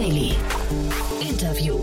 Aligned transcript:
Daily. 0.00 0.34
Interview. 1.20 1.78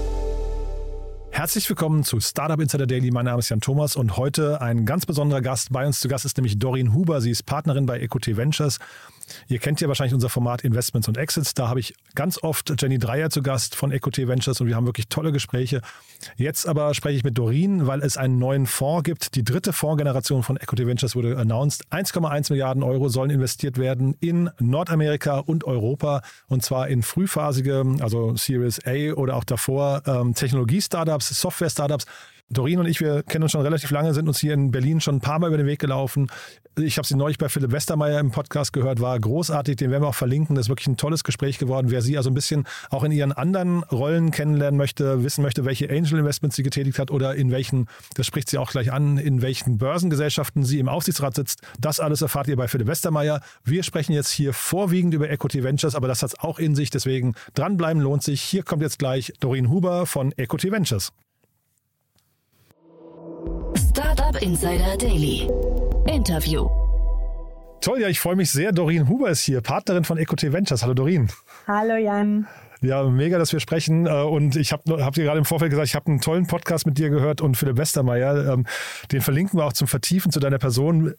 Herzlich 1.29 1.69
willkommen 1.69 2.03
zu 2.03 2.19
Startup 2.19 2.59
Insider 2.59 2.87
Daily. 2.87 3.11
Mein 3.11 3.25
Name 3.25 3.37
ist 3.37 3.49
Jan 3.49 3.61
Thomas 3.61 3.95
und 3.95 4.17
heute 4.17 4.59
ein 4.59 4.87
ganz 4.87 5.05
besonderer 5.05 5.41
Gast. 5.41 5.71
Bei 5.71 5.85
uns 5.85 5.99
zu 5.99 6.07
Gast 6.07 6.25
ist 6.25 6.35
nämlich 6.35 6.57
Doreen 6.57 6.95
Huber. 6.95 7.21
Sie 7.21 7.29
ist 7.29 7.45
Partnerin 7.45 7.85
bei 7.85 7.99
Equity 7.99 8.35
Ventures. 8.35 8.79
Ihr 9.47 9.59
kennt 9.59 9.81
ja 9.81 9.87
wahrscheinlich 9.87 10.13
unser 10.13 10.29
Format 10.29 10.63
Investments 10.63 11.07
und 11.07 11.17
Exits. 11.17 11.53
Da 11.53 11.67
habe 11.67 11.79
ich 11.79 11.93
ganz 12.15 12.41
oft 12.41 12.73
Jenny 12.81 12.99
Dreier 12.99 13.29
zu 13.29 13.41
Gast 13.41 13.75
von 13.75 13.91
Equity 13.91 14.27
Ventures 14.27 14.61
und 14.61 14.67
wir 14.67 14.75
haben 14.75 14.85
wirklich 14.85 15.07
tolle 15.07 15.31
Gespräche. 15.31 15.81
Jetzt 16.35 16.67
aber 16.67 16.93
spreche 16.93 17.17
ich 17.17 17.23
mit 17.23 17.37
Doreen, 17.37 17.87
weil 17.87 18.01
es 18.01 18.17
einen 18.17 18.39
neuen 18.39 18.65
Fonds 18.65 19.03
gibt. 19.03 19.35
Die 19.35 19.43
dritte 19.43 19.73
Fondsgeneration 19.73 20.43
von 20.43 20.57
Equity 20.57 20.87
Ventures 20.87 21.15
wurde 21.15 21.37
announced. 21.37 21.85
1,1 21.91 22.51
Milliarden 22.51 22.83
Euro 22.83 23.09
sollen 23.09 23.29
investiert 23.29 23.77
werden 23.77 24.15
in 24.19 24.49
Nordamerika 24.59 25.39
und 25.39 25.63
Europa 25.65 26.21
und 26.47 26.63
zwar 26.63 26.87
in 26.87 27.03
frühphasige, 27.03 27.85
also 27.99 28.35
Series 28.35 28.79
A 28.85 29.13
oder 29.13 29.35
auch 29.35 29.43
davor 29.43 30.01
ähm, 30.05 30.33
Technologie-Startups, 30.33 31.29
Software-Startups. 31.41 32.05
Doreen 32.49 32.79
und 32.79 32.85
ich, 32.85 33.01
wir 33.01 33.23
kennen 33.23 33.43
uns 33.43 33.51
schon 33.51 33.61
relativ 33.61 33.91
lange, 33.91 34.13
sind 34.13 34.27
uns 34.27 34.39
hier 34.39 34.53
in 34.53 34.71
Berlin 34.71 35.01
schon 35.01 35.15
ein 35.15 35.21
paar 35.21 35.37
Mal 35.37 35.47
über 35.47 35.57
den 35.57 35.65
Weg 35.65 35.79
gelaufen. 35.79 36.27
Ich 36.77 36.97
habe 36.97 37.05
sie 37.05 37.15
neulich 37.15 37.37
bei 37.37 37.49
Philipp 37.49 37.73
Westermeier 37.73 38.21
im 38.21 38.31
Podcast 38.31 38.71
gehört, 38.71 39.01
war 39.01 39.19
großartig, 39.19 39.75
den 39.75 39.91
werden 39.91 40.03
wir 40.03 40.07
auch 40.07 40.15
verlinken. 40.15 40.55
Das 40.55 40.67
ist 40.67 40.69
wirklich 40.69 40.87
ein 40.87 40.95
tolles 40.95 41.25
Gespräch 41.25 41.57
geworden. 41.57 41.91
Wer 41.91 42.01
sie 42.01 42.15
also 42.15 42.29
ein 42.29 42.33
bisschen 42.33 42.65
auch 42.89 43.03
in 43.03 43.11
ihren 43.11 43.33
anderen 43.33 43.83
Rollen 43.83 44.31
kennenlernen 44.31 44.77
möchte, 44.77 45.23
wissen 45.23 45.41
möchte, 45.41 45.65
welche 45.65 45.89
Angel 45.89 46.19
Investments 46.19 46.55
sie 46.55 46.63
getätigt 46.63 46.99
hat 46.99 47.11
oder 47.11 47.35
in 47.35 47.51
welchen, 47.51 47.87
das 48.15 48.25
spricht 48.25 48.49
sie 48.49 48.59
auch 48.59 48.71
gleich 48.71 48.93
an, 48.93 49.17
in 49.17 49.41
welchen 49.41 49.77
Börsengesellschaften 49.77 50.63
sie 50.63 50.79
im 50.79 50.87
Aufsichtsrat 50.87 51.35
sitzt. 51.35 51.61
Das 51.79 51.99
alles 51.99 52.21
erfahrt 52.21 52.47
ihr 52.47 52.55
bei 52.55 52.69
Philipp 52.69 52.87
Westermeier. 52.87 53.41
Wir 53.65 53.83
sprechen 53.83 54.13
jetzt 54.13 54.31
hier 54.31 54.53
vorwiegend 54.53 55.13
über 55.13 55.29
Equity 55.29 55.63
Ventures, 55.63 55.95
aber 55.95 56.07
das 56.07 56.23
hat 56.23 56.29
es 56.29 56.39
auch 56.39 56.59
in 56.59 56.75
sich. 56.75 56.91
Deswegen 56.91 57.35
dranbleiben 57.55 58.01
lohnt 58.01 58.23
sich. 58.23 58.41
Hier 58.41 58.63
kommt 58.63 58.83
jetzt 58.83 58.99
gleich 58.99 59.33
Doreen 59.41 59.69
Huber 59.69 60.05
von 60.05 60.33
Equity 60.37 60.71
Ventures. 60.71 61.11
Startup 64.37 64.41
Insider 64.41 64.97
Daily. 64.97 65.49
Interview. 66.07 66.67
Toll, 67.81 68.01
ja, 68.01 68.07
ich 68.07 68.19
freue 68.19 68.35
mich 68.35 68.51
sehr. 68.51 68.71
Doreen 68.71 69.07
Huber 69.07 69.29
ist 69.29 69.41
hier, 69.41 69.61
Partnerin 69.61 70.03
von 70.03 70.17
Equity 70.17 70.53
Ventures. 70.53 70.83
Hallo 70.83 70.93
Doreen. 70.93 71.29
Hallo 71.67 71.95
Jan. 71.95 72.47
Ja, 72.81 73.03
mega, 73.03 73.39
dass 73.39 73.53
wir 73.53 73.59
sprechen. 73.59 74.05
Äh, 74.05 74.09
und 74.09 74.55
ich 74.55 74.71
habe 74.71 75.03
hab 75.03 75.15
dir 75.15 75.23
gerade 75.23 75.39
im 75.39 75.45
Vorfeld 75.45 75.71
gesagt, 75.71 75.87
ich 75.87 75.95
habe 75.95 76.07
einen 76.07 76.21
tollen 76.21 76.45
Podcast 76.45 76.85
mit 76.85 76.97
dir 76.97 77.09
gehört 77.09 77.41
und 77.41 77.57
Philipp 77.57 77.77
Westermeier. 77.77 78.53
Ähm, 78.53 78.65
den 79.11 79.21
verlinken 79.21 79.59
wir 79.59 79.65
auch 79.65 79.73
zum 79.73 79.87
Vertiefen 79.87 80.31
zu 80.31 80.39
deiner 80.39 80.59
Person. 80.59 81.15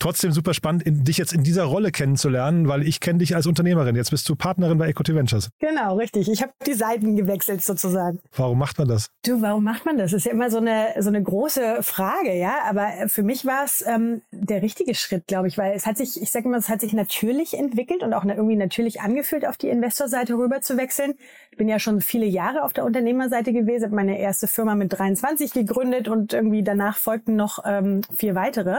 Trotzdem 0.00 0.32
super 0.32 0.54
spannend, 0.54 0.82
in, 0.84 1.04
dich 1.04 1.18
jetzt 1.18 1.34
in 1.34 1.42
dieser 1.42 1.64
Rolle 1.64 1.92
kennenzulernen, 1.92 2.68
weil 2.68 2.88
ich 2.88 3.00
kenne 3.00 3.18
dich 3.18 3.36
als 3.36 3.46
Unternehmerin. 3.46 3.94
Jetzt 3.96 4.10
bist 4.10 4.26
du 4.30 4.34
Partnerin 4.34 4.78
bei 4.78 4.88
Equity 4.88 5.14
Ventures. 5.14 5.50
Genau, 5.58 5.96
richtig. 5.96 6.30
Ich 6.30 6.40
habe 6.40 6.52
die 6.66 6.72
Seiten 6.72 7.16
gewechselt 7.16 7.62
sozusagen. 7.62 8.18
Warum 8.34 8.58
macht 8.58 8.78
man 8.78 8.88
das? 8.88 9.10
Du, 9.26 9.42
warum 9.42 9.62
macht 9.62 9.84
man 9.84 9.98
das? 9.98 10.12
Das 10.12 10.20
ist 10.20 10.24
ja 10.24 10.32
immer 10.32 10.50
so 10.50 10.56
eine, 10.56 10.94
so 11.00 11.10
eine 11.10 11.22
große 11.22 11.82
Frage, 11.82 12.34
ja. 12.34 12.60
Aber 12.66 12.88
für 13.08 13.22
mich 13.22 13.44
war 13.44 13.62
es 13.64 13.84
ähm, 13.86 14.22
der 14.32 14.62
richtige 14.62 14.94
Schritt, 14.94 15.26
glaube 15.26 15.48
ich, 15.48 15.58
weil 15.58 15.74
es 15.76 15.84
hat 15.84 15.98
sich, 15.98 16.20
ich 16.22 16.32
sage 16.32 16.46
immer, 16.46 16.56
es 16.56 16.70
hat 16.70 16.80
sich 16.80 16.94
natürlich 16.94 17.52
entwickelt 17.52 18.02
und 18.02 18.14
auch 18.14 18.24
irgendwie 18.24 18.56
natürlich 18.56 19.02
angefühlt, 19.02 19.46
auf 19.46 19.58
die 19.58 19.68
Investorseite 19.68 20.32
rüber 20.32 20.62
zu 20.62 20.78
wechseln. 20.78 21.12
Ich 21.50 21.58
bin 21.58 21.68
ja 21.68 21.78
schon 21.78 22.00
viele 22.00 22.24
Jahre 22.24 22.62
auf 22.62 22.72
der 22.72 22.86
Unternehmerseite 22.86 23.52
gewesen, 23.52 23.84
habe 23.84 23.96
meine 23.96 24.18
erste 24.18 24.48
Firma 24.48 24.74
mit 24.74 24.98
23 24.98 25.52
gegründet 25.52 26.08
und 26.08 26.32
irgendwie 26.32 26.62
danach 26.62 26.96
folgten 26.96 27.36
noch 27.36 27.58
ähm, 27.66 28.00
vier 28.16 28.34
weitere 28.34 28.78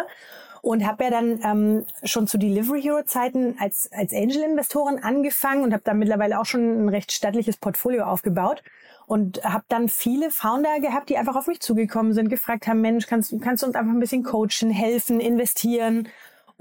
und 0.62 0.86
habe 0.86 1.06
ja 1.06 1.10
dann 1.10 1.40
ähm, 1.44 1.86
schon 2.04 2.28
zu 2.28 2.38
Delivery 2.38 2.82
Hero 2.82 3.04
Zeiten 3.04 3.56
als 3.60 3.90
als 3.92 4.14
Angel 4.14 4.44
Investorin 4.44 5.00
angefangen 5.04 5.64
und 5.64 5.74
habe 5.74 5.84
da 5.84 5.94
mittlerweile 5.94 6.40
auch 6.40 6.46
schon 6.46 6.86
ein 6.86 6.90
recht 6.90 7.12
stattliches 7.12 7.58
Portfolio 7.58 8.04
aufgebaut 8.04 8.64
und 9.08 9.44
habe 9.44 9.66
dann 9.68 9.90
viele 9.90 10.32
Founder 10.32 10.80
gehabt, 10.80 11.10
die 11.10 11.18
einfach 11.18 11.36
auf 11.36 11.48
mich 11.48 11.60
zugekommen 11.60 12.14
sind, 12.14 12.30
gefragt 12.30 12.68
haben, 12.68 12.82
Mensch, 12.82 13.08
kannst 13.08 13.34
kannst 13.42 13.64
du 13.64 13.68
uns 13.68 13.76
einfach 13.76 13.92
ein 13.92 14.00
bisschen 14.00 14.24
coachen, 14.24 14.70
helfen, 14.70 15.20
investieren 15.20 16.08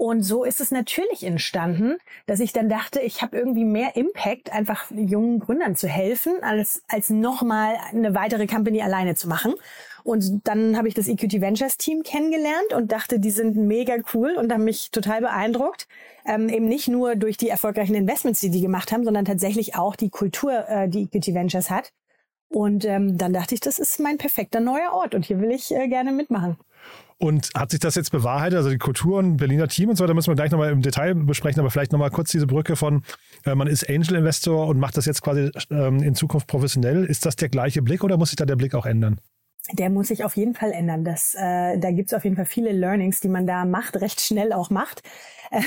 und 0.01 0.23
so 0.23 0.43
ist 0.43 0.59
es 0.59 0.71
natürlich 0.71 1.23
entstanden, 1.23 1.97
dass 2.25 2.39
ich 2.39 2.53
dann 2.53 2.69
dachte, 2.69 3.01
ich 3.01 3.21
habe 3.21 3.37
irgendwie 3.37 3.65
mehr 3.65 3.95
Impact, 3.95 4.51
einfach 4.51 4.89
jungen 4.89 5.39
Gründern 5.39 5.75
zu 5.75 5.87
helfen, 5.87 6.41
als, 6.41 6.81
als 6.87 7.11
nochmal 7.11 7.75
eine 7.91 8.15
weitere 8.15 8.47
Company 8.47 8.81
alleine 8.81 9.13
zu 9.13 9.27
machen. 9.27 9.53
Und 10.03 10.47
dann 10.47 10.75
habe 10.75 10.87
ich 10.87 10.95
das 10.95 11.07
EQT 11.07 11.39
Ventures 11.39 11.77
Team 11.77 12.01
kennengelernt 12.01 12.73
und 12.75 12.91
dachte, 12.91 13.19
die 13.19 13.29
sind 13.29 13.55
mega 13.55 13.93
cool 14.15 14.31
und 14.39 14.51
haben 14.51 14.63
mich 14.63 14.89
total 14.89 15.21
beeindruckt. 15.21 15.87
Ähm, 16.25 16.49
eben 16.49 16.65
nicht 16.65 16.87
nur 16.87 17.15
durch 17.15 17.37
die 17.37 17.49
erfolgreichen 17.49 17.93
Investments, 17.93 18.39
die 18.39 18.49
die 18.49 18.61
gemacht 18.61 18.91
haben, 18.91 19.03
sondern 19.03 19.25
tatsächlich 19.25 19.75
auch 19.75 19.95
die 19.95 20.09
Kultur, 20.09 20.67
äh, 20.67 20.89
die 20.89 21.03
EQT 21.03 21.35
Ventures 21.35 21.69
hat. 21.69 21.93
Und 22.49 22.85
ähm, 22.85 23.19
dann 23.19 23.33
dachte 23.33 23.53
ich, 23.53 23.61
das 23.61 23.77
ist 23.77 23.99
mein 23.99 24.17
perfekter 24.17 24.61
neuer 24.61 24.93
Ort 24.93 25.13
und 25.13 25.25
hier 25.25 25.39
will 25.39 25.51
ich 25.51 25.71
äh, 25.71 25.87
gerne 25.87 26.11
mitmachen. 26.11 26.57
Und 27.21 27.51
hat 27.53 27.69
sich 27.69 27.79
das 27.79 27.93
jetzt 27.93 28.11
bewahrheitet, 28.11 28.57
also 28.57 28.71
die 28.71 28.79
Kultur 28.79 29.19
und 29.19 29.37
Berliner 29.37 29.67
Team 29.67 29.89
und 29.89 29.95
so 29.95 30.03
weiter, 30.03 30.15
müssen 30.15 30.31
wir 30.31 30.35
gleich 30.35 30.49
nochmal 30.49 30.71
im 30.71 30.81
Detail 30.81 31.13
besprechen, 31.13 31.59
aber 31.59 31.69
vielleicht 31.69 31.91
nochmal 31.91 32.09
kurz 32.09 32.31
diese 32.31 32.47
Brücke 32.47 32.75
von, 32.75 33.03
äh, 33.45 33.53
man 33.53 33.67
ist 33.67 33.87
Angel 33.87 34.15
Investor 34.15 34.65
und 34.65 34.79
macht 34.79 34.97
das 34.97 35.05
jetzt 35.05 35.21
quasi 35.21 35.51
ähm, 35.69 36.01
in 36.01 36.15
Zukunft 36.15 36.47
professionell. 36.47 37.05
Ist 37.05 37.27
das 37.27 37.35
der 37.35 37.49
gleiche 37.49 37.83
Blick 37.83 38.03
oder 38.03 38.17
muss 38.17 38.29
sich 38.29 38.37
da 38.37 38.45
der 38.45 38.55
Blick 38.55 38.73
auch 38.73 38.87
ändern? 38.87 39.19
der 39.73 39.91
muss 39.91 40.07
sich 40.07 40.25
auf 40.25 40.35
jeden 40.35 40.55
Fall 40.55 40.71
ändern. 40.71 41.05
Das, 41.05 41.35
äh, 41.37 41.77
da 41.77 41.91
gibt's 41.91 42.13
auf 42.15 42.23
jeden 42.23 42.35
Fall 42.35 42.45
viele 42.45 42.71
Learnings, 42.71 43.19
die 43.19 43.29
man 43.29 43.45
da 43.45 43.63
macht, 43.63 44.01
recht 44.01 44.19
schnell 44.19 44.51
auch 44.53 44.69
macht. 44.69 45.03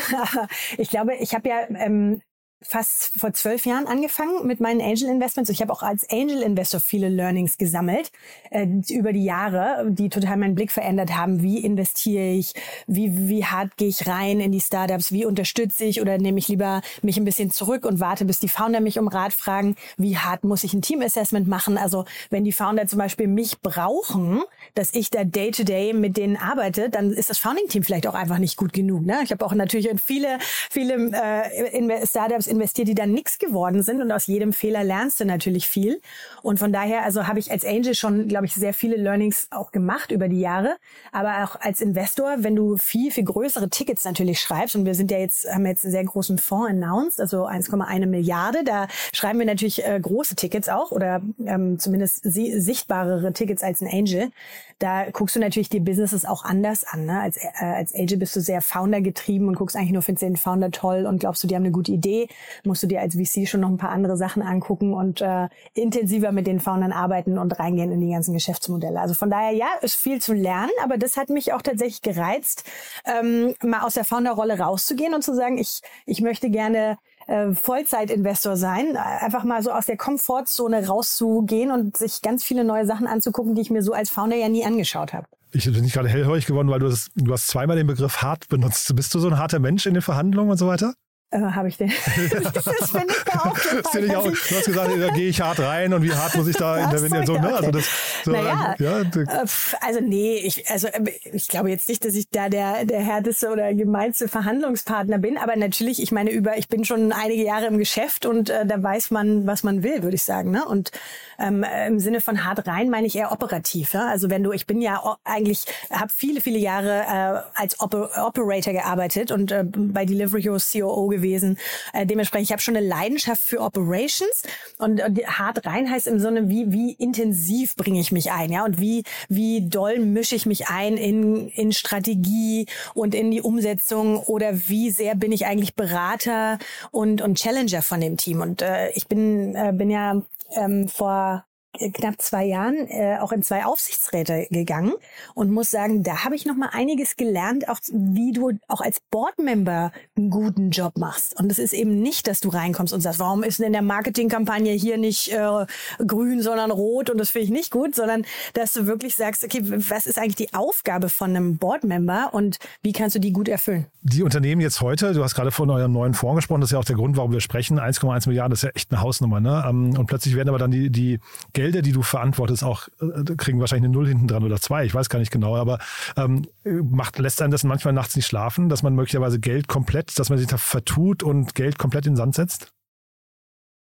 Ich 0.77 0.91
glaube, 0.91 1.15
ich 1.15 1.35
habe 1.35 1.49
ja 1.49 1.69
ähm, 1.77 2.21
fast 2.67 3.13
vor 3.19 3.33
zwölf 3.33 3.67
Jahren 3.67 3.87
angefangen 3.87 4.47
mit 4.47 4.61
meinen 4.61 4.81
Angel 4.81 5.09
Investments. 5.09 5.51
Ich 5.51 5.61
habe 5.61 5.73
auch 5.73 5.83
als 5.83 6.09
Angel 6.11 6.43
Investor 6.43 6.81
viele 6.81 7.09
Learnings 7.09 7.59
gesammelt 7.59 8.11
äh, 8.51 8.67
über 8.91 9.13
die 9.13 9.25
Jahre, 9.25 9.87
die 9.91 10.09
total 10.09 10.37
meinen 10.37 10.55
Blick 10.55 10.73
verändert 10.73 11.17
haben. 11.17 11.43
Wie 11.43 11.65
investiere 11.65 12.31
ich? 12.33 12.55
Wie, 12.87 13.29
wie 13.29 13.45
hart 13.45 13.77
gehe 13.77 13.89
ich 13.89 14.07
rein 14.07 14.41
in 14.41 14.53
die 14.53 14.61
Startups? 14.61 15.13
Wie 15.13 15.25
unterstütze 15.25 15.85
ich 15.85 16.01
oder 16.01 16.19
nehme 16.19 16.39
ich 16.39 16.49
lieber 16.49 16.83
mich 17.03 17.17
ein 17.17 17.25
bisschen 17.25 17.51
zurück 17.51 17.85
und 17.85 18.01
warte, 18.01 18.25
bis 18.25 18.39
die 18.39 18.49
Founder 18.49 18.81
mich 18.81 18.99
um 18.99 19.09
Rat 19.09 19.33
fragen? 19.33 19.77
Wie 19.97 20.17
hart 20.17 20.45
muss 20.45 20.65
ich 20.65 20.75
ein 20.75 20.83
Team 20.83 21.03
Assessment 21.03 21.47
machen? 21.47 21.79
Also 21.79 22.05
wenn 22.31 22.45
die 22.45 22.53
Founder 22.53 22.87
zum 22.87 22.99
Beispiel 22.99 23.29
mich 23.29 23.61
brauchen, 23.61 24.43
dass 24.75 24.95
ich 24.95 25.11
da 25.11 25.25
day 25.25 25.51
to 25.51 25.65
day 25.65 25.93
mit 25.93 26.17
denen 26.17 26.37
arbeite, 26.37 26.91
dann 26.91 27.13
ist 27.13 27.31
das 27.31 27.39
Founding 27.39 27.69
Team 27.69 27.83
vielleicht 27.83 28.07
auch 28.07 28.15
einfach 28.15 28.39
nicht 28.39 28.57
gut 28.57 28.73
genug. 28.73 29.05
Ne? 29.05 29.21
Ich 29.23 29.31
habe 29.31 29.45
auch 29.45 29.55
natürlich 29.55 29.89
viele, 30.03 30.39
viele 30.71 30.95
äh, 30.95 32.07
Startups 32.07 32.47
investiert, 32.55 32.89
die 32.89 32.95
dann 32.95 33.13
nichts 33.13 33.39
geworden 33.39 33.83
sind 33.83 34.01
und 34.01 34.11
aus 34.11 34.27
jedem 34.27 34.53
Fehler 34.53 34.85
lernst 34.85 35.21
du 35.21 35.25
natürlich 35.25 35.69
viel. 35.69 36.01
Und 36.43 36.59
von 36.59 36.73
daher, 36.73 37.03
also 37.03 37.27
habe 37.27 37.39
ich 37.39 37.51
als 37.51 37.65
Angel 37.65 37.95
schon, 37.95 38.29
glaube 38.29 38.47
ich, 38.47 38.55
sehr 38.55 38.75
viele 38.75 38.97
Learnings 38.97 39.49
auch 39.51 39.73
gemacht 39.73 40.11
über 40.11 40.29
die 40.29 40.41
Jahre. 40.41 40.77
Aber 41.13 41.45
auch 41.45 41.61
als 41.61 41.81
Investor, 41.81 42.37
wenn 42.39 42.57
du 42.57 42.77
viel, 42.77 43.11
viel 43.11 43.25
größere 43.25 43.69
Tickets 43.69 44.05
natürlich 44.05 44.41
schreibst, 44.41 44.77
und 44.77 44.87
wir 44.87 44.95
sind 44.95 45.11
ja 45.11 45.19
jetzt, 45.19 45.47
haben 45.53 45.67
jetzt 45.67 45.85
einen 45.85 45.93
sehr 45.93 46.05
großen 46.05 46.39
Fonds 46.39 46.71
announced, 46.71 47.21
also 47.21 47.47
1,1 47.47 48.07
Milliarde, 48.07 48.65
da 48.65 48.89
schreiben 49.13 49.39
wir 49.39 49.47
natürlich 49.47 49.85
äh, 49.85 49.99
große 50.01 50.37
Tickets 50.37 50.69
auch 50.69 50.91
oder 50.91 51.23
ähm, 51.45 51.79
zumindest 51.79 52.21
sichtbarere 52.23 53.33
Tickets 53.33 53.63
als 53.63 53.81
ein 53.81 53.89
Angel. 53.89 54.31
Da 54.79 55.11
guckst 55.11 55.37
du 55.37 55.41
natürlich 55.41 55.69
die 55.69 55.81
Businesses 55.81 56.25
auch 56.25 56.45
anders 56.45 56.85
an. 56.85 57.07
Ne? 57.07 57.21
Als, 57.21 57.37
äh, 57.37 57.51
als 57.61 57.95
Angel 57.95 58.19
bist 58.19 58.37
du 58.37 58.41
sehr 58.41 58.61
Founder 58.61 59.01
getrieben 59.01 59.49
und 59.49 59.57
guckst 59.57 59.77
eigentlich 59.77 59.93
nur, 59.93 60.03
findest 60.03 60.23
den 60.23 60.37
Founder 60.37 60.71
toll 60.71 61.07
und 61.07 61.21
glaubst 61.21 61.43
du, 61.43 61.47
die 61.47 61.55
haben 61.55 61.63
eine 61.63 61.73
gute 61.73 61.93
Idee 61.93 62.29
musst 62.65 62.83
du 62.83 62.87
dir 62.87 63.01
als 63.01 63.15
VC 63.15 63.47
schon 63.49 63.61
noch 63.61 63.69
ein 63.69 63.77
paar 63.77 63.91
andere 63.91 64.17
Sachen 64.17 64.43
angucken 64.43 64.95
und 64.95 65.21
äh, 65.21 65.49
intensiver 65.75 66.33
mit 66.33 66.47
den 66.47 66.61
Foundern 66.61 66.93
arbeiten 66.93 67.39
und 67.39 67.59
reingehen 67.59 67.93
in 67.93 68.01
die 68.01 68.11
ganzen 68.11 68.35
Geschäftsmodelle. 68.35 69.01
Also 69.01 69.15
von 69.15 69.31
daher, 69.31 69.53
ja, 69.53 69.69
ist 69.83 69.97
viel 69.97 70.21
zu 70.21 70.33
lernen, 70.33 70.73
aber 70.83 70.99
das 70.99 71.17
hat 71.17 71.29
mich 71.29 71.53
auch 71.53 71.63
tatsächlich 71.63 72.03
gereizt, 72.03 72.65
ähm, 73.05 73.55
mal 73.63 73.83
aus 73.83 73.95
der 73.95 74.05
Founderrolle 74.05 74.59
rauszugehen 74.59 75.15
und 75.15 75.23
zu 75.23 75.35
sagen, 75.35 75.59
ich, 75.59 75.81
ich 76.07 76.21
möchte 76.21 76.51
gerne 76.51 76.99
äh, 77.27 77.53
Vollzeitinvestor 77.53 78.57
sein, 78.57 78.97
einfach 78.97 79.45
mal 79.45 79.63
so 79.63 79.71
aus 79.71 79.87
der 79.87 79.97
Komfortzone 79.97 80.87
rauszugehen 80.87 81.71
und 81.71 81.97
sich 81.97 82.23
ganz 82.23 82.45
viele 82.45 82.65
neue 82.65 82.87
Sachen 82.87 83.07
anzugucken, 83.07 83.55
die 83.55 83.63
ich 83.63 83.71
mir 83.71 83.83
so 83.83 83.93
als 83.93 84.11
Founder 84.11 84.37
ja 84.37 84.49
nie 84.49 84.65
angeschaut 84.65 85.13
habe. 85.13 85.27
Ich 85.53 85.65
bin 85.65 85.83
nicht 85.83 85.95
gerade 85.95 86.09
hellhörig 86.09 86.47
geworden, 86.47 86.69
weil 86.69 86.81
du, 86.81 86.89
das, 86.89 87.11
du 87.15 87.33
hast 87.33 87.47
zweimal 87.47 87.77
den 87.77 87.87
Begriff 87.87 88.23
hart 88.23 88.49
benutzt. 88.49 88.95
Bist 88.97 89.15
du 89.15 89.21
so 89.21 89.29
ein 89.29 89.39
harter 89.39 89.61
Mensch 89.61 89.87
in 89.87 89.95
den 89.95 90.03
Verhandlungen 90.03 90.51
und 90.51 90.57
so 90.57 90.67
weiter? 90.67 90.95
Äh, 91.35 91.41
habe 91.41 91.69
ich 91.69 91.77
den. 91.77 91.89
das 92.31 92.91
finde 92.91 93.09
ich 93.09 93.25
da 93.25 93.41
auch. 93.41 93.59
Das 93.83 93.95
ich 93.97 94.17
auch. 94.17 94.23
Du 94.23 94.31
hast 94.31 94.67
gesagt, 94.67 94.91
da 95.01 95.09
gehe 95.11 95.29
ich 95.29 95.41
hart 95.41 95.59
rein 95.59 95.93
und 95.93 96.03
wie 96.03 96.13
hart 96.13 96.37
muss 96.37 96.47
ich 96.47 96.57
da 96.57 96.79
intervenieren. 96.79 97.27
So, 97.27 97.33
ne? 97.35 97.53
also, 97.53 97.73
das, 97.73 97.89
so, 98.25 98.31
naja, 98.31 98.77
ja, 98.79 99.01
äh, 99.01 99.47
also 99.81 100.01
nee, 100.01 100.37
ich, 100.37 100.71
also, 100.71 100.87
äh, 100.87 101.03
ich 101.33 101.49
glaube 101.49 101.71
jetzt 101.71 101.89
nicht, 101.89 102.05
dass 102.05 102.15
ich 102.15 102.29
da 102.31 102.49
der, 102.49 102.85
der 102.85 103.01
härteste 103.01 103.51
oder 103.51 103.75
gemeinste 103.75 104.29
Verhandlungspartner 104.29 105.19
bin, 105.19 105.37
aber 105.37 105.57
natürlich, 105.57 106.01
ich 106.01 106.13
meine, 106.13 106.31
über, 106.31 106.57
ich 106.57 106.69
bin 106.69 106.85
schon 106.85 107.11
einige 107.11 107.43
Jahre 107.43 107.67
im 107.67 107.79
Geschäft 107.79 108.27
und 108.27 108.51
äh, 108.51 108.65
da 108.65 108.81
weiß 108.81 109.11
man, 109.11 109.45
was 109.45 109.65
man 109.65 109.83
will, 109.83 110.05
würde 110.05 110.15
ich 110.15 110.23
sagen. 110.23 110.53
Ne? 110.53 110.65
Und 110.65 110.93
ähm, 111.41 111.67
im 111.89 111.99
Sinne 111.99 112.21
von 112.21 112.45
hart 112.45 112.65
rein 112.69 112.91
meine 112.91 113.09
ich 113.09 113.17
eher 113.17 113.33
operativ. 113.33 113.95
Ja? 113.95 114.07
Also 114.07 114.31
wenn 114.31 114.45
du, 114.45 114.53
ich 114.53 114.67
bin 114.67 114.81
ja 114.81 115.17
eigentlich, 115.25 115.65
habe 115.91 116.13
viele, 116.15 116.41
viele 116.41 116.59
Jahre 116.59 117.01
äh, 117.01 117.61
als 117.61 117.81
Oper 117.81 118.25
Operator 118.25 118.73
gearbeitet 118.73 119.33
und 119.33 119.51
äh, 119.51 119.65
bei 119.67 120.05
Delivery 120.05 120.43
Hero 120.43 120.59
COO 120.59 121.09
gewesen 121.09 121.24
gewesen. 121.25 121.59
Äh, 121.93 122.07
dementsprechend, 122.07 122.47
ich 122.47 122.53
habe 122.53 122.63
schon 122.63 122.77
eine 122.77 122.87
Leidenschaft 122.87 123.41
für 123.41 123.61
Operations 123.61 124.43
und, 124.79 125.03
und 125.03 125.19
hart 125.27 125.67
rein 125.67 125.91
heißt 125.91 126.07
im 126.07 126.19
Sinne, 126.19 126.49
wie, 126.49 126.73
wie 126.73 126.93
intensiv 126.93 127.77
bringe 127.77 128.01
ich 128.01 128.13
mich 128.13 128.31
ein, 128.31 128.53
ja, 128.53 128.65
und 128.65 128.81
wie, 128.81 129.05
wie 129.29 129.69
doll 129.69 129.99
mische 129.99 130.35
ich 130.35 130.47
mich 130.47 130.69
ein 130.69 130.97
in, 130.97 131.49
in 131.49 131.73
Strategie 131.73 132.67
und 132.95 133.15
in 133.15 133.31
die 133.31 133.41
Umsetzung 133.41 134.19
oder 134.19 134.69
wie 134.69 134.91
sehr 134.91 135.15
bin 135.15 135.33
ich 135.33 135.47
eigentlich 135.47 135.75
Berater 135.75 136.59
und, 136.91 137.23
und 137.23 137.39
Challenger 137.39 137.83
von 137.83 138.01
dem 138.01 138.17
Team. 138.17 138.41
Und 138.41 138.63
äh, 138.63 138.91
ich 138.91 139.07
bin, 139.09 139.55
äh, 139.55 139.73
bin 139.75 139.91
ja 139.91 140.23
ähm, 140.57 140.89
vor 140.89 141.45
knapp 141.93 142.21
zwei 142.21 142.45
Jahren 142.45 142.87
äh, 142.89 143.19
auch 143.21 143.33
in 143.33 143.43
zwei 143.43 143.65
Aufsichtsräte 143.65 144.47
gegangen 144.51 144.93
und 145.35 145.51
muss 145.51 145.71
sagen, 145.71 146.03
da 146.03 146.25
habe 146.25 146.35
ich 146.35 146.47
noch 146.47 146.57
mal 146.57 146.71
einiges 146.73 147.17
gelernt, 147.17 147.69
auch 147.69 147.79
wie 147.93 148.33
du 148.33 148.53
auch 148.69 148.81
als 148.81 149.01
Boardmember 149.11 149.93
einen 150.17 150.31
guten 150.31 150.71
Job 150.71 150.99
machst. 150.99 151.39
Und 151.39 151.51
es 151.51 151.59
ist 151.59 151.73
eben 151.73 152.01
nicht, 152.01 152.27
dass 152.27 152.41
du 152.41 152.49
reinkommst 152.49 152.93
und 152.93 153.01
sagst, 153.01 153.21
warum 153.21 153.43
ist 153.43 153.59
denn 153.59 153.67
in 153.67 153.73
der 153.73 153.83
Marketingkampagne 153.83 154.73
hier 154.73 154.99
nicht 154.99 155.33
äh, 155.33 155.67
grün, 156.07 156.43
sondern 156.43 156.71
rot 156.71 157.11
und 157.11 157.19
das 157.19 157.31
finde 157.31 157.47
ich 157.47 157.51
nicht 157.51 157.71
gut, 157.71 157.95
sondern 157.95 158.25
dass 158.55 158.73
du 158.73 158.87
wirklich 158.87 159.15
sagst, 159.15 159.45
okay, 159.45 159.61
was 159.65 160.07
ist 160.07 160.19
eigentlich 160.19 160.37
die 160.37 160.55
Aufgabe 160.55 161.09
von 161.09 161.31
einem 161.31 161.59
Boardmember 161.59 162.31
und 162.33 162.59
wie 162.83 162.93
kannst 162.93 163.17
du 163.17 163.21
die 163.21 163.33
gut 163.33 163.49
erfüllen? 163.49 163.87
Die 164.03 164.23
Unternehmen 164.23 164.61
jetzt 164.61 164.81
heute, 164.81 165.13
du 165.13 165.23
hast 165.25 165.35
gerade 165.35 165.51
von 165.51 165.71
eurem 165.71 165.93
neuen 165.93 166.15
Fonds 166.15 166.37
gesprochen, 166.37 166.61
das 166.61 166.69
ist 166.69 166.75
ja 166.75 166.79
auch 166.79 166.85
der 166.85 166.97
Grund, 166.97 167.17
warum 167.17 167.33
wir 167.33 167.41
sprechen, 167.41 167.81
1,1 167.81 168.29
Milliarden, 168.29 168.51
das 168.51 168.61
ist 168.61 168.65
ja 168.65 168.71
echt 168.75 168.93
eine 168.93 169.01
Hausnummer, 169.01 169.41
ne? 169.41 169.65
Ähm, 169.67 169.97
und 169.97 170.07
plötzlich 170.07 170.37
werden 170.37 170.49
aber 170.49 170.59
dann 170.59 170.71
die, 170.71 170.91
die 170.91 171.21
Geld 171.53 171.64
Gelder, 171.65 171.81
die 171.81 171.93
du 171.93 172.03
verantwortest, 172.03 172.63
auch 172.63 172.89
äh, 173.01 173.25
kriegen 173.37 173.59
wahrscheinlich 173.59 173.87
eine 173.87 173.95
Null 173.95 174.07
hinten 174.07 174.29
dran 174.29 174.45
oder 174.45 174.61
zwei. 174.61 174.85
Ich 174.85 174.95
weiß 174.95 175.09
gar 175.09 175.19
nicht 175.19 175.31
genau, 175.31 175.57
aber 175.57 175.79
ähm, 176.15 176.47
macht, 176.63 177.19
lässt 177.19 177.41
einen 177.41 177.53
das 177.53 177.65
manchmal 177.65 177.95
nachts 177.95 178.17
nicht 178.17 178.27
schlafen, 178.27 178.69
dass 178.69 178.83
man 178.83 178.95
möglicherweise 178.95 179.41
Geld 179.41 179.67
komplett, 179.67 180.19
dass 180.19 180.29
man 180.29 180.37
sich 180.37 180.47
da 180.47 180.59
vertut 180.59 181.23
und 181.23 181.55
Geld 181.55 181.79
komplett 181.79 182.05
in 182.05 182.13
den 182.13 182.17
Sand 182.17 182.35
setzt? 182.35 182.74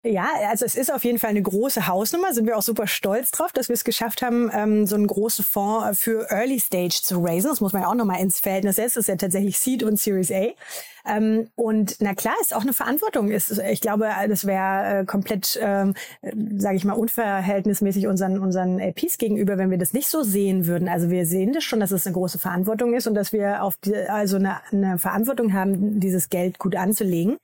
Ja, 0.04 0.26
also 0.49 0.64
es 0.64 0.75
ist 0.75 0.93
auf 0.93 1.04
jeden 1.04 1.20
Fall 1.20 1.31
eine 1.31 1.43
große 1.43 1.87
Hausnummer. 1.87 2.32
Sind 2.34 2.46
wir 2.46 2.58
auch 2.58 2.62
super 2.62 2.88
stolz 2.88 3.31
drauf, 3.31 3.52
dass 3.52 3.69
wir 3.69 3.75
es 3.75 3.84
geschafft 3.84 4.20
haben, 4.20 4.50
ähm, 4.52 4.84
so 4.84 4.96
einen 4.96 5.06
großen 5.06 5.44
Fonds 5.44 6.02
für 6.02 6.28
Early 6.28 6.58
Stage 6.58 7.00
zu 7.02 7.20
raisen. 7.22 7.50
Das 7.50 7.60
muss 7.60 7.72
man 7.72 7.82
ja 7.82 7.88
auch 7.88 7.94
nochmal 7.94 8.20
ins 8.20 8.40
Verhältnis 8.40 8.76
setzen. 8.76 8.94
Das 8.96 9.04
ist 9.04 9.08
ja 9.08 9.14
tatsächlich 9.14 9.60
Seed 9.60 9.84
und 9.84 10.00
Series 10.00 10.32
A. 10.32 10.49
Ähm, 11.06 11.50
und 11.54 11.99
na 12.00 12.14
klar, 12.14 12.34
ist 12.40 12.52
auch 12.52 12.62
eine 12.62 12.72
Verantwortung. 12.72 13.31
Ist, 13.31 13.56
ich 13.70 13.81
glaube, 13.81 14.10
das 14.28 14.44
wäre 14.44 15.02
äh, 15.02 15.04
komplett, 15.04 15.56
ähm, 15.62 15.94
sage 16.56 16.76
ich 16.76 16.84
mal, 16.84 16.94
unverhältnismäßig 16.94 18.08
unseren 18.08 18.40
unseren 18.40 18.81
LPs 18.81 19.19
gegenüber, 19.19 19.56
wenn 19.56 19.70
wir 19.70 19.78
das 19.78 19.93
nicht 19.93 20.08
so 20.08 20.25
sehen 20.25 20.66
würden. 20.66 20.88
Also 20.88 21.10
wir 21.10 21.26
sehen 21.26 21.52
das 21.52 21.62
schon, 21.62 21.78
dass 21.78 21.93
es 21.93 22.06
eine 22.08 22.14
große 22.14 22.40
Verantwortung 22.40 22.93
ist 22.94 23.06
und 23.06 23.14
dass 23.14 23.32
wir 23.32 23.62
auf 23.62 23.76
die, 23.76 23.94
also 23.94 24.34
eine, 24.34 24.56
eine 24.72 24.99
Verantwortung 24.99 25.52
haben, 25.52 26.00
dieses 26.00 26.28
Geld 26.28 26.58
gut 26.58 26.75
anzulegen. 26.75 27.38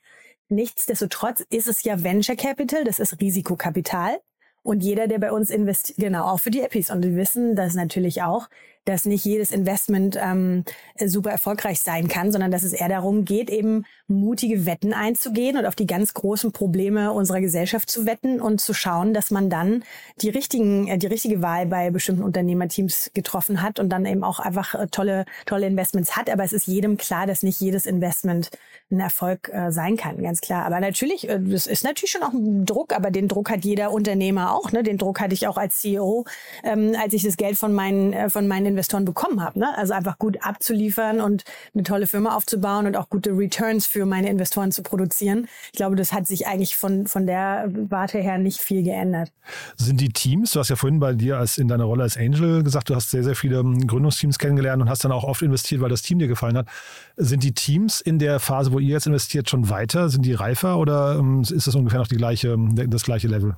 Nichtsdestotrotz 0.49 1.45
ist 1.51 1.69
es 1.69 1.83
ja 1.85 2.03
Venture 2.03 2.37
Capital, 2.37 2.85
das 2.85 2.99
ist 2.99 3.21
Risikokapital. 3.21 4.19
Und 4.63 4.83
jeder, 4.83 5.07
der 5.07 5.19
bei 5.19 5.33
uns 5.33 5.51
investiert, 5.51 5.99
genau, 5.99 6.25
auch 6.25 6.41
für 6.41 6.51
die 6.51 6.61
Epis. 6.61 6.91
Und 6.91 7.03
wir 7.03 7.17
wissen 7.17 7.55
das 7.55 7.75
natürlich 7.75 8.23
auch, 8.23 8.49
dass 8.89 9.05
nicht 9.05 9.25
jedes 9.25 9.51
Investment 9.51 10.19
ähm, 10.21 10.65
super 11.05 11.31
erfolgreich 11.31 11.81
sein 11.81 12.09
kann, 12.09 12.33
sondern 12.33 12.51
dass 12.51 12.63
es 12.63 12.73
eher 12.73 12.89
darum 12.89 13.25
geht, 13.25 13.51
eben 13.51 13.85
mutige 14.07 14.65
Wetten 14.65 14.95
einzugehen 14.95 15.59
und 15.59 15.67
auf 15.67 15.75
die 15.75 15.87
ganz 15.87 16.15
großen 16.15 16.53
Probleme 16.53 17.13
unserer 17.13 17.41
Gesellschaft 17.41 17.91
zu 17.91 18.07
wetten 18.07 18.41
und 18.41 18.61
zu 18.61 18.73
schauen, 18.73 19.13
dass 19.13 19.31
man 19.31 19.51
dann 19.51 19.85
die 20.23 20.31
richtigen, 20.31 20.89
äh, 20.89 20.99
die 20.99 21.07
richtige 21.07 21.43
Wahl 21.43 21.67
bei 21.67 21.91
bestimmten 21.91 22.23
Unternehmerteams 22.23 23.11
getroffen 23.13 23.63
hat 23.63 23.79
und 23.79 23.91
dann 23.91 24.07
eben 24.07 24.25
auch 24.25 24.41
einfach 24.41 24.75
äh, 24.75 24.87
tolle, 24.91 25.27
tolle 25.45 25.67
Investments 25.67 26.17
hat. 26.17 26.31
Aber 26.31 26.45
es 26.45 26.53
ist 26.53 26.67
jedem 26.67 26.97
klar, 26.97 27.27
dass 27.27 27.43
nicht 27.43 27.61
jedes 27.61 27.85
Investment 27.85 28.51
ein 28.91 29.01
Erfolg 29.01 29.51
äh, 29.53 29.71
sein 29.71 29.99
kann, 29.99 30.23
ganz 30.23 30.41
klar. 30.41 30.65
Aber 30.65 30.81
natürlich, 30.81 31.29
äh, 31.29 31.39
das 31.41 31.67
ist 31.67 31.85
natürlich 31.85 32.11
schon 32.11 32.23
auch 32.23 32.33
ein 32.33 32.65
Druck, 32.65 32.95
aber 32.95 33.11
den 33.11 33.29
Druck 33.29 33.51
hat 33.51 33.65
jeder 33.65 33.93
Unternehmer 33.93 34.55
auch. 34.55 34.73
Ne? 34.73 34.83
Den 34.83 34.97
Druck 34.97 35.21
hatte 35.21 35.35
ich 35.35 35.47
auch 35.47 35.59
als 35.59 35.81
CEO, 35.81 36.25
ähm, 36.65 36.95
als 36.99 37.13
ich 37.13 37.23
das 37.23 37.37
Geld 37.37 37.59
von 37.59 37.75
meinen, 37.75 38.15
äh, 38.15 38.31
von 38.31 38.49
meinen 38.49 38.78
Investoren 38.79 39.05
bekommen 39.05 39.43
habe. 39.43 39.59
Ne? 39.59 39.77
Also 39.77 39.93
einfach 39.93 40.19
gut 40.19 40.39
abzuliefern 40.41 41.21
und 41.21 41.43
eine 41.75 41.83
tolle 41.83 42.07
Firma 42.07 42.37
aufzubauen 42.37 42.87
und 42.87 42.97
auch 42.97 43.11
gute 43.11 43.31
Returns 43.31 43.87
für 43.87 44.07
meine 44.07 44.31
Investoren 44.31 44.71
zu 44.71 44.85
produzieren. 44.85 45.49
Ich 45.73 45.79
glaube, 45.79 45.97
das 45.97 46.13
hat 46.13 46.29
sich 46.29 46.47
eigentlich 46.47 46.77
von, 46.77 47.09
von 47.09 47.27
der 47.27 47.69
Warte 47.89 48.19
her 48.19 48.39
nicht 48.39 48.61
viel 48.61 48.85
geändert. 48.85 49.33
Sind 49.77 50.01
die 50.01 50.11
Teams, 50.11 50.53
du 50.53 50.61
hast 50.61 50.69
ja 50.69 50.77
vorhin 50.77 51.01
bei 51.01 51.13
dir 51.15 51.39
als 51.39 51.59
in 51.59 51.67
deiner 51.67 51.85
Rolle 51.85 52.05
als 52.05 52.17
Angel 52.17 52.63
gesagt, 52.63 52.89
du 52.89 52.95
hast 52.95 53.11
sehr, 53.11 53.25
sehr 53.25 53.35
viele 53.35 53.59
ähm, 53.59 53.85
Gründungsteams 53.85 54.39
kennengelernt 54.39 54.81
und 54.81 54.89
hast 54.89 55.05
dann 55.05 55.11
auch 55.11 55.25
oft 55.25 55.43
investiert, 55.43 55.81
weil 55.81 55.91
das 55.91 56.03
Team 56.03 56.21
dir 56.21 56.29
gefallen 56.29 56.57
hat. 56.57 56.69
Sind 57.17 57.43
die 57.43 57.55
Teams 57.55 58.01
in 58.01 58.21
der 58.21 58.39
Phase, 58.39 58.73
wo 58.73 58.79
ihr 58.79 58.91
jetzt 58.91 59.09
investiert, 59.09 59.51
schon 59.51 59.71
weiter? 59.71 60.09
Sind 60.09 60.25
die 60.25 60.35
reifer 60.35 60.79
oder 60.79 61.17
ähm, 61.19 61.41
ist 61.41 61.67
das 61.67 61.75
ungefähr 61.75 61.99
noch 61.99 62.07
die 62.07 62.17
gleiche, 62.17 62.57
das 62.87 63.03
gleiche 63.03 63.27
Level? 63.27 63.57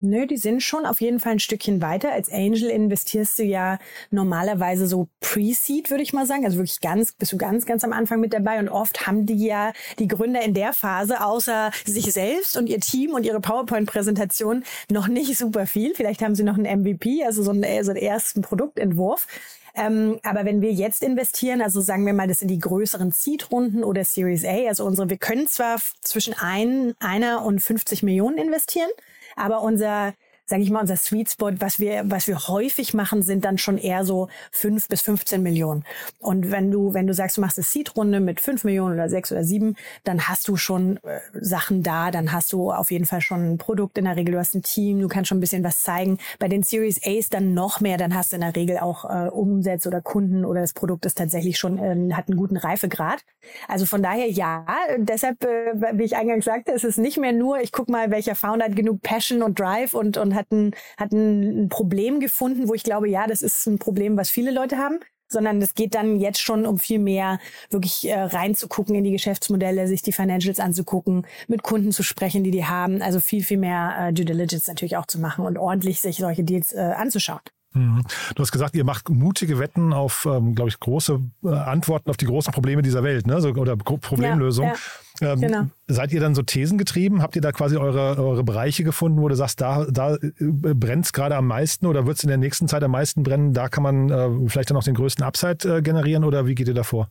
Nö, 0.00 0.26
die 0.26 0.36
sind 0.36 0.62
schon 0.62 0.84
auf 0.84 1.00
jeden 1.00 1.18
Fall 1.18 1.32
ein 1.32 1.38
Stückchen 1.38 1.80
weiter. 1.80 2.12
Als 2.12 2.30
Angel 2.30 2.68
investierst 2.68 3.38
du 3.38 3.42
ja 3.42 3.78
normalerweise 4.10 4.86
so 4.86 5.08
Pre-Seed, 5.20 5.90
würde 5.90 6.02
ich 6.02 6.12
mal 6.12 6.26
sagen. 6.26 6.44
Also 6.44 6.58
wirklich 6.58 6.80
ganz, 6.80 7.12
bist 7.12 7.32
du 7.32 7.38
ganz, 7.38 7.64
ganz 7.64 7.84
am 7.84 7.92
Anfang 7.94 8.20
mit 8.20 8.34
dabei. 8.34 8.58
Und 8.58 8.68
oft 8.68 9.06
haben 9.06 9.24
die 9.24 9.46
ja 9.46 9.72
die 9.98 10.08
Gründer 10.08 10.42
in 10.42 10.52
der 10.52 10.74
Phase 10.74 11.24
außer 11.24 11.70
sich 11.86 12.12
selbst 12.12 12.56
und 12.56 12.68
ihr 12.68 12.80
Team 12.80 13.14
und 13.14 13.24
ihre 13.24 13.40
PowerPoint-Präsentation 13.40 14.64
noch 14.90 15.08
nicht 15.08 15.38
super 15.38 15.66
viel. 15.66 15.94
Vielleicht 15.94 16.22
haben 16.22 16.34
sie 16.34 16.44
noch 16.44 16.58
einen 16.58 16.80
MVP, 16.80 17.24
also 17.24 17.42
so 17.42 17.52
einen, 17.52 17.84
so 17.84 17.90
einen 17.92 18.00
ersten 18.00 18.42
Produktentwurf. 18.42 19.26
Ähm, 19.74 20.20
aber 20.22 20.44
wenn 20.44 20.60
wir 20.60 20.72
jetzt 20.72 21.02
investieren, 21.02 21.60
also 21.60 21.80
sagen 21.80 22.06
wir 22.06 22.12
mal, 22.12 22.28
das 22.28 22.38
sind 22.38 22.48
die 22.48 22.60
größeren 22.60 23.10
Seed-Runden 23.10 23.82
oder 23.82 24.04
Series 24.04 24.44
A, 24.44 24.68
also 24.68 24.84
unsere, 24.84 25.10
wir 25.10 25.18
können 25.18 25.48
zwar 25.48 25.80
zwischen 26.02 26.34
ein, 26.34 26.94
einer 27.00 27.44
und 27.44 27.60
50 27.60 28.04
Millionen 28.04 28.38
investieren, 28.38 28.90
aber 29.36 29.62
unser 29.62 30.14
sage 30.46 30.62
ich 30.62 30.70
mal, 30.70 30.80
unser 30.80 30.96
Sweet 30.96 31.30
Spot, 31.30 31.52
was 31.58 31.80
wir, 31.80 32.02
was 32.04 32.26
wir 32.28 32.48
häufig 32.48 32.92
machen, 32.92 33.22
sind 33.22 33.44
dann 33.44 33.58
schon 33.58 33.78
eher 33.78 34.04
so 34.04 34.28
fünf 34.50 34.88
bis 34.88 35.00
15 35.02 35.42
Millionen. 35.42 35.84
Und 36.18 36.50
wenn 36.50 36.70
du, 36.70 36.92
wenn 36.92 37.06
du 37.06 37.14
sagst, 37.14 37.36
du 37.36 37.40
machst 37.40 37.58
eine 37.58 37.64
Seed-Runde 37.64 38.20
mit 38.20 38.40
fünf 38.40 38.64
Millionen 38.64 38.94
oder 38.94 39.08
sechs 39.08 39.32
oder 39.32 39.44
sieben, 39.44 39.76
dann 40.04 40.28
hast 40.28 40.48
du 40.48 40.56
schon 40.56 40.98
äh, 40.98 41.20
Sachen 41.32 41.82
da, 41.82 42.10
dann 42.10 42.32
hast 42.32 42.52
du 42.52 42.70
auf 42.70 42.90
jeden 42.90 43.06
Fall 43.06 43.22
schon 43.22 43.52
ein 43.52 43.58
Produkt 43.58 43.96
in 43.96 44.04
der 44.04 44.16
Regel, 44.16 44.32
du 44.32 44.38
hast 44.38 44.54
ein 44.54 44.62
Team, 44.62 45.00
du 45.00 45.08
kannst 45.08 45.28
schon 45.28 45.38
ein 45.38 45.40
bisschen 45.40 45.64
was 45.64 45.82
zeigen. 45.82 46.18
Bei 46.38 46.48
den 46.48 46.62
Series 46.62 47.00
A's 47.04 47.30
dann 47.30 47.54
noch 47.54 47.80
mehr, 47.80 47.96
dann 47.96 48.14
hast 48.14 48.32
du 48.32 48.36
in 48.36 48.42
der 48.42 48.54
Regel 48.54 48.78
auch 48.78 49.04
äh, 49.04 49.28
Umsätze 49.28 49.88
oder 49.88 50.02
Kunden 50.02 50.44
oder 50.44 50.60
das 50.60 50.74
Produkt 50.74 51.06
ist 51.06 51.16
tatsächlich 51.16 51.58
schon, 51.58 51.78
äh, 51.78 52.12
hat 52.12 52.28
einen 52.28 52.36
guten 52.36 52.56
Reifegrad. 52.56 53.24
Also 53.68 53.86
von 53.86 54.02
daher 54.02 54.30
ja, 54.30 54.66
deshalb, 54.98 55.42
äh, 55.44 55.98
wie 55.98 56.04
ich 56.04 56.16
eingangs 56.16 56.44
sagte, 56.44 56.72
es 56.72 56.84
ist 56.84 56.98
nicht 56.98 57.16
mehr 57.16 57.32
nur, 57.32 57.60
ich 57.60 57.72
guck 57.72 57.88
mal, 57.88 58.10
welcher 58.10 58.34
Founder 58.34 58.66
hat 58.66 58.76
genug 58.76 59.00
Passion 59.00 59.42
und 59.42 59.58
Drive 59.58 59.94
und, 59.94 60.16
und 60.16 60.33
hat 60.34 60.50
ein, 60.52 60.72
hat 60.96 61.12
ein 61.12 61.68
Problem 61.68 62.20
gefunden, 62.20 62.68
wo 62.68 62.74
ich 62.74 62.82
glaube, 62.82 63.08
ja, 63.08 63.26
das 63.26 63.42
ist 63.42 63.66
ein 63.66 63.78
Problem, 63.78 64.16
was 64.16 64.30
viele 64.30 64.50
Leute 64.50 64.78
haben 64.78 64.98
sondern 65.34 65.60
es 65.60 65.74
geht 65.74 65.94
dann 65.94 66.20
jetzt 66.20 66.40
schon 66.40 66.64
um 66.64 66.78
viel 66.78 66.98
mehr 66.98 67.38
wirklich 67.68 68.08
äh, 68.08 68.18
reinzugucken 68.18 68.94
in 68.94 69.04
die 69.04 69.10
Geschäftsmodelle, 69.10 69.86
sich 69.88 70.02
die 70.02 70.12
Financials 70.12 70.60
anzugucken, 70.60 71.26
mit 71.48 71.62
Kunden 71.62 71.92
zu 71.92 72.02
sprechen, 72.02 72.44
die 72.44 72.50
die 72.50 72.64
haben, 72.64 73.02
also 73.02 73.20
viel, 73.20 73.42
viel 73.42 73.58
mehr 73.58 73.96
äh, 73.98 74.12
Due 74.12 74.24
Diligence 74.24 74.66
natürlich 74.66 74.96
auch 74.96 75.06
zu 75.06 75.18
machen 75.18 75.44
und 75.44 75.58
ordentlich 75.58 76.00
sich 76.00 76.16
solche 76.16 76.44
Deals 76.44 76.72
äh, 76.72 76.78
anzuschauen. 76.78 77.40
Mhm. 77.74 78.04
Du 78.34 78.42
hast 78.42 78.52
gesagt, 78.52 78.76
ihr 78.76 78.84
macht 78.84 79.08
mutige 79.08 79.58
Wetten 79.58 79.92
auf, 79.92 80.26
ähm, 80.30 80.54
glaube 80.54 80.70
ich, 80.70 80.78
große 80.78 81.20
äh, 81.44 81.48
Antworten 81.48 82.08
auf 82.08 82.16
die 82.16 82.26
großen 82.26 82.52
Probleme 82.52 82.82
dieser 82.82 83.02
Welt, 83.02 83.26
ne? 83.26 83.40
So, 83.40 83.48
oder 83.50 83.76
Problemlösungen. 83.76 84.72
Ja, 85.20 85.26
ja. 85.26 85.32
Ähm, 85.32 85.40
genau. 85.40 85.66
Seid 85.88 86.12
ihr 86.12 86.20
dann 86.20 86.34
so 86.34 86.42
Thesen 86.42 86.78
getrieben? 86.78 87.20
Habt 87.20 87.34
ihr 87.34 87.42
da 87.42 87.50
quasi 87.50 87.76
eure, 87.76 88.16
eure 88.16 88.44
Bereiche 88.44 88.84
gefunden, 88.84 89.20
wo 89.20 89.28
du 89.28 89.34
sagst, 89.34 89.60
da, 89.60 89.86
da 89.90 90.14
äh, 90.14 90.30
brennt 90.38 91.06
es 91.06 91.12
gerade 91.12 91.36
am 91.36 91.48
meisten 91.48 91.86
oder 91.86 92.06
wird 92.06 92.16
es 92.16 92.22
in 92.22 92.28
der 92.28 92.38
nächsten 92.38 92.68
Zeit 92.68 92.84
am 92.84 92.92
meisten 92.92 93.24
brennen? 93.24 93.52
Da 93.52 93.68
kann 93.68 93.82
man 93.82 94.10
äh, 94.10 94.48
vielleicht 94.48 94.70
dann 94.70 94.76
auch 94.76 94.84
den 94.84 94.94
größten 94.94 95.24
Upside 95.24 95.78
äh, 95.78 95.82
generieren 95.82 96.22
oder 96.24 96.46
wie 96.46 96.54
geht 96.54 96.68
ihr 96.68 96.74
davor? 96.74 97.10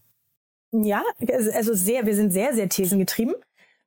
Ja, 0.72 1.04
also 1.54 1.74
sehr, 1.74 2.06
wir 2.06 2.16
sind 2.16 2.32
sehr, 2.32 2.54
sehr 2.54 2.68
thesengetrieben. 2.68 3.36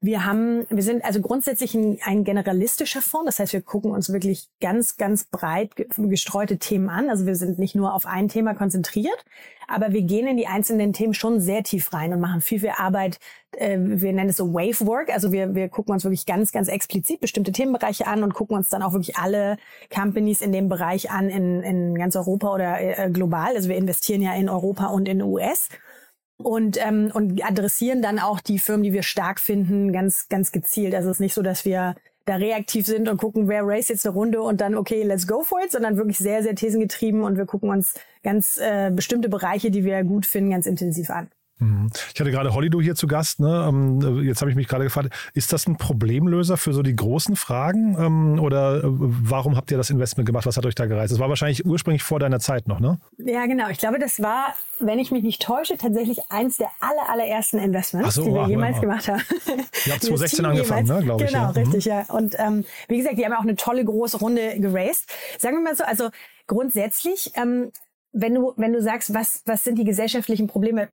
Wir 0.03 0.27
haben, 0.27 0.67
wir 0.69 0.83
sind 0.83 1.05
also 1.05 1.23
grundsätzlich 1.23 1.75
ein, 1.75 1.99
ein, 2.05 2.23
generalistischer 2.23 3.01
Fonds. 3.01 3.27
Das 3.27 3.39
heißt, 3.39 3.53
wir 3.55 3.63
gucken 3.63 3.93
uns 3.93 4.13
wirklich 4.13 4.49
ganz, 4.61 4.99
ganz 4.99 5.25
breit 5.25 5.71
gestreute 5.97 6.59
Themen 6.59 6.91
an. 6.91 7.09
Also 7.09 7.25
wir 7.25 7.35
sind 7.35 7.59
nicht 7.59 7.75
nur 7.75 7.95
auf 7.95 8.05
ein 8.05 8.29
Thema 8.29 8.55
konzentriert, 8.55 9.25
aber 9.69 9.93
wir 9.93 10.03
gehen 10.03 10.27
in 10.27 10.37
die 10.37 10.47
einzelnen 10.47 10.93
Themen 10.93 11.15
schon 11.15 11.41
sehr 11.41 11.63
tief 11.63 11.95
rein 11.95 12.13
und 12.13 12.21
machen 12.21 12.43
viel, 12.43 12.61
viel 12.61 12.75
Arbeit. 12.77 13.19
Äh, 13.53 13.79
wir 13.81 14.13
nennen 14.13 14.29
es 14.29 14.37
so 14.37 14.53
Wave 14.53 14.87
Work. 14.87 15.09
Also 15.11 15.33
wir, 15.33 15.55
wir 15.55 15.71
gucken 15.71 15.95
uns 15.95 16.05
wirklich 16.05 16.27
ganz, 16.27 16.53
ganz 16.53 16.69
explizit 16.69 17.21
bestimmte 17.21 17.53
Themenbereiche 17.53 18.07
an 18.07 18.23
und 18.23 18.35
gucken 18.35 18.55
uns 18.57 18.69
dann 18.69 18.83
auch 18.83 18.93
wirklich 18.93 19.17
alle 19.17 19.57
Companies 19.93 20.43
in 20.43 20.53
dem 20.53 20.69
Bereich 20.69 21.11
an 21.11 21.31
in, 21.31 21.63
in 21.63 21.95
ganz 21.95 22.17
Europa 22.17 22.53
oder 22.53 22.81
äh, 22.81 23.11
global. 23.11 23.57
Also 23.57 23.71
wir 23.71 23.77
investieren 23.77 24.21
ja 24.21 24.35
in 24.35 24.51
Europa 24.51 24.87
und 24.89 25.09
in 25.09 25.23
US 25.23 25.71
und, 26.39 26.79
ähm, 26.85 27.11
und 27.13 27.45
adressieren 27.45 28.03
dann 28.03 28.19
auch 28.19 28.41
die 28.41 28.59
Firmen, 28.59 28.85
die 28.85 28.93
wir 28.93 29.03
stark 29.03 29.41
finden, 29.41 29.93
ganz, 29.93 30.29
ganz 30.29 30.53
gezielt. 30.53 30.95
Also 30.95 31.11
es 31.11 31.17
ist 31.17 31.21
nicht 31.21 31.35
so, 31.35 31.43
dass 31.43 31.65
wir 31.65 31.95
da 32.27 32.37
reaktiv 32.37 32.87
sind 32.87 33.09
und 33.09 33.19
gucken, 33.19 33.49
wer 33.49 33.63
race 33.65 33.89
jetzt 33.89 34.05
eine 34.05 34.15
Runde 34.15 34.43
und 34.43 34.61
dann, 34.61 34.75
okay, 34.75 35.03
let's 35.05 35.27
go 35.27 35.45
for 35.45 35.61
it, 35.63 35.71
sondern 35.71 35.97
wirklich 35.97 36.19
sehr, 36.19 36.43
sehr 36.43 36.57
thesengetrieben 36.57 37.23
und 37.23 37.37
wir 37.37 37.47
gucken 37.47 37.71
uns 37.71 37.95
ganz 38.23 38.59
äh, 38.59 38.91
bestimmte 38.91 39.29
Bereiche, 39.29 39.71
die 39.71 39.85
wir 39.85 40.03
gut 40.03 40.27
finden, 40.27 40.51
ganz 40.51 40.67
intensiv 40.67 41.11
an. 41.11 41.31
Mhm. 41.59 41.89
Ich 42.13 42.21
hatte 42.21 42.31
gerade 42.31 42.53
Holido 42.53 42.81
hier 42.81 42.95
zu 42.95 43.07
Gast. 43.07 43.41
Ne? 43.41 43.67
Ähm, 43.69 44.23
jetzt 44.25 44.41
habe 44.41 44.51
ich 44.51 44.57
mich 44.57 44.69
gerade 44.69 44.85
gefragt, 44.85 45.15
ist 45.33 45.53
das 45.53 45.67
ein 45.67 45.77
Problemlöser 45.77 46.57
für 46.57 46.73
so 46.73 46.83
die 46.83 46.95
großen 46.95 47.35
Fragen? 47.35 47.97
Ähm, 47.99 48.39
oder 48.39 48.85
äh, 48.85 48.87
warum 48.87 49.57
habt 49.57 49.71
ihr 49.71 49.79
das 49.79 49.89
Investment 49.89 50.27
gemacht? 50.27 50.45
Was 50.45 50.57
hat 50.57 50.67
euch 50.67 50.75
da 50.75 50.87
gereizt? 50.87 51.13
Das 51.13 51.19
war 51.19 51.29
wahrscheinlich 51.29 51.65
ursprünglich 51.65 52.03
vor 52.03 52.19
deiner 52.21 52.41
Zeit 52.41 52.69
noch, 52.69 52.79
ne? 52.79 52.99
Ja, 53.19 53.47
genau. 53.47 53.71
Ich 53.71 53.79
glaube, 53.79 53.99
das 53.99 54.21
war, 54.21 54.55
wenn 54.81 54.99
ich 54.99 55.11
mich 55.11 55.23
nicht 55.23 55.41
täusche, 55.41 55.79
tatsächlich 55.79 56.21
eins 56.29 56.59
der 56.59 56.69
aller, 56.81 57.09
allerersten 57.09 57.59
Investments, 57.59 58.15
so, 58.15 58.25
die 58.25 58.33
wir 58.33 58.43
wow, 58.43 58.49
jemals 58.49 58.81
gemacht 58.81 59.09
haben. 59.09 59.23
Ihr 59.87 59.93
habt 59.93 60.03
2016 60.03 60.45
angefangen, 60.45 60.87
ne, 60.87 61.03
glaube 61.03 61.25
ich. 61.25 61.31
Genau, 61.31 61.45
ja. 61.45 61.51
Mhm. 61.51 61.57
richtig, 61.57 61.85
ja. 61.87 62.05
Und 62.09 62.35
ähm, 62.39 62.65
wie 62.89 62.99
gesagt, 62.99 63.17
die 63.17 63.25
haben 63.25 63.33
auch 63.33 63.41
eine 63.41 63.57
tolle 63.57 63.85
große 63.85 64.19
Runde 64.19 64.61
geraced. 64.61 65.07
Sagen 65.39 65.57
wir 65.57 65.63
mal 65.63 65.77
so, 65.77 65.85
also 65.85 66.11
grundsätzlich, 66.47 67.33
ähm, 67.35 67.71
wenn 68.13 68.35
du, 68.35 68.53
wenn 68.57 68.73
du 68.73 68.83
sagst, 68.83 69.13
was, 69.15 69.43
was 69.47 69.65
sind 69.65 69.79
die 69.79 69.85
gesellschaftlichen 69.85 70.47
Probleme, 70.47 70.89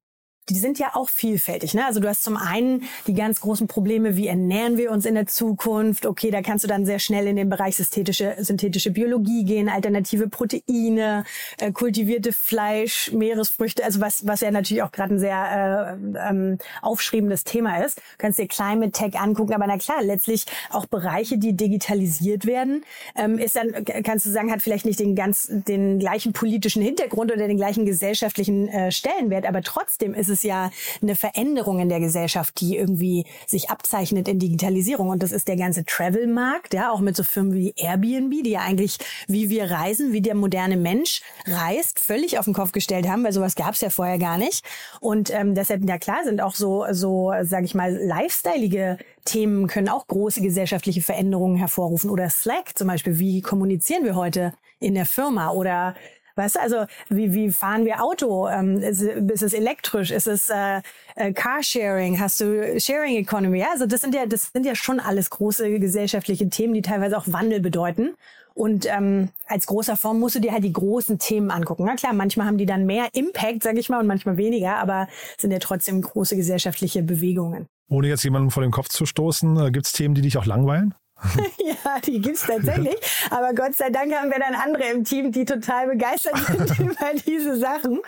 die 0.49 0.57
sind 0.59 0.79
ja 0.79 0.91
auch 0.93 1.09
vielfältig. 1.09 1.73
Ne? 1.73 1.85
Also 1.85 1.99
du 1.99 2.07
hast 2.07 2.23
zum 2.23 2.37
einen 2.37 2.83
die 3.07 3.13
ganz 3.13 3.39
großen 3.41 3.67
Probleme, 3.67 4.17
wie 4.17 4.27
ernähren 4.27 4.77
wir 4.77 4.91
uns 4.91 5.05
in 5.05 5.15
der 5.15 5.25
Zukunft? 5.25 6.05
Okay, 6.05 6.31
da 6.31 6.41
kannst 6.41 6.63
du 6.63 6.67
dann 6.67 6.85
sehr 6.85 6.99
schnell 6.99 7.27
in 7.27 7.35
den 7.35 7.49
Bereich 7.49 7.77
synthetische, 7.77 8.35
synthetische 8.39 8.91
Biologie 8.91 9.45
gehen, 9.45 9.69
alternative 9.69 10.27
Proteine, 10.27 11.23
äh, 11.59 11.71
kultivierte 11.71 12.33
Fleisch, 12.33 13.11
Meeresfrüchte, 13.13 13.83
also 13.83 14.01
was, 14.01 14.27
was 14.27 14.41
ja 14.41 14.51
natürlich 14.51 14.83
auch 14.83 14.91
gerade 14.91 15.15
ein 15.15 15.19
sehr 15.19 15.97
äh, 16.15 16.29
ähm, 16.29 16.57
aufschriebendes 16.81 17.43
Thema 17.43 17.83
ist. 17.83 17.97
Du 17.97 18.03
kannst 18.17 18.39
dir 18.39 18.47
Climate 18.47 18.91
Tech 18.91 19.19
angucken, 19.19 19.53
aber 19.53 19.67
na 19.67 19.77
klar, 19.77 20.03
letztlich 20.03 20.45
auch 20.69 20.85
Bereiche, 20.85 21.37
die 21.37 21.55
digitalisiert 21.55 22.45
werden, 22.45 22.83
ähm, 23.15 23.37
ist 23.37 23.55
dann, 23.55 23.85
kannst 24.03 24.25
du 24.25 24.29
sagen, 24.29 24.51
hat 24.51 24.61
vielleicht 24.61 24.85
nicht 24.85 24.99
den 24.99 25.15
ganz, 25.15 25.47
den 25.49 25.99
gleichen 25.99 26.33
politischen 26.33 26.81
Hintergrund 26.81 27.31
oder 27.31 27.47
den 27.47 27.57
gleichen 27.57 27.85
gesellschaftlichen 27.85 28.67
äh, 28.67 28.91
Stellenwert, 28.91 29.45
aber 29.45 29.61
trotzdem 29.61 30.13
ist 30.13 30.29
es 30.29 30.32
ja 30.41 30.71
eine 31.01 31.15
Veränderung 31.15 31.79
in 31.79 31.89
der 31.89 31.99
Gesellschaft, 31.99 32.59
die 32.59 32.77
irgendwie 32.77 33.25
sich 33.45 33.69
abzeichnet 33.69 34.27
in 34.27 34.39
Digitalisierung. 34.39 35.09
Und 35.09 35.21
das 35.21 35.31
ist 35.31 35.47
der 35.47 35.57
ganze 35.57 35.85
Travel-Markt, 35.85 36.73
ja, 36.73 36.91
auch 36.91 36.99
mit 36.99 37.15
so 37.15 37.23
Firmen 37.23 37.53
wie 37.53 37.75
Airbnb, 37.77 38.43
die 38.43 38.51
ja 38.51 38.61
eigentlich, 38.61 38.97
wie 39.27 39.49
wir 39.49 39.69
reisen, 39.69 40.13
wie 40.13 40.21
der 40.21 40.33
moderne 40.33 40.77
Mensch 40.77 41.21
reist, 41.45 41.99
völlig 41.99 42.39
auf 42.39 42.45
den 42.45 42.55
Kopf 42.55 42.71
gestellt 42.71 43.07
haben, 43.07 43.23
weil 43.23 43.33
sowas 43.33 43.55
gab 43.55 43.75
es 43.75 43.81
ja 43.81 43.91
vorher 43.91 44.17
gar 44.17 44.39
nicht. 44.39 44.65
Und 44.99 45.29
ähm, 45.31 45.53
deshalb, 45.53 45.87
ja 45.87 45.99
klar, 45.99 46.23
sind 46.23 46.41
auch 46.41 46.55
so, 46.55 46.85
so, 46.91 47.31
sage 47.43 47.65
ich 47.65 47.75
mal, 47.75 47.93
lifestyleige 47.93 48.97
Themen 49.25 49.67
können 49.67 49.89
auch 49.89 50.07
große 50.07 50.41
gesellschaftliche 50.41 51.01
Veränderungen 51.01 51.57
hervorrufen. 51.57 52.09
Oder 52.09 52.29
Slack 52.29 52.77
zum 52.77 52.87
Beispiel, 52.87 53.19
wie 53.19 53.41
kommunizieren 53.41 54.03
wir 54.03 54.15
heute 54.15 54.53
in 54.79 54.95
der 54.95 55.05
Firma? 55.05 55.51
Oder 55.51 55.95
Weißt 56.35 56.55
du, 56.55 56.61
also 56.61 56.85
wie, 57.09 57.33
wie 57.33 57.51
fahren 57.51 57.85
wir 57.85 58.03
Auto? 58.03 58.47
Ähm, 58.47 58.77
ist, 58.77 59.01
ist 59.01 59.43
es 59.43 59.53
elektrisch? 59.53 60.11
Ist 60.11 60.27
es 60.27 60.49
äh, 60.49 60.81
äh, 61.15 61.31
Carsharing? 61.31 62.19
Hast 62.19 62.41
du 62.41 62.79
Sharing 62.79 63.17
Economy? 63.17 63.59
Ja, 63.59 63.67
also 63.71 63.85
das 63.85 64.01
sind 64.01 64.15
ja, 64.15 64.25
das 64.25 64.49
sind 64.51 64.65
ja 64.65 64.75
schon 64.75 64.99
alles 64.99 65.29
große 65.29 65.79
gesellschaftliche 65.79 66.49
Themen, 66.49 66.73
die 66.73 66.81
teilweise 66.81 67.17
auch 67.17 67.25
Wandel 67.27 67.59
bedeuten. 67.59 68.15
Und 68.55 68.85
ähm, 68.85 69.29
als 69.47 69.65
großer 69.65 69.97
Fonds 69.97 70.19
musst 70.19 70.35
du 70.35 70.39
dir 70.39 70.51
halt 70.51 70.63
die 70.63 70.73
großen 70.73 71.17
Themen 71.17 71.49
angucken. 71.49 71.85
Na 71.85 71.95
klar, 71.95 72.13
manchmal 72.13 72.47
haben 72.47 72.57
die 72.57 72.65
dann 72.65 72.85
mehr 72.85 73.07
Impact, 73.13 73.63
sag 73.63 73.77
ich 73.77 73.89
mal, 73.89 73.99
und 73.99 74.07
manchmal 74.07 74.37
weniger, 74.37 74.77
aber 74.77 75.07
sind 75.37 75.51
ja 75.51 75.59
trotzdem 75.59 76.01
große 76.01 76.35
gesellschaftliche 76.35 77.01
Bewegungen. 77.01 77.67
Ohne 77.89 78.07
jetzt 78.07 78.23
jemanden 78.23 78.51
vor 78.51 78.63
den 78.63 78.71
Kopf 78.71 78.89
zu 78.89 79.05
stoßen, 79.05 79.57
äh, 79.57 79.71
gibt 79.71 79.87
es 79.87 79.91
Themen, 79.91 80.15
die 80.15 80.21
dich 80.21 80.37
auch 80.37 80.45
langweilen? 80.45 80.93
ja, 81.57 81.99
die 82.05 82.19
gibt's 82.19 82.45
tatsächlich. 82.45 82.95
Aber 83.29 83.53
Gott 83.53 83.75
sei 83.75 83.89
Dank 83.89 84.13
haben 84.13 84.29
wir 84.29 84.39
dann 84.39 84.55
andere 84.55 84.83
im 84.89 85.03
Team, 85.03 85.31
die 85.31 85.45
total 85.45 85.87
begeistert 85.87 86.37
sind 86.37 86.79
über 86.91 87.13
diese 87.25 87.55
Sachen. 87.57 88.01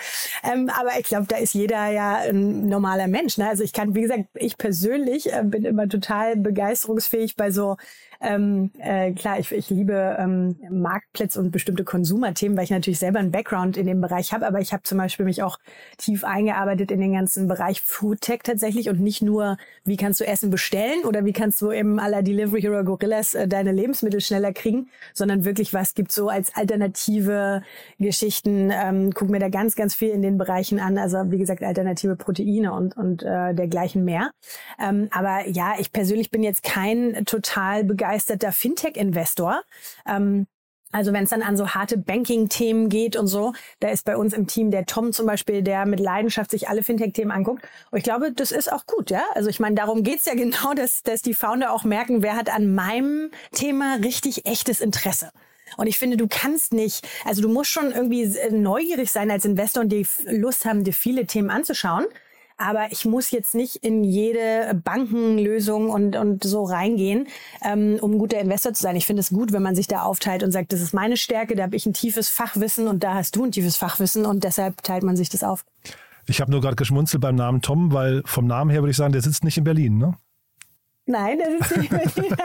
Ähm, 0.43 0.69
aber 0.69 0.99
ich 0.99 1.05
glaube, 1.05 1.27
da 1.27 1.37
ist 1.37 1.53
jeder 1.53 1.87
ja 1.87 2.17
ein 2.17 2.67
normaler 2.67 3.07
Mensch. 3.07 3.37
Ne? 3.37 3.47
Also 3.47 3.63
ich 3.63 3.73
kann, 3.73 3.95
wie 3.95 4.01
gesagt, 4.01 4.25
ich 4.35 4.57
persönlich 4.57 5.31
äh, 5.31 5.43
bin 5.43 5.65
immer 5.65 5.87
total 5.87 6.35
begeisterungsfähig 6.35 7.35
bei 7.35 7.51
so 7.51 7.77
ähm, 8.21 8.71
äh, 8.79 9.11
klar, 9.13 9.39
ich, 9.39 9.51
ich 9.51 9.69
liebe 9.69 10.17
ähm, 10.19 10.55
Marktplätze 10.69 11.39
und 11.39 11.51
bestimmte 11.51 11.83
Konsumerthemen, 11.83 12.57
weil 12.57 12.63
ich 12.63 12.71
natürlich 12.71 12.99
selber 12.99 13.19
einen 13.19 13.31
Background 13.31 13.77
in 13.77 13.87
dem 13.87 14.01
Bereich 14.01 14.33
habe, 14.33 14.47
aber 14.47 14.59
ich 14.59 14.73
habe 14.73 14.83
zum 14.83 14.97
Beispiel 14.97 15.25
mich 15.25 15.43
auch 15.43 15.57
tief 15.97 16.23
eingearbeitet 16.23 16.91
in 16.91 17.01
den 17.01 17.13
ganzen 17.13 17.47
Bereich 17.47 17.81
Food 17.81 18.21
Tech 18.21 18.39
tatsächlich 18.43 18.89
und 18.89 18.99
nicht 18.99 19.21
nur, 19.21 19.57
wie 19.83 19.97
kannst 19.97 20.19
du 20.19 20.25
Essen 20.25 20.49
bestellen 20.49 21.03
oder 21.05 21.25
wie 21.25 21.33
kannst 21.33 21.61
du 21.61 21.71
eben 21.71 21.99
aller 21.99 22.23
Delivery 22.23 22.61
Hero 22.61 22.83
Gorillas 22.83 23.33
äh, 23.33 23.47
deine 23.47 23.71
Lebensmittel 23.71 24.21
schneller 24.21 24.53
kriegen, 24.53 24.89
sondern 25.13 25.45
wirklich, 25.45 25.73
was 25.73 25.93
gibt 25.93 26.11
so 26.11 26.29
als 26.29 26.55
alternative 26.55 27.61
Geschichten. 27.99 28.71
Ähm, 28.71 29.11
guck 29.13 29.29
mir 29.29 29.39
da 29.39 29.49
ganz, 29.49 29.75
ganz 29.75 29.93
viel 29.95 30.09
in 30.09 30.21
den 30.21 30.37
Bereichen 30.37 30.79
an. 30.79 30.97
Also 30.97 31.31
wie 31.31 31.37
gesagt, 31.37 31.63
alternative 31.63 32.15
Proteine 32.15 32.73
und, 32.73 32.97
und 32.97 33.23
äh, 33.23 33.53
dergleichen 33.53 34.05
mehr. 34.05 34.31
Ähm, 34.79 35.09
aber 35.11 35.47
ja, 35.47 35.73
ich 35.79 35.91
persönlich 35.91 36.31
bin 36.31 36.43
jetzt 36.43 36.63
kein 36.63 37.25
total 37.25 37.83
begeisterter 37.83 38.04
begeisterter 38.05 38.51
Fintech-Investor. 38.51 39.63
Ähm, 40.07 40.45
also 40.91 41.11
wenn 41.11 41.25
es 41.25 41.31
dann 41.31 41.41
an 41.41 41.57
so 41.57 41.69
harte 41.69 41.97
Banking-Themen 41.97 42.87
geht 42.87 43.17
und 43.17 43.27
so, 43.27 43.53
da 43.79 43.89
ist 43.89 44.05
bei 44.05 44.15
uns 44.15 44.33
im 44.33 44.47
Team 44.47 44.71
der 44.71 44.85
Tom 44.85 45.11
zum 45.11 45.25
Beispiel, 45.25 45.61
der 45.61 45.85
mit 45.85 45.99
Leidenschaft 45.99 46.51
sich 46.51 46.69
alle 46.69 46.83
Fintech-Themen 46.83 47.31
anguckt. 47.31 47.67
Und 47.91 47.97
ich 47.97 48.03
glaube, 48.03 48.31
das 48.31 48.51
ist 48.51 48.71
auch 48.71 48.85
gut, 48.85 49.09
ja. 49.09 49.23
Also 49.33 49.49
ich 49.49 49.59
meine, 49.59 49.75
darum 49.75 50.03
geht's 50.03 50.25
ja 50.25 50.35
genau, 50.35 50.73
dass, 50.75 51.01
dass 51.03 51.21
die 51.21 51.33
Founder 51.33 51.73
auch 51.73 51.83
merken, 51.83 52.21
wer 52.21 52.35
hat 52.35 52.53
an 52.53 52.73
meinem 52.73 53.31
Thema 53.51 53.95
richtig 53.95 54.45
echtes 54.45 54.79
Interesse. 54.79 55.31
Und 55.77 55.87
ich 55.87 55.97
finde, 55.97 56.15
du 56.15 56.27
kannst 56.29 56.73
nicht, 56.73 57.05
also 57.25 57.41
du 57.41 57.49
musst 57.49 57.71
schon 57.71 57.91
irgendwie 57.91 58.31
neugierig 58.51 59.11
sein 59.11 59.31
als 59.31 59.45
Investor 59.45 59.81
und 59.81 59.89
die 59.89 60.05
Lust 60.27 60.63
haben, 60.63 60.83
dir 60.83 60.93
viele 60.93 61.25
Themen 61.25 61.49
anzuschauen. 61.49 62.05
Aber 62.57 62.87
ich 62.91 63.05
muss 63.05 63.31
jetzt 63.31 63.53
nicht 63.53 63.77
in 63.77 64.03
jede 64.03 64.79
Bankenlösung 64.83 65.89
und, 65.89 66.15
und 66.15 66.43
so 66.43 66.63
reingehen, 66.63 67.27
ähm, 67.61 67.97
um 68.01 68.17
guter 68.17 68.39
Investor 68.39 68.73
zu 68.73 68.81
sein. 68.81 68.95
Ich 68.95 69.05
finde 69.05 69.19
es 69.19 69.29
gut, 69.29 69.51
wenn 69.51 69.63
man 69.63 69.75
sich 69.75 69.87
da 69.87 70.03
aufteilt 70.03 70.41
und 70.41 70.51
sagt, 70.51 70.71
das 70.71 70.79
ist 70.79 70.93
meine 70.93 71.17
Stärke, 71.17 71.55
da 71.55 71.63
habe 71.63 71.75
ich 71.75 71.85
ein 71.85 71.93
tiefes 71.93 72.29
Fachwissen 72.29 72.87
und 72.87 73.03
da 73.03 73.15
hast 73.15 73.35
du 73.35 73.43
ein 73.43 73.51
tiefes 73.51 73.75
Fachwissen 73.75 74.25
und 74.25 74.43
deshalb 74.43 74.83
teilt 74.83 75.03
man 75.03 75.17
sich 75.17 75.29
das 75.29 75.43
auf. 75.43 75.65
Ich 76.27 76.41
habe 76.41 76.49
nur 76.49 76.61
gerade 76.61 76.75
geschmunzelt 76.75 77.21
beim 77.21 77.35
Namen 77.35 77.61
Tom, 77.61 77.91
weil 77.93 78.23
vom 78.25 78.47
Namen 78.47 78.71
her 78.71 78.81
würde 78.81 78.91
ich 78.91 78.97
sagen, 78.97 79.13
der 79.13 79.21
sitzt 79.21 79.43
nicht 79.43 79.57
in 79.57 79.63
Berlin, 79.63 79.97
ne? 79.97 80.17
Nein, 81.07 81.37
das 81.37 81.69
ist 81.69 81.77
nicht 81.77 81.89
Berlin. 81.91 82.35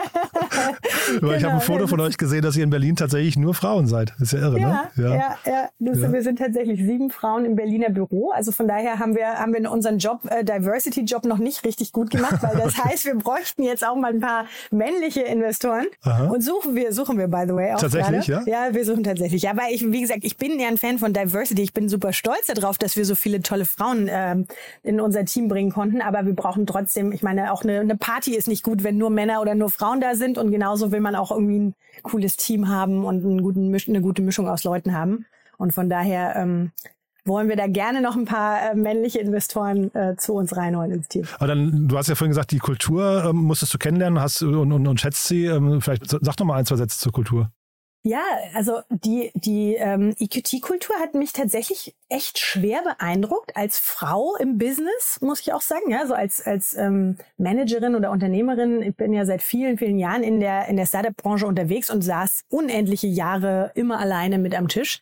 genau, 1.19 1.31
ich 1.35 1.43
habe 1.43 1.55
ein 1.55 1.61
Foto 1.61 1.87
von 1.87 1.99
euch 1.99 2.15
gesehen, 2.17 2.43
dass 2.43 2.55
ihr 2.55 2.63
in 2.63 2.69
Berlin 2.69 2.95
tatsächlich 2.95 3.35
nur 3.35 3.55
Frauen 3.55 3.87
seid. 3.87 4.13
Das 4.19 4.33
ist 4.33 4.33
ja 4.33 4.39
irre, 4.39 4.59
ja, 4.59 4.67
ne? 4.67 4.91
Ja, 4.97 5.03
ja. 5.03 5.37
ja. 5.45 5.69
Das, 5.79 5.99
ja. 5.99 6.13
Wir 6.13 6.21
sind 6.21 6.37
tatsächlich 6.37 6.79
sieben 6.79 7.09
Frauen 7.09 7.45
im 7.45 7.55
Berliner 7.55 7.89
Büro. 7.89 8.29
Also 8.29 8.51
von 8.51 8.67
daher 8.67 8.99
haben 8.99 9.15
wir, 9.15 9.39
haben 9.39 9.53
wir 9.53 9.71
unseren 9.71 9.97
Job, 9.97 10.19
äh, 10.29 10.43
Diversity-Job 10.43 11.25
noch 11.25 11.39
nicht 11.39 11.65
richtig 11.65 11.91
gut 11.91 12.11
gemacht, 12.11 12.37
weil 12.43 12.55
das 12.55 12.77
heißt, 12.83 13.05
wir 13.05 13.15
bräuchten 13.15 13.63
jetzt 13.63 13.83
auch 13.83 13.95
mal 13.95 14.13
ein 14.13 14.19
paar 14.19 14.45
männliche 14.69 15.21
Investoren. 15.21 15.87
Aha. 16.03 16.25
Und 16.25 16.41
suchen 16.41 16.75
wir, 16.75 16.93
suchen 16.93 17.17
wir, 17.17 17.27
by 17.27 17.45
the 17.47 17.55
way, 17.55 17.73
auch 17.73 17.79
Tatsächlich, 17.79 18.27
gerade. 18.27 18.47
ja? 18.47 18.67
Ja, 18.67 18.75
wir 18.75 18.85
suchen 18.85 19.03
tatsächlich. 19.03 19.49
Aber 19.49 19.63
ich, 19.71 19.91
wie 19.91 20.01
gesagt, 20.01 20.23
ich 20.23 20.37
bin 20.37 20.59
ja 20.59 20.67
ein 20.67 20.77
Fan 20.77 20.99
von 20.99 21.13
Diversity. 21.13 21.63
Ich 21.63 21.73
bin 21.73 21.89
super 21.89 22.13
stolz 22.13 22.45
darauf, 22.45 22.77
dass 22.77 22.95
wir 22.95 23.05
so 23.05 23.15
viele 23.15 23.41
tolle 23.41 23.65
Frauen 23.65 24.07
äh, 24.07 24.35
in 24.83 25.01
unser 25.01 25.25
Team 25.25 25.47
bringen 25.47 25.71
konnten. 25.71 26.01
Aber 26.01 26.27
wir 26.27 26.35
brauchen 26.35 26.67
trotzdem, 26.67 27.11
ich 27.11 27.23
meine, 27.23 27.51
auch 27.51 27.63
eine, 27.63 27.79
eine 27.79 27.95
Party 27.95 28.35
ist 28.35 28.50
nicht 28.51 28.63
gut, 28.63 28.83
wenn 28.83 28.97
nur 28.97 29.09
Männer 29.09 29.41
oder 29.41 29.55
nur 29.55 29.71
Frauen 29.71 29.99
da 29.99 30.13
sind 30.13 30.37
und 30.37 30.51
genauso 30.51 30.91
will 30.91 30.99
man 30.99 31.15
auch 31.15 31.31
irgendwie 31.31 31.59
ein 31.59 31.75
cooles 32.03 32.37
Team 32.37 32.67
haben 32.67 33.03
und 33.03 33.25
einen 33.25 33.41
guten, 33.41 33.75
eine 33.75 34.01
gute 34.01 34.21
Mischung 34.21 34.47
aus 34.47 34.63
Leuten 34.63 34.93
haben. 34.93 35.25
Und 35.57 35.73
von 35.73 35.89
daher 35.89 36.35
ähm, 36.35 36.71
wollen 37.25 37.49
wir 37.49 37.55
da 37.55 37.67
gerne 37.67 38.01
noch 38.01 38.15
ein 38.15 38.25
paar 38.25 38.71
äh, 38.71 38.75
männliche 38.75 39.19
Investoren 39.19 39.93
äh, 39.93 40.15
zu 40.17 40.33
uns 40.33 40.55
reinholen 40.55 40.91
ins 40.91 41.07
Team. 41.07 41.23
Aber 41.37 41.47
dann, 41.47 41.87
du 41.87 41.97
hast 41.97 42.09
ja 42.09 42.15
vorhin 42.15 42.31
gesagt, 42.31 42.51
die 42.51 42.59
Kultur 42.59 43.25
ähm, 43.25 43.37
musstest 43.37 43.73
du 43.73 43.77
kennenlernen 43.77 44.19
hast 44.19 44.41
und, 44.41 44.71
und, 44.71 44.87
und 44.87 44.99
schätzt 44.99 45.27
sie. 45.27 45.45
Ähm, 45.45 45.81
vielleicht 45.81 46.09
sag 46.09 46.35
doch 46.37 46.45
mal 46.45 46.57
ein, 46.57 46.65
zwei 46.65 46.77
Sätze 46.77 46.97
zur 46.99 47.11
Kultur. 47.11 47.51
Ja, 48.03 48.23
also 48.55 48.81
die, 48.89 49.31
die 49.35 49.75
ähm, 49.75 50.15
EQT-Kultur 50.19 50.95
hat 50.95 51.13
mich 51.13 51.33
tatsächlich 51.33 51.95
echt 52.09 52.39
schwer 52.39 52.81
beeindruckt 52.81 53.55
als 53.55 53.77
Frau 53.77 54.35
im 54.37 54.57
Business, 54.57 55.19
muss 55.21 55.41
ich 55.41 55.53
auch 55.53 55.61
sagen. 55.61 55.91
Ja, 55.91 56.07
so 56.07 56.15
als, 56.15 56.43
als 56.43 56.75
ähm, 56.75 57.17
Managerin 57.37 57.93
oder 57.93 58.09
Unternehmerin. 58.09 58.81
Ich 58.81 58.95
bin 58.95 59.13
ja 59.13 59.23
seit 59.27 59.43
vielen, 59.43 59.77
vielen 59.77 59.99
Jahren 59.99 60.23
in 60.23 60.39
der, 60.39 60.67
in 60.67 60.77
der 60.77 60.87
Startup-Branche 60.87 61.45
unterwegs 61.45 61.91
und 61.91 62.01
saß 62.01 62.45
unendliche 62.49 63.05
Jahre 63.05 63.71
immer 63.75 63.99
alleine 63.99 64.39
mit 64.39 64.55
am 64.55 64.67
Tisch. 64.67 64.99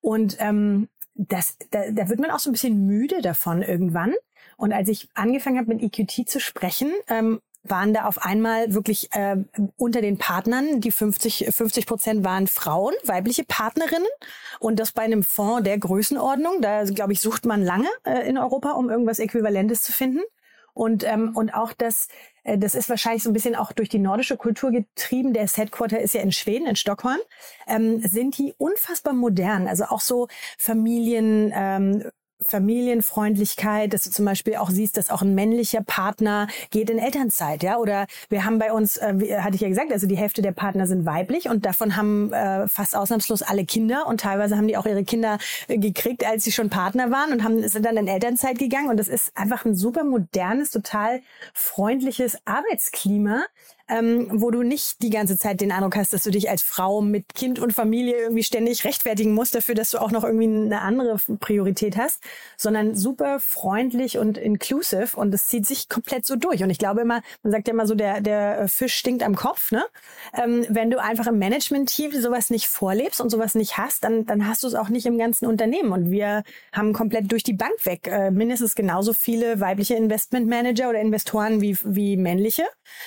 Und 0.00 0.36
ähm, 0.40 0.88
das, 1.14 1.56
da, 1.70 1.92
da 1.92 2.08
wird 2.08 2.18
man 2.18 2.32
auch 2.32 2.40
so 2.40 2.50
ein 2.50 2.54
bisschen 2.54 2.86
müde 2.86 3.22
davon 3.22 3.62
irgendwann. 3.62 4.14
Und 4.56 4.72
als 4.72 4.88
ich 4.88 5.08
angefangen 5.14 5.58
habe, 5.58 5.72
mit 5.74 5.80
EQT 5.80 6.28
zu 6.28 6.40
sprechen, 6.40 6.90
ähm, 7.08 7.40
waren 7.64 7.94
da 7.94 8.06
auf 8.06 8.18
einmal 8.18 8.74
wirklich 8.74 9.08
äh, 9.12 9.36
unter 9.76 10.00
den 10.00 10.18
Partnern, 10.18 10.80
die 10.80 10.90
50, 10.90 11.48
50 11.50 11.86
Prozent 11.86 12.24
waren 12.24 12.46
Frauen, 12.46 12.94
weibliche 13.04 13.44
Partnerinnen. 13.44 14.08
Und 14.58 14.80
das 14.80 14.92
bei 14.92 15.02
einem 15.02 15.22
Fonds 15.22 15.64
der 15.64 15.78
Größenordnung. 15.78 16.60
Da, 16.60 16.84
glaube 16.84 17.12
ich, 17.12 17.20
sucht 17.20 17.44
man 17.44 17.62
lange 17.62 17.88
äh, 18.04 18.28
in 18.28 18.38
Europa, 18.38 18.72
um 18.72 18.90
irgendwas 18.90 19.18
Äquivalentes 19.18 19.82
zu 19.82 19.92
finden. 19.92 20.20
Und, 20.74 21.04
ähm, 21.04 21.32
und 21.36 21.52
auch 21.54 21.72
das, 21.72 22.08
äh, 22.44 22.56
das 22.56 22.74
ist 22.74 22.88
wahrscheinlich 22.88 23.22
so 23.22 23.30
ein 23.30 23.34
bisschen 23.34 23.56
auch 23.56 23.72
durch 23.72 23.88
die 23.88 23.98
nordische 23.98 24.36
Kultur 24.36 24.70
getrieben. 24.70 25.34
Der 25.34 25.46
Headquarter 25.46 26.00
ist 26.00 26.14
ja 26.14 26.22
in 26.22 26.32
Schweden, 26.32 26.66
in 26.66 26.76
Stockholm. 26.76 27.18
Ähm, 27.66 28.00
sind 28.00 28.38
die 28.38 28.54
unfassbar 28.56 29.12
modern. 29.12 29.68
Also 29.68 29.84
auch 29.84 30.00
so 30.00 30.28
Familien, 30.58 31.52
ähm, 31.54 32.10
Familienfreundlichkeit, 32.44 33.92
dass 33.92 34.02
du 34.02 34.10
zum 34.10 34.24
Beispiel 34.24 34.56
auch 34.56 34.70
siehst, 34.70 34.96
dass 34.96 35.10
auch 35.10 35.22
ein 35.22 35.34
männlicher 35.34 35.82
Partner 35.82 36.48
geht 36.70 36.90
in 36.90 36.98
Elternzeit, 36.98 37.62
ja. 37.62 37.78
Oder 37.78 38.06
wir 38.28 38.44
haben 38.44 38.58
bei 38.58 38.72
uns, 38.72 38.96
äh, 38.96 39.38
hatte 39.40 39.54
ich 39.54 39.60
ja 39.60 39.68
gesagt, 39.68 39.92
also 39.92 40.06
die 40.06 40.16
Hälfte 40.16 40.42
der 40.42 40.52
Partner 40.52 40.86
sind 40.86 41.06
weiblich 41.06 41.48
und 41.48 41.66
davon 41.66 41.96
haben 41.96 42.32
äh, 42.32 42.68
fast 42.68 42.96
ausnahmslos 42.96 43.42
alle 43.42 43.64
Kinder 43.64 44.06
und 44.06 44.20
teilweise 44.20 44.56
haben 44.56 44.68
die 44.68 44.76
auch 44.76 44.86
ihre 44.86 45.04
Kinder 45.04 45.38
äh, 45.68 45.78
gekriegt, 45.78 46.26
als 46.26 46.44
sie 46.44 46.52
schon 46.52 46.70
Partner 46.70 47.10
waren 47.10 47.32
und 47.32 47.44
haben 47.44 47.66
sind 47.68 47.84
dann 47.84 47.96
in 47.96 48.08
Elternzeit 48.08 48.58
gegangen. 48.58 48.88
Und 48.88 48.96
das 48.98 49.08
ist 49.08 49.36
einfach 49.36 49.64
ein 49.64 49.74
super 49.74 50.04
modernes, 50.04 50.70
total 50.70 51.22
freundliches 51.52 52.38
Arbeitsklima, 52.44 53.44
ähm, 53.92 54.28
wo 54.32 54.50
du 54.50 54.62
nicht 54.62 55.02
die 55.02 55.10
ganze 55.10 55.36
Zeit 55.36 55.60
den 55.60 55.70
Eindruck 55.70 55.96
hast, 55.96 56.14
dass 56.14 56.22
du 56.22 56.30
dich 56.30 56.48
als 56.48 56.62
Frau 56.62 57.02
mit 57.02 57.34
Kind 57.34 57.58
und 57.58 57.72
Familie 57.74 58.16
irgendwie 58.16 58.42
ständig 58.42 58.84
rechtfertigen 58.84 59.34
musst 59.34 59.54
dafür, 59.54 59.74
dass 59.74 59.90
du 59.90 59.98
auch 59.98 60.10
noch 60.10 60.24
irgendwie 60.24 60.46
eine 60.46 60.80
andere 60.80 61.18
Priorität 61.40 61.98
hast, 61.98 62.22
sondern 62.56 62.94
super 62.94 63.38
freundlich 63.38 64.16
und 64.16 64.38
inclusive 64.38 65.14
und 65.14 65.34
es 65.34 65.46
zieht 65.46 65.66
sich 65.66 65.90
komplett 65.90 66.24
so 66.24 66.36
durch. 66.36 66.62
Und 66.62 66.70
ich 66.70 66.78
glaube 66.78 67.02
immer, 67.02 67.20
man 67.42 67.52
sagt 67.52 67.68
ja 67.68 67.74
immer 67.74 67.86
so, 67.86 67.94
der, 67.94 68.22
der 68.22 68.66
Fisch 68.68 68.94
stinkt 68.94 69.22
am 69.22 69.36
Kopf, 69.36 69.72
ne? 69.72 69.84
Ähm, 70.32 70.64
wenn 70.70 70.90
du 70.90 70.98
einfach 70.98 71.26
im 71.26 71.38
Management-Team 71.38 72.12
sowas 72.12 72.48
nicht 72.48 72.68
vorlebst 72.68 73.20
und 73.20 73.28
sowas 73.28 73.54
nicht 73.54 73.76
hast, 73.76 74.04
dann, 74.04 74.24
dann 74.24 74.48
hast 74.48 74.62
du 74.62 74.68
es 74.68 74.74
auch 74.74 74.88
nicht 74.88 75.04
im 75.04 75.18
ganzen 75.18 75.46
Unternehmen. 75.46 75.92
Und 75.92 76.10
wir 76.10 76.44
haben 76.72 76.94
komplett 76.94 77.30
durch 77.30 77.42
die 77.42 77.52
Bank 77.52 77.74
weg 77.84 78.06
äh, 78.06 78.30
mindestens 78.30 78.74
genauso 78.74 79.12
viele 79.12 79.60
weibliche 79.60 79.94
Investmentmanager 79.94 80.88
oder 80.88 81.00
Investoren 81.00 81.60
wie, 81.60 81.76
wie 81.84 82.16
männliche 82.16 82.64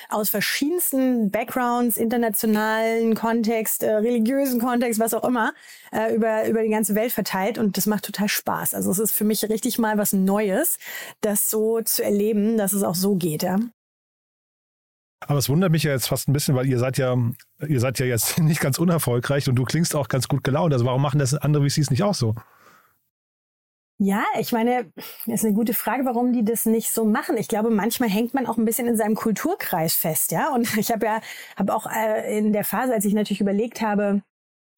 aus 0.09 0.29
verschiedenen 0.29 0.74
verschiedensten 0.79 1.31
Backgrounds, 1.31 1.97
internationalen 1.97 3.15
Kontext, 3.15 3.83
äh, 3.83 3.95
religiösen 3.95 4.59
Kontext, 4.59 4.99
was 4.99 5.13
auch 5.13 5.23
immer, 5.23 5.53
äh, 5.91 6.13
über, 6.13 6.47
über 6.47 6.63
die 6.63 6.69
ganze 6.69 6.95
Welt 6.95 7.11
verteilt. 7.11 7.57
Und 7.57 7.77
das 7.77 7.85
macht 7.85 8.05
total 8.05 8.29
Spaß. 8.29 8.73
Also 8.73 8.91
es 8.91 8.99
ist 8.99 9.11
für 9.13 9.23
mich 9.23 9.43
richtig 9.43 9.79
mal 9.79 9.97
was 9.97 10.13
Neues, 10.13 10.77
das 11.21 11.49
so 11.49 11.81
zu 11.81 12.03
erleben, 12.03 12.57
dass 12.57 12.73
es 12.73 12.83
auch 12.83 12.95
so 12.95 13.15
geht. 13.15 13.43
Ja. 13.43 13.57
Aber 15.21 15.39
es 15.39 15.49
wundert 15.49 15.71
mich 15.71 15.83
ja 15.83 15.91
jetzt 15.91 16.07
fast 16.07 16.27
ein 16.27 16.33
bisschen, 16.33 16.55
weil 16.55 16.67
ihr 16.67 16.77
seid 16.77 16.97
ja, 16.97 17.15
ihr 17.67 17.79
seid 17.79 17.99
ja 17.99 18.05
jetzt 18.05 18.37
nicht 18.39 18.59
ganz 18.59 18.77
unerfolgreich 18.77 19.47
und 19.47 19.55
du 19.55 19.63
klingst 19.63 19.95
auch 19.95 20.07
ganz 20.07 20.27
gut 20.27 20.43
gelaunt. 20.43 20.73
Also 20.73 20.85
warum 20.85 21.01
machen 21.01 21.19
das 21.19 21.33
andere 21.33 21.67
VCs 21.67 21.89
nicht 21.89 22.03
auch 22.03 22.15
so? 22.15 22.35
Ja, 23.97 24.25
ich 24.37 24.51
meine, 24.51 24.91
ist 25.25 25.45
eine 25.45 25.53
gute 25.53 25.73
Frage, 25.73 26.03
warum 26.03 26.33
die 26.33 26.43
das 26.43 26.65
nicht 26.65 26.91
so 26.91 27.05
machen. 27.05 27.37
Ich 27.37 27.47
glaube, 27.47 27.69
manchmal 27.69 28.09
hängt 28.09 28.33
man 28.33 28.45
auch 28.45 28.57
ein 28.57 28.65
bisschen 28.65 28.87
in 28.87 28.97
seinem 28.97 29.15
Kulturkreis 29.15 29.93
fest, 29.95 30.31
ja. 30.31 30.53
Und 30.53 30.67
ich 30.77 30.91
habe 30.91 31.05
ja, 31.05 31.21
habe 31.55 31.73
auch 31.73 31.87
äh, 31.89 32.37
in 32.37 32.51
der 32.51 32.65
Phase, 32.65 32.93
als 32.93 33.05
ich 33.05 33.13
natürlich 33.13 33.39
überlegt 33.39 33.81
habe, 33.81 34.21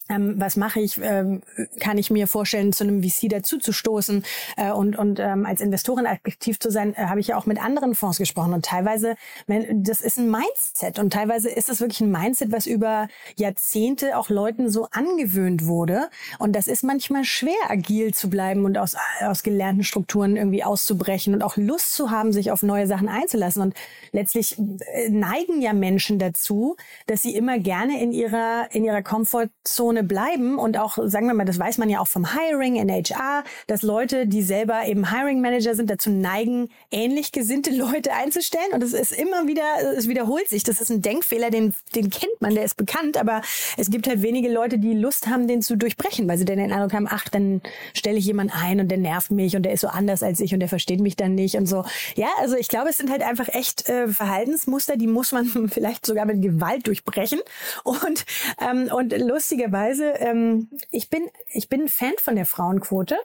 ähm, 0.10 0.36
was 0.38 0.56
mache 0.56 0.80
ich, 0.80 1.00
ähm, 1.02 1.42
kann 1.80 1.98
ich 1.98 2.10
mir 2.10 2.28
vorstellen, 2.28 2.74
zu 2.74 2.84
einem 2.84 3.04
VC 3.04 3.30
dazu 3.30 3.58
zu 3.58 3.72
stoßen 3.72 4.24
äh, 4.56 4.72
und, 4.72 4.98
und 4.98 5.20
ähm, 5.20 5.46
als 5.46 5.62
Investorin 5.62 6.06
aktiv 6.06 6.60
zu 6.60 6.72
sein, 6.72 6.94
äh, 6.96 7.08
habe 7.08 7.20
ich 7.20 7.28
ja 7.28 7.38
auch 7.38 7.46
mit 7.46 7.62
anderen 7.62 7.96
Fonds 7.96 8.18
gesprochen. 8.18 8.54
Und 8.54 8.66
teilweise, 8.66 9.16
wenn, 9.48 9.84
das 9.84 10.02
ist 10.02 10.18
ein 10.18 10.32
Mindset. 10.32 11.00
Und 11.00 11.12
teilweise 11.14 11.50
ist 11.50 11.70
es 11.70 11.82
wirklich 11.82 12.02
ein 12.02 12.12
Mindset, 12.12 12.52
was 12.52 12.66
über 12.66 13.08
Jahrzehnte 13.36 14.18
auch 14.18 14.30
Leuten 14.30 14.70
so 14.70 14.88
angewöhnt 14.92 15.66
wurde. 15.66 16.10
Und 16.40 16.56
das 16.56 16.68
ist 16.68 16.84
manchmal 16.84 17.24
schwer, 17.24 17.56
agil 17.68 18.14
zu 18.14 18.30
bleiben 18.30 18.66
und 18.66 18.78
aus, 18.78 18.96
aus 19.22 19.44
gelernten 19.44 19.84
Strukturen 19.84 20.38
irgendwie 20.38 20.64
auszubrechen 20.64 21.34
und 21.34 21.44
auch 21.44 21.58
Lust 21.58 21.94
zu 21.94 22.12
haben, 22.12 22.32
sich 22.32 22.52
auf 22.52 22.64
neue 22.64 22.88
Sachen 22.88 23.10
einzulassen. 23.10 23.62
Und 23.62 23.74
letztlich 24.12 24.58
äh, 24.58 25.10
neigen 25.10 25.62
ja 25.62 25.74
Menschen 25.74 26.20
dazu, 26.20 26.76
dass 27.08 27.22
sie 27.22 27.36
immer 27.36 27.60
gerne 27.60 28.02
in 28.02 28.12
ihrer, 28.12 28.68
in 28.72 28.84
ihrer 28.84 29.02
Komfortzone 29.02 29.97
Zone 29.98 30.04
bleiben 30.04 30.58
und 30.58 30.78
auch, 30.78 30.98
sagen 31.06 31.28
wir 31.28 31.34
mal, 31.34 31.46
das 31.46 31.60
weiß 31.60 31.78
man 31.78 31.90
ja 31.90 32.00
auch 32.00 32.08
vom 32.08 32.34
Hiring 32.34 32.76
in 32.76 32.90
HR, 32.90 33.44
dass 33.68 33.82
Leute, 33.82 34.28
die 34.28 34.42
selber 34.42 34.86
eben 34.86 35.12
Hiring 35.12 35.42
Manager 35.42 35.76
sind, 35.76 35.90
dazu 35.90 36.10
neigen, 36.10 36.70
ähnlich 36.92 37.32
gesinnte 37.32 37.72
Leute 37.72 38.14
einzustellen. 38.14 38.74
Und 38.74 38.84
es 38.84 38.94
ist 38.94 39.12
immer 39.12 39.48
wieder, 39.48 39.64
es 39.98 40.08
wiederholt 40.08 40.48
sich. 40.50 40.64
Das 40.64 40.82
ist 40.82 40.90
ein 40.90 41.02
Denkfehler, 41.02 41.50
den, 41.50 41.74
den 41.96 42.10
kennt 42.10 42.42
man, 42.42 42.54
der 42.54 42.64
ist 42.64 42.78
bekannt, 42.78 43.18
aber 43.18 43.42
es 43.78 43.90
gibt 43.90 44.08
halt 44.08 44.22
wenige 44.22 44.50
Leute, 44.50 44.78
die 44.78 44.94
Lust 44.94 45.28
haben, 45.28 45.48
den 45.48 45.62
zu 45.62 45.78
durchbrechen, 45.78 46.28
weil 46.28 46.38
sie 46.38 46.46
dann 46.46 46.58
den 46.58 46.72
Eindruck 46.72 46.94
haben, 46.94 47.08
ach, 47.10 47.30
dann 47.30 47.62
stelle 47.94 48.18
ich 48.18 48.26
jemanden 48.26 48.54
ein 48.54 48.80
und 48.80 48.90
der 48.90 48.98
nervt 48.98 49.32
mich 49.32 49.56
und 49.56 49.64
der 49.64 49.74
ist 49.74 49.82
so 49.82 49.88
anders 49.88 50.24
als 50.24 50.40
ich 50.40 50.54
und 50.54 50.60
der 50.60 50.70
versteht 50.70 51.00
mich 51.00 51.16
dann 51.16 51.36
nicht 51.36 51.56
und 51.56 51.66
so. 51.66 51.84
Ja, 52.16 52.28
also 52.40 52.56
ich 52.56 52.68
glaube, 52.68 52.90
es 52.90 52.98
sind 52.98 53.10
halt 53.10 53.22
einfach 53.22 53.48
echt 53.50 53.90
äh, 53.90 54.08
Verhaltensmuster, 54.08 54.98
die 54.98 55.08
muss 55.08 55.32
man 55.32 55.46
vielleicht 55.70 56.06
sogar 56.06 56.26
mit 56.26 56.42
Gewalt 56.42 56.88
durchbrechen. 56.88 57.40
Und, 57.84 58.26
ähm, 58.62 58.90
und 58.94 59.18
lustigerweise 59.18 59.87
Weise, 59.88 60.14
ähm, 60.20 60.70
ich 60.92 61.10
bin, 61.10 61.30
ich 61.52 61.70
bin 61.70 61.88
Fan 61.88 62.14
von 62.20 62.36
der 62.36 62.46
Frauenquote. 62.46 63.18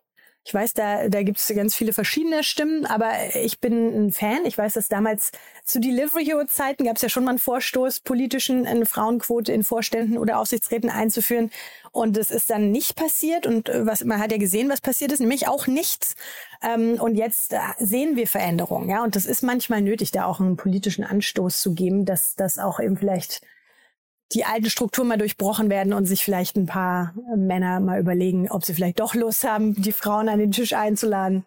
Ich 0.45 0.53
weiß, 0.53 0.75
da, 0.75 1.09
da 1.09 1.23
gibt 1.23 1.39
es 1.39 1.47
ganz 1.55 1.73
viele 1.73 1.93
verschiedene 1.93 2.43
Stimmen, 2.43 2.85
aber 2.85 3.13
ich 3.41 3.61
bin 3.61 4.07
ein 4.07 4.13
Fan. 4.13 4.45
Ich 4.45 4.59
weiß, 4.59 4.73
dass 4.73 4.89
damals 4.89 5.31
zu 5.65 5.79
Delivery 5.79 6.25
Hero 6.25 6.45
Zeiten 6.47 6.85
gab 6.85 6.97
es 6.97 7.03
ja 7.03 7.09
schon 7.09 7.23
mal 7.23 7.31
einen 7.31 7.39
Vorstoß, 7.39 8.01
politischen 8.01 8.67
eine 8.67 8.85
Frauenquote 8.85 9.53
in 9.53 9.63
Vorständen 9.63 10.19
oder 10.19 10.41
Aufsichtsräten 10.41 10.91
einzuführen. 10.91 11.53
Und 11.93 12.17
es 12.17 12.33
ist 12.33 12.51
dann 12.51 12.73
nicht 12.73 12.97
passiert. 12.97 13.47
Und 13.47 13.69
äh, 13.69 13.87
was 13.87 14.03
man 14.03 14.19
hat 14.19 14.33
ja 14.33 14.39
gesehen, 14.39 14.69
was 14.69 14.81
passiert 14.81 15.13
ist, 15.13 15.21
nämlich 15.21 15.47
auch 15.47 15.69
nichts. 15.69 16.17
Ähm, 16.61 17.01
und 17.01 17.15
jetzt 17.15 17.53
äh, 17.53 17.59
sehen 17.79 18.17
wir 18.17 18.27
Veränderungen, 18.27 18.89
ja. 18.89 19.05
Und 19.05 19.15
das 19.15 19.27
ist 19.27 19.43
manchmal 19.43 19.81
nötig, 19.81 20.11
da 20.11 20.25
auch 20.25 20.41
einen 20.41 20.57
politischen 20.57 21.05
Anstoß 21.05 21.61
zu 21.61 21.75
geben, 21.75 22.05
dass 22.05 22.35
das 22.35 22.59
auch 22.59 22.81
eben 22.81 22.97
vielleicht 22.97 23.43
die 24.35 24.45
alten 24.45 24.71
Strukturen 24.71 25.09
mal 25.09 25.19
durchbrochen 25.19 25.71
werden 25.71 25.93
und 25.93 26.07
sich 26.07 26.25
vielleicht 26.25 26.57
ein 26.57 26.67
paar 26.67 27.15
Männer 27.37 27.81
mal 27.81 28.01
überlegen, 28.01 28.51
ob 28.51 28.65
sie 28.65 28.75
vielleicht 28.75 29.01
doch 29.01 29.15
Lust 29.15 29.45
haben, 29.45 29.75
die 29.75 29.93
Frauen 29.93 30.29
an 30.29 30.39
den 30.39 30.53
Tisch 30.53 30.73
einzuladen. 30.73 31.45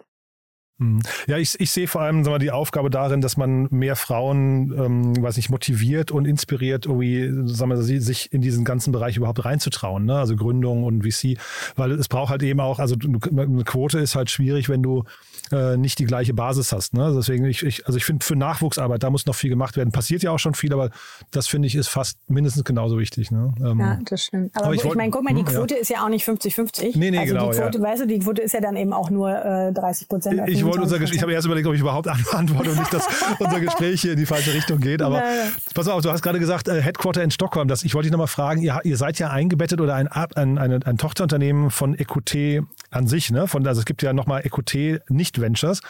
Hm. 0.77 1.01
Ja, 1.27 1.38
ich, 1.38 1.57
ich 1.59 1.71
sehe 1.71 1.88
vor 1.88 2.01
allem 2.01 2.23
sagen 2.25 2.35
wir, 2.35 2.39
die 2.39 2.51
Aufgabe 2.51 2.89
darin, 2.89 3.21
dass 3.21 3.38
man 3.38 3.67
mehr 3.71 3.95
Frauen, 3.95 4.73
ähm, 4.77 5.23
weiß 5.23 5.38
nicht, 5.38 5.49
motiviert 5.49 6.11
und 6.11 6.25
inspiriert, 6.25 6.85
irgendwie, 6.85 7.31
sagen 7.45 7.71
wir, 7.71 7.77
sich 7.77 8.33
in 8.33 8.41
diesen 8.41 8.65
ganzen 8.65 8.91
Bereich 8.91 9.15
überhaupt 9.15 9.45
reinzutrauen, 9.45 10.03
ne? 10.03 10.17
Also 10.17 10.35
Gründung 10.35 10.83
und 10.83 11.03
VC, 11.03 11.38
weil 11.77 11.91
es 11.93 12.09
braucht 12.09 12.29
halt 12.29 12.43
eben 12.43 12.59
auch, 12.59 12.79
also 12.79 12.95
eine 12.95 13.63
Quote 13.63 13.99
ist 13.99 14.15
halt 14.15 14.29
schwierig, 14.29 14.67
wenn 14.67 14.83
du 14.83 15.05
äh, 15.51 15.77
nicht 15.77 15.99
die 15.99 16.05
gleiche 16.05 16.33
Basis 16.33 16.71
hast. 16.71 16.93
Ne? 16.93 17.13
Deswegen, 17.15 17.45
ich, 17.45 17.63
ich, 17.63 17.85
also 17.85 17.97
ich 17.97 18.05
finde 18.05 18.25
für 18.25 18.35
Nachwuchsarbeit, 18.35 19.03
da 19.03 19.09
muss 19.09 19.25
noch 19.25 19.35
viel 19.35 19.49
gemacht 19.49 19.77
werden. 19.77 19.91
Passiert 19.91 20.23
ja 20.23 20.31
auch 20.31 20.39
schon 20.39 20.55
viel, 20.55 20.73
aber 20.73 20.89
das 21.31 21.47
finde 21.47 21.67
ich 21.67 21.75
ist 21.75 21.88
fast 21.88 22.17
mindestens 22.27 22.63
genauso 22.63 22.97
wichtig. 22.97 23.31
Ne? 23.31 23.53
Ähm, 23.63 23.79
ja, 23.79 23.99
das 24.03 24.25
stimmt. 24.25 24.55
Aber, 24.55 24.65
aber 24.65 24.75
ich, 24.75 24.83
ich 24.83 24.95
meine, 24.95 25.11
guck 25.11 25.23
mal, 25.23 25.33
die 25.33 25.41
hm, 25.41 25.45
Quote 25.45 25.75
ja. 25.75 25.81
ist 25.81 25.89
ja 25.89 26.03
auch 26.03 26.09
nicht 26.09 26.27
50-50. 26.27 26.97
Nee, 26.97 27.11
nee, 27.11 27.19
also 27.19 27.33
genau. 27.33 27.51
Die 27.51 27.57
Quote, 27.59 27.77
ja. 27.77 27.83
weißt 27.83 28.01
du, 28.01 28.07
die 28.07 28.19
Quote 28.19 28.41
ist 28.41 28.53
ja 28.53 28.61
dann 28.61 28.75
eben 28.75 28.93
auch 28.93 29.09
nur 29.09 29.29
äh, 29.29 29.71
30 29.71 30.07
Prozent. 30.07 30.41
Ich 30.47 30.64
wollte 30.65 30.82
unser 30.82 31.01
ich 31.01 31.21
habe 31.21 31.34
erst 31.34 31.45
überlegt, 31.45 31.67
ob 31.67 31.73
ich 31.73 31.80
überhaupt 31.80 32.08
antworte 32.34 32.71
und 32.71 32.80
nicht, 32.80 32.93
dass 32.93 33.08
unser 33.39 33.60
Gespräch 33.60 34.01
hier 34.01 34.13
in 34.13 34.17
die 34.17 34.25
falsche 34.25 34.54
Richtung 34.54 34.80
geht. 34.80 35.01
Aber 35.01 35.19
naja. 35.19 35.51
pass 35.73 35.88
auf, 35.88 36.01
du 36.01 36.12
hast 36.12 36.21
gerade 36.21 36.39
gesagt, 36.39 36.67
äh, 36.67 36.82
Headquarter 36.82 37.23
in 37.23 37.32
Stockholm. 37.32 37.67
Das, 37.67 37.84
ich 37.84 37.93
wollte 37.93 38.08
dich 38.08 38.12
nochmal 38.12 38.28
fragen, 38.28 38.62
ihr, 38.62 38.80
ihr 38.84 38.97
seid 38.97 39.19
ja 39.19 39.30
eingebettet 39.30 39.82
oder 39.82 39.95
ein, 39.95 40.08
ein, 40.08 40.58
ein, 40.58 40.84
ein 40.84 40.97
Tochterunternehmen 40.97 41.71
von 41.71 41.95
Ecoute 41.95 42.65
an 42.91 43.08
sich, 43.08 43.32
ne? 43.32 43.47
Von, 43.47 43.65
also 43.67 43.80
es 43.80 43.86
gibt 43.86 44.01
ja 44.01 44.13
nochmal 44.13 44.45
Ecoute 44.45 45.01
nicht 45.10 45.39
Ventures. 45.39 45.82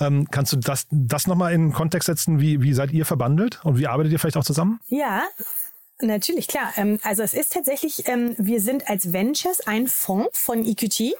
Ähm, 0.00 0.26
kannst 0.30 0.52
du 0.52 0.56
das, 0.56 0.86
das 0.90 1.26
nochmal 1.26 1.52
in 1.52 1.68
den 1.68 1.72
Kontext 1.72 2.06
setzen? 2.06 2.40
Wie, 2.40 2.62
wie 2.62 2.72
seid 2.72 2.92
ihr 2.92 3.06
verbandelt 3.06 3.60
und 3.64 3.78
wie 3.78 3.86
arbeitet 3.86 4.12
ihr 4.12 4.18
vielleicht 4.18 4.36
auch 4.36 4.44
zusammen? 4.44 4.80
Ja, 4.88 5.22
Natürlich, 6.00 6.48
klar. 6.48 6.72
Ähm, 6.76 6.98
also 7.04 7.22
es 7.22 7.34
ist 7.34 7.52
tatsächlich, 7.52 8.08
ähm, 8.08 8.34
wir 8.36 8.60
sind 8.60 8.88
als 8.88 9.12
Ventures 9.12 9.66
ein 9.66 9.86
Fonds 9.86 10.38
von 10.38 10.64
EQT 10.64 11.14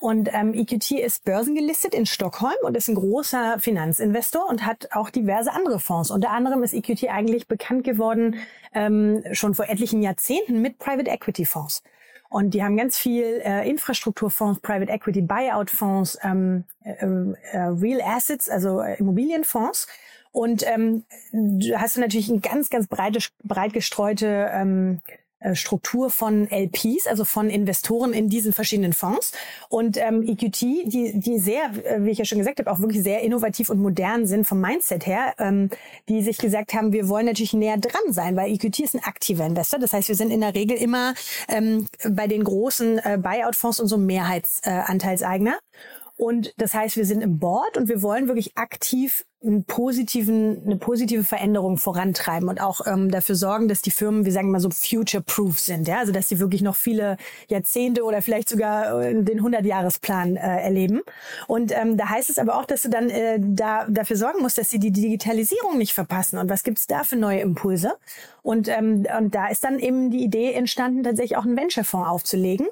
und 0.00 0.30
ähm, 0.32 0.54
EQT 0.54 0.92
ist 0.92 1.24
börsengelistet 1.24 1.94
in 1.94 2.06
Stockholm 2.06 2.54
und 2.62 2.74
ist 2.74 2.88
ein 2.88 2.94
großer 2.94 3.58
Finanzinvestor 3.58 4.48
und 4.48 4.64
hat 4.64 4.88
auch 4.92 5.10
diverse 5.10 5.52
andere 5.52 5.78
Fonds. 5.78 6.10
Unter 6.10 6.30
anderem 6.30 6.62
ist 6.62 6.72
EQT 6.72 7.10
eigentlich 7.10 7.46
bekannt 7.46 7.84
geworden 7.84 8.36
ähm, 8.72 9.22
schon 9.32 9.54
vor 9.54 9.68
etlichen 9.68 10.02
Jahrzehnten 10.02 10.62
mit 10.62 10.78
Private 10.78 11.10
Equity 11.10 11.44
Fonds. 11.44 11.82
Und 12.30 12.54
die 12.54 12.64
haben 12.64 12.76
ganz 12.76 12.96
viel 12.96 13.42
äh, 13.44 13.68
Infrastrukturfonds, 13.68 14.60
Private 14.60 14.90
Equity 14.90 15.20
Buyout 15.20 15.68
Fonds, 15.68 16.16
ähm, 16.22 16.64
äh, 16.82 16.92
äh, 16.92 17.58
Real 17.58 18.00
Assets, 18.00 18.48
also 18.48 18.80
äh, 18.80 18.98
Immobilienfonds. 18.98 19.86
Und 20.32 20.64
ähm, 20.66 21.04
du 21.32 21.76
hast 21.76 21.98
natürlich 21.98 22.28
ein 22.28 22.40
ganz, 22.40 22.70
ganz 22.70 22.86
breite, 22.86 23.18
breit 23.42 23.72
gestreute 23.72 24.48
ähm, 24.54 25.02
äh, 25.06 25.19
Struktur 25.54 26.10
von 26.10 26.48
LPs, 26.50 27.06
also 27.06 27.24
von 27.24 27.48
Investoren 27.48 28.12
in 28.12 28.28
diesen 28.28 28.52
verschiedenen 28.52 28.92
Fonds. 28.92 29.32
Und 29.68 29.96
ähm, 29.96 30.22
EQT, 30.22 30.60
die, 30.60 31.12
die 31.14 31.38
sehr, 31.38 31.70
äh, 31.84 32.04
wie 32.04 32.10
ich 32.10 32.18
ja 32.18 32.24
schon 32.24 32.38
gesagt 32.38 32.58
habe, 32.58 32.70
auch 32.70 32.80
wirklich 32.80 33.02
sehr 33.02 33.22
innovativ 33.22 33.70
und 33.70 33.80
modern 33.80 34.26
sind 34.26 34.46
vom 34.46 34.60
Mindset 34.60 35.06
her, 35.06 35.34
ähm, 35.38 35.70
die 36.08 36.22
sich 36.22 36.38
gesagt 36.38 36.74
haben, 36.74 36.92
wir 36.92 37.08
wollen 37.08 37.26
natürlich 37.26 37.52
näher 37.54 37.78
dran 37.78 38.12
sein, 38.12 38.36
weil 38.36 38.52
EQT 38.52 38.80
ist 38.80 38.94
ein 38.94 39.04
aktiver 39.04 39.46
Investor. 39.46 39.78
Das 39.78 39.92
heißt, 39.92 40.08
wir 40.08 40.14
sind 40.14 40.30
in 40.30 40.40
der 40.40 40.54
Regel 40.54 40.76
immer 40.76 41.14
ähm, 41.48 41.86
bei 42.08 42.26
den 42.26 42.44
großen 42.44 42.98
äh, 42.98 43.18
Buyout-Fonds 43.20 43.80
und 43.80 43.88
so 43.88 43.96
Mehrheitsanteilseigner. 43.96 45.52
Äh, 45.52 45.99
Und 46.20 46.52
das 46.58 46.74
heißt, 46.74 46.98
wir 46.98 47.06
sind 47.06 47.22
im 47.22 47.38
Board 47.38 47.78
und 47.78 47.88
wir 47.88 48.02
wollen 48.02 48.26
wirklich 48.28 48.58
aktiv 48.58 49.24
einen 49.42 49.64
positiven, 49.64 50.62
eine 50.66 50.76
positive 50.76 51.24
Veränderung 51.24 51.78
vorantreiben 51.78 52.46
und 52.50 52.60
auch 52.60 52.86
ähm, 52.86 53.10
dafür 53.10 53.36
sorgen, 53.36 53.68
dass 53.68 53.80
die 53.80 53.90
Firmen, 53.90 54.26
wir 54.26 54.32
sagen 54.32 54.50
mal 54.50 54.60
so, 54.60 54.68
future-proof 54.68 55.58
sind. 55.58 55.88
Ja? 55.88 56.00
Also 56.00 56.12
dass 56.12 56.28
sie 56.28 56.38
wirklich 56.38 56.60
noch 56.60 56.76
viele 56.76 57.16
Jahrzehnte 57.48 58.04
oder 58.04 58.20
vielleicht 58.20 58.50
sogar 58.50 59.00
äh, 59.00 59.14
den 59.14 59.40
100-Jahresplan 59.40 60.36
äh, 60.36 60.40
erleben. 60.40 61.00
Und 61.46 61.72
ähm, 61.72 61.96
da 61.96 62.10
heißt 62.10 62.28
es 62.28 62.36
aber 62.36 62.56
auch, 62.56 62.66
dass 62.66 62.82
du 62.82 62.90
dann 62.90 63.08
äh, 63.08 63.38
da, 63.40 63.86
dafür 63.88 64.16
sorgen 64.16 64.42
musst, 64.42 64.58
dass 64.58 64.68
sie 64.68 64.78
die 64.78 64.92
Digitalisierung 64.92 65.78
nicht 65.78 65.94
verpassen. 65.94 66.38
Und 66.38 66.50
was 66.50 66.64
gibt's 66.64 66.86
da 66.86 67.02
für 67.02 67.16
neue 67.16 67.40
Impulse? 67.40 67.94
Und, 68.42 68.68
ähm, 68.68 69.06
und 69.18 69.34
da 69.34 69.48
ist 69.48 69.64
dann 69.64 69.78
eben 69.78 70.10
die 70.10 70.22
Idee 70.22 70.52
entstanden, 70.52 71.02
tatsächlich 71.02 71.38
auch 71.38 71.46
einen 71.46 71.56
Venture-Fonds 71.56 72.10
aufzulegen 72.10 72.66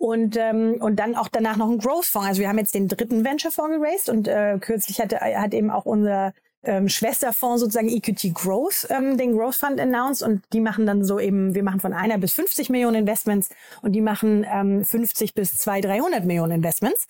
und, 0.00 0.38
ähm, 0.38 0.78
und 0.80 0.96
dann 0.96 1.14
auch 1.14 1.28
danach 1.28 1.58
noch 1.58 1.68
ein 1.68 1.76
Growth-Fonds. 1.76 2.26
Also 2.26 2.40
wir 2.40 2.48
haben 2.48 2.56
jetzt 2.56 2.74
den 2.74 2.88
dritten 2.88 3.22
Venture-Fonds 3.22 3.76
geraced 3.76 4.08
und 4.08 4.28
äh, 4.28 4.58
kürzlich 4.58 4.98
hatte, 4.98 5.20
hat 5.20 5.52
eben 5.52 5.70
auch 5.70 5.84
unser 5.84 6.32
ähm, 6.62 6.88
Schwesterfonds 6.88 7.60
sozusagen 7.60 7.90
EQT 7.90 8.32
Growth 8.32 8.86
ähm, 8.88 9.18
den 9.18 9.36
Growth 9.36 9.56
Fund 9.56 9.78
announced 9.78 10.22
und 10.26 10.42
die 10.54 10.60
machen 10.60 10.86
dann 10.86 11.04
so 11.04 11.20
eben, 11.20 11.54
wir 11.54 11.62
machen 11.62 11.80
von 11.80 11.92
einer 11.92 12.16
bis 12.16 12.32
50 12.32 12.70
Millionen 12.70 12.96
Investments 12.96 13.50
und 13.82 13.92
die 13.92 14.00
machen 14.00 14.46
ähm, 14.50 14.86
50 14.86 15.34
bis 15.34 15.58
200, 15.58 15.90
300 15.90 16.24
Millionen 16.24 16.52
Investments. 16.52 17.06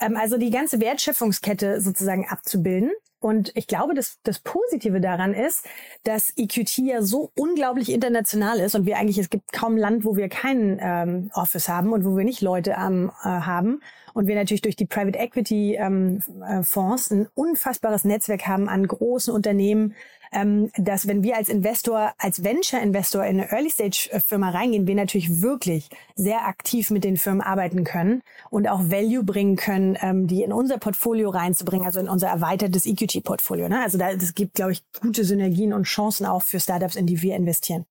Ähm, 0.00 0.16
also 0.16 0.38
die 0.38 0.50
ganze 0.50 0.80
Wertschöpfungskette 0.80 1.82
sozusagen 1.82 2.26
abzubilden. 2.30 2.92
Und 3.18 3.50
ich 3.54 3.66
glaube, 3.66 3.94
dass 3.94 4.18
das 4.22 4.40
Positive 4.40 5.00
daran 5.00 5.32
ist, 5.32 5.64
dass 6.04 6.32
EQT 6.36 6.78
ja 6.78 7.02
so 7.02 7.32
unglaublich 7.34 7.90
international 7.90 8.60
ist 8.60 8.74
und 8.74 8.86
wir 8.86 8.98
eigentlich, 8.98 9.18
es 9.18 9.30
gibt 9.30 9.52
kaum 9.52 9.76
Land, 9.76 10.04
wo 10.04 10.16
wir 10.16 10.28
keinen 10.28 10.78
ähm, 10.80 11.30
Office 11.34 11.68
haben 11.68 11.92
und 11.92 12.04
wo 12.04 12.16
wir 12.16 12.24
nicht 12.24 12.42
Leute 12.42 12.76
ähm, 12.78 13.10
äh, 13.22 13.28
haben. 13.28 13.80
Und 14.12 14.26
wir 14.26 14.34
natürlich 14.34 14.62
durch 14.62 14.76
die 14.76 14.86
Private 14.86 15.18
Equity 15.18 15.74
ähm, 15.74 16.22
äh, 16.46 16.62
Fonds 16.62 17.10
ein 17.10 17.28
unfassbares 17.34 18.04
Netzwerk 18.04 18.46
haben 18.46 18.68
an 18.68 18.86
großen 18.86 19.32
Unternehmen, 19.32 19.94
ähm, 20.32 20.70
dass 20.76 21.06
wenn 21.06 21.22
wir 21.22 21.36
als 21.36 21.48
Investor, 21.48 22.12
als 22.18 22.42
Venture-Investor 22.42 23.24
in 23.24 23.40
eine 23.40 23.50
Early-Stage-Firma 23.50 24.50
reingehen, 24.50 24.86
wir 24.86 24.94
natürlich 24.94 25.42
wirklich 25.42 25.88
sehr 26.14 26.46
aktiv 26.46 26.90
mit 26.90 27.04
den 27.04 27.16
Firmen 27.16 27.40
arbeiten 27.40 27.84
können 27.84 28.22
und 28.50 28.68
auch 28.68 28.90
Value 28.90 29.24
bringen 29.24 29.56
können, 29.56 29.96
ähm, 30.00 30.26
die 30.26 30.42
in 30.42 30.52
unser 30.52 30.78
Portfolio 30.78 31.30
reinzubringen, 31.30 31.86
also 31.86 32.00
in 32.00 32.08
unser 32.08 32.28
erweitertes 32.28 32.86
EQT-Portfolio. 33.06 33.68
Ne? 33.68 33.82
Also 33.82 33.98
da, 33.98 34.14
das 34.14 34.34
gibt, 34.34 34.54
glaube 34.54 34.72
ich, 34.72 34.82
gute 35.00 35.24
Synergien 35.24 35.72
und 35.72 35.84
Chancen 35.84 36.26
auch 36.26 36.42
für 36.42 36.60
Startups, 36.60 36.96
in 36.96 37.06
die 37.06 37.22
wir 37.22 37.36
investieren. 37.36 37.86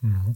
Mhm. 0.00 0.34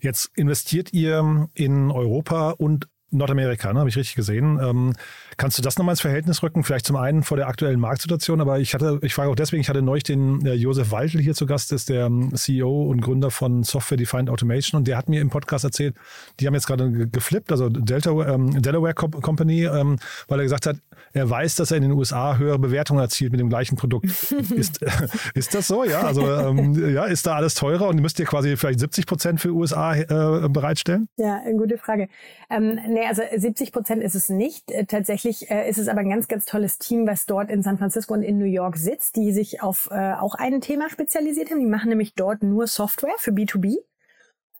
Jetzt 0.00 0.30
investiert 0.34 0.92
ihr 0.92 1.48
in 1.54 1.90
Europa 1.90 2.50
und 2.50 2.88
Nordamerika, 3.12 3.72
ne? 3.72 3.80
habe 3.80 3.90
ich 3.90 3.96
richtig 3.96 4.16
gesehen. 4.16 4.58
Ähm, 4.60 4.94
kannst 5.36 5.58
du 5.58 5.62
das 5.62 5.76
nochmal 5.76 5.92
ins 5.92 6.00
Verhältnis 6.00 6.42
rücken? 6.42 6.64
Vielleicht 6.64 6.86
zum 6.86 6.96
einen 6.96 7.22
vor 7.22 7.36
der 7.36 7.46
aktuellen 7.46 7.78
Marktsituation, 7.78 8.40
aber 8.40 8.58
ich 8.58 8.74
hatte, 8.74 8.98
ich 9.02 9.14
frage 9.14 9.30
auch 9.30 9.36
deswegen, 9.36 9.60
ich 9.60 9.68
hatte 9.68 9.82
neulich 9.82 10.02
den 10.02 10.44
äh, 10.46 10.54
Josef 10.54 10.90
Waldl 10.90 11.20
hier 11.20 11.34
zu 11.34 11.46
Gast, 11.46 11.72
ist 11.72 11.90
der 11.90 12.06
ähm, 12.06 12.34
CEO 12.34 12.84
und 12.84 13.02
Gründer 13.02 13.30
von 13.30 13.62
Software 13.64 13.98
Defined 13.98 14.30
Automation 14.30 14.78
und 14.78 14.88
der 14.88 14.96
hat 14.96 15.08
mir 15.08 15.20
im 15.20 15.28
Podcast 15.28 15.64
erzählt, 15.64 15.94
die 16.40 16.46
haben 16.46 16.54
jetzt 16.54 16.66
gerade 16.66 16.90
geflippt, 17.08 17.52
also 17.52 17.68
Delta, 17.68 18.10
ähm, 18.34 18.60
Delaware 18.62 18.94
Company, 18.94 19.64
ähm, 19.64 19.98
weil 20.28 20.40
er 20.40 20.44
gesagt 20.44 20.66
hat, 20.66 20.76
er 21.12 21.28
weiß, 21.28 21.56
dass 21.56 21.70
er 21.70 21.76
in 21.76 21.82
den 21.82 21.92
USA 21.92 22.38
höhere 22.38 22.58
Bewertungen 22.58 23.00
erzielt 23.00 23.32
mit 23.32 23.40
dem 23.40 23.48
gleichen 23.48 23.76
Produkt. 23.76 24.06
ist, 24.56 24.80
ist 25.34 25.54
das 25.54 25.66
so? 25.66 25.84
Ja, 25.84 26.02
also 26.02 26.22
ähm, 26.30 26.94
ja, 26.94 27.04
ist 27.04 27.26
da 27.26 27.36
alles 27.36 27.54
teurer 27.54 27.88
und 27.88 28.00
müsst 28.00 28.18
ihr 28.18 28.26
quasi 28.26 28.56
vielleicht 28.56 28.80
70 28.80 29.06
Prozent 29.06 29.40
für 29.40 29.50
USA 29.50 29.94
äh, 29.94 30.48
bereitstellen? 30.48 31.08
Ja, 31.16 31.40
eine 31.44 31.56
gute 31.56 31.78
Frage. 31.78 32.08
Ähm, 32.50 32.78
nee, 32.88 33.06
also 33.06 33.22
70 33.34 33.72
Prozent 33.72 34.02
ist 34.02 34.14
es 34.14 34.28
nicht. 34.28 34.70
Äh, 34.70 34.86
tatsächlich 34.86 35.50
äh, 35.50 35.68
ist 35.68 35.78
es 35.78 35.88
aber 35.88 36.00
ein 36.00 36.10
ganz, 36.10 36.28
ganz 36.28 36.44
tolles 36.44 36.78
Team, 36.78 37.06
was 37.06 37.26
dort 37.26 37.50
in 37.50 37.62
San 37.62 37.78
Francisco 37.78 38.14
und 38.14 38.22
in 38.22 38.38
New 38.38 38.44
York 38.44 38.76
sitzt, 38.76 39.16
die 39.16 39.32
sich 39.32 39.62
auf 39.62 39.88
äh, 39.90 40.14
auch 40.14 40.34
ein 40.34 40.60
Thema 40.60 40.88
spezialisiert 40.90 41.50
haben. 41.50 41.60
Die 41.60 41.66
machen 41.66 41.88
nämlich 41.88 42.14
dort 42.14 42.42
nur 42.42 42.66
Software 42.66 43.14
für 43.18 43.32
B2B 43.32 43.76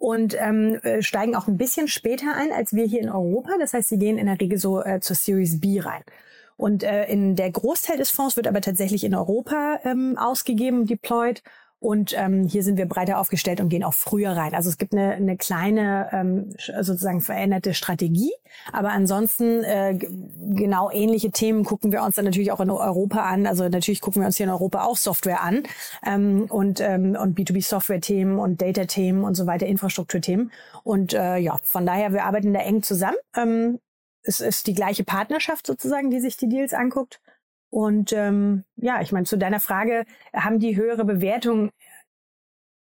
und 0.03 0.37
ähm, 0.41 0.81
äh, 0.83 1.01
steigen 1.01 1.37
auch 1.37 1.47
ein 1.47 1.57
bisschen 1.57 1.87
später 1.87 2.35
ein 2.37 2.51
als 2.51 2.73
wir 2.73 2.85
hier 2.85 3.01
in 3.01 3.09
Europa. 3.09 3.53
Das 3.61 3.73
heißt, 3.73 3.89
sie 3.89 3.99
gehen 3.99 4.19
in 4.19 4.27
der 4.27 4.41
Regel 4.41 4.59
so 4.59 4.83
äh, 4.83 4.99
zur 5.01 5.15
Series 5.15 5.61
B 5.61 5.79
rein. 5.79 6.03
Und 6.63 6.85
äh, 6.85 7.07
in 7.07 7.35
der 7.35 7.51
Großteil 7.51 7.97
des 7.97 8.13
Fonds 8.13 8.37
wird 8.37 8.47
aber 8.47 8.61
tatsächlich 8.61 9.03
in 9.03 9.17
Europa 9.17 9.81
ähm, 9.83 10.17
ausgegeben, 10.17 10.87
deployed. 10.87 11.43
Und 11.81 12.15
ähm, 12.17 12.45
hier 12.45 12.63
sind 12.63 12.77
wir 12.77 12.87
breiter 12.87 13.19
aufgestellt 13.19 13.61
und 13.61 13.69
gehen 13.69 13.83
auch 13.83 13.95
früher 13.95 14.31
rein. 14.37 14.55
Also 14.55 14.71
es 14.71 14.79
gibt 14.79 14.93
eine, 14.93 15.15
eine 15.15 15.37
kleine 15.37 16.09
ähm, 16.13 16.55
sozusagen 16.81 17.21
veränderte 17.21 17.75
Strategie, 17.75 18.31
aber 18.73 18.91
ansonsten 18.91 19.65
äh, 19.65 19.99
genau 19.99 20.89
ähnliche 20.93 21.33
Themen 21.33 21.65
gucken 21.65 21.91
wir 21.91 22.05
uns 22.05 22.15
dann 22.15 22.27
natürlich 22.27 22.53
auch 22.53 22.61
in 22.61 22.71
Europa 22.71 23.23
an. 23.25 23.49
Also 23.49 23.69
natürlich 23.69 24.01
gucken 24.01 24.23
wir 24.23 24.27
uns 24.27 24.37
hier 24.37 24.47
in 24.47 24.53
Europa 24.53 24.85
auch 24.85 24.97
Software 24.97 25.43
an 25.43 25.65
ähm, 26.07 26.47
und 26.49 26.81
ähm, 26.81 27.17
und 27.21 27.37
B2B-Software-Themen 27.37 28.39
und 28.39 28.63
Data-Themen 28.63 29.25
und 29.25 29.35
so 29.35 29.49
weiter, 29.49 29.67
Infrastrukturthemen. 29.67 30.53
Und 30.85 31.13
äh, 31.13 31.39
ja, 31.39 31.59
von 31.65 31.85
daher 31.85 32.13
wir 32.13 32.25
arbeiten 32.25 32.55
da 32.55 32.61
eng 32.61 32.85
zusammen. 32.85 33.17
Ähm, 33.37 33.81
es 34.23 34.41
ist 34.41 34.67
die 34.67 34.75
gleiche 34.75 35.05
Partnerschaft 35.05 35.67
sozusagen, 35.67 36.11
die 36.11 36.21
sich 36.21 36.37
die 36.37 36.49
Deals 36.49 36.75
anguckt. 36.75 37.21
Und 37.71 38.13
ähm, 38.13 38.65
ja, 38.77 39.01
ich 39.01 39.13
meine, 39.13 39.27
zu 39.27 39.39
deiner 39.39 39.61
Frage, 39.61 40.05
haben 40.35 40.59
die 40.59 40.77
höhere 40.77 41.05
Bewertung? 41.05 41.71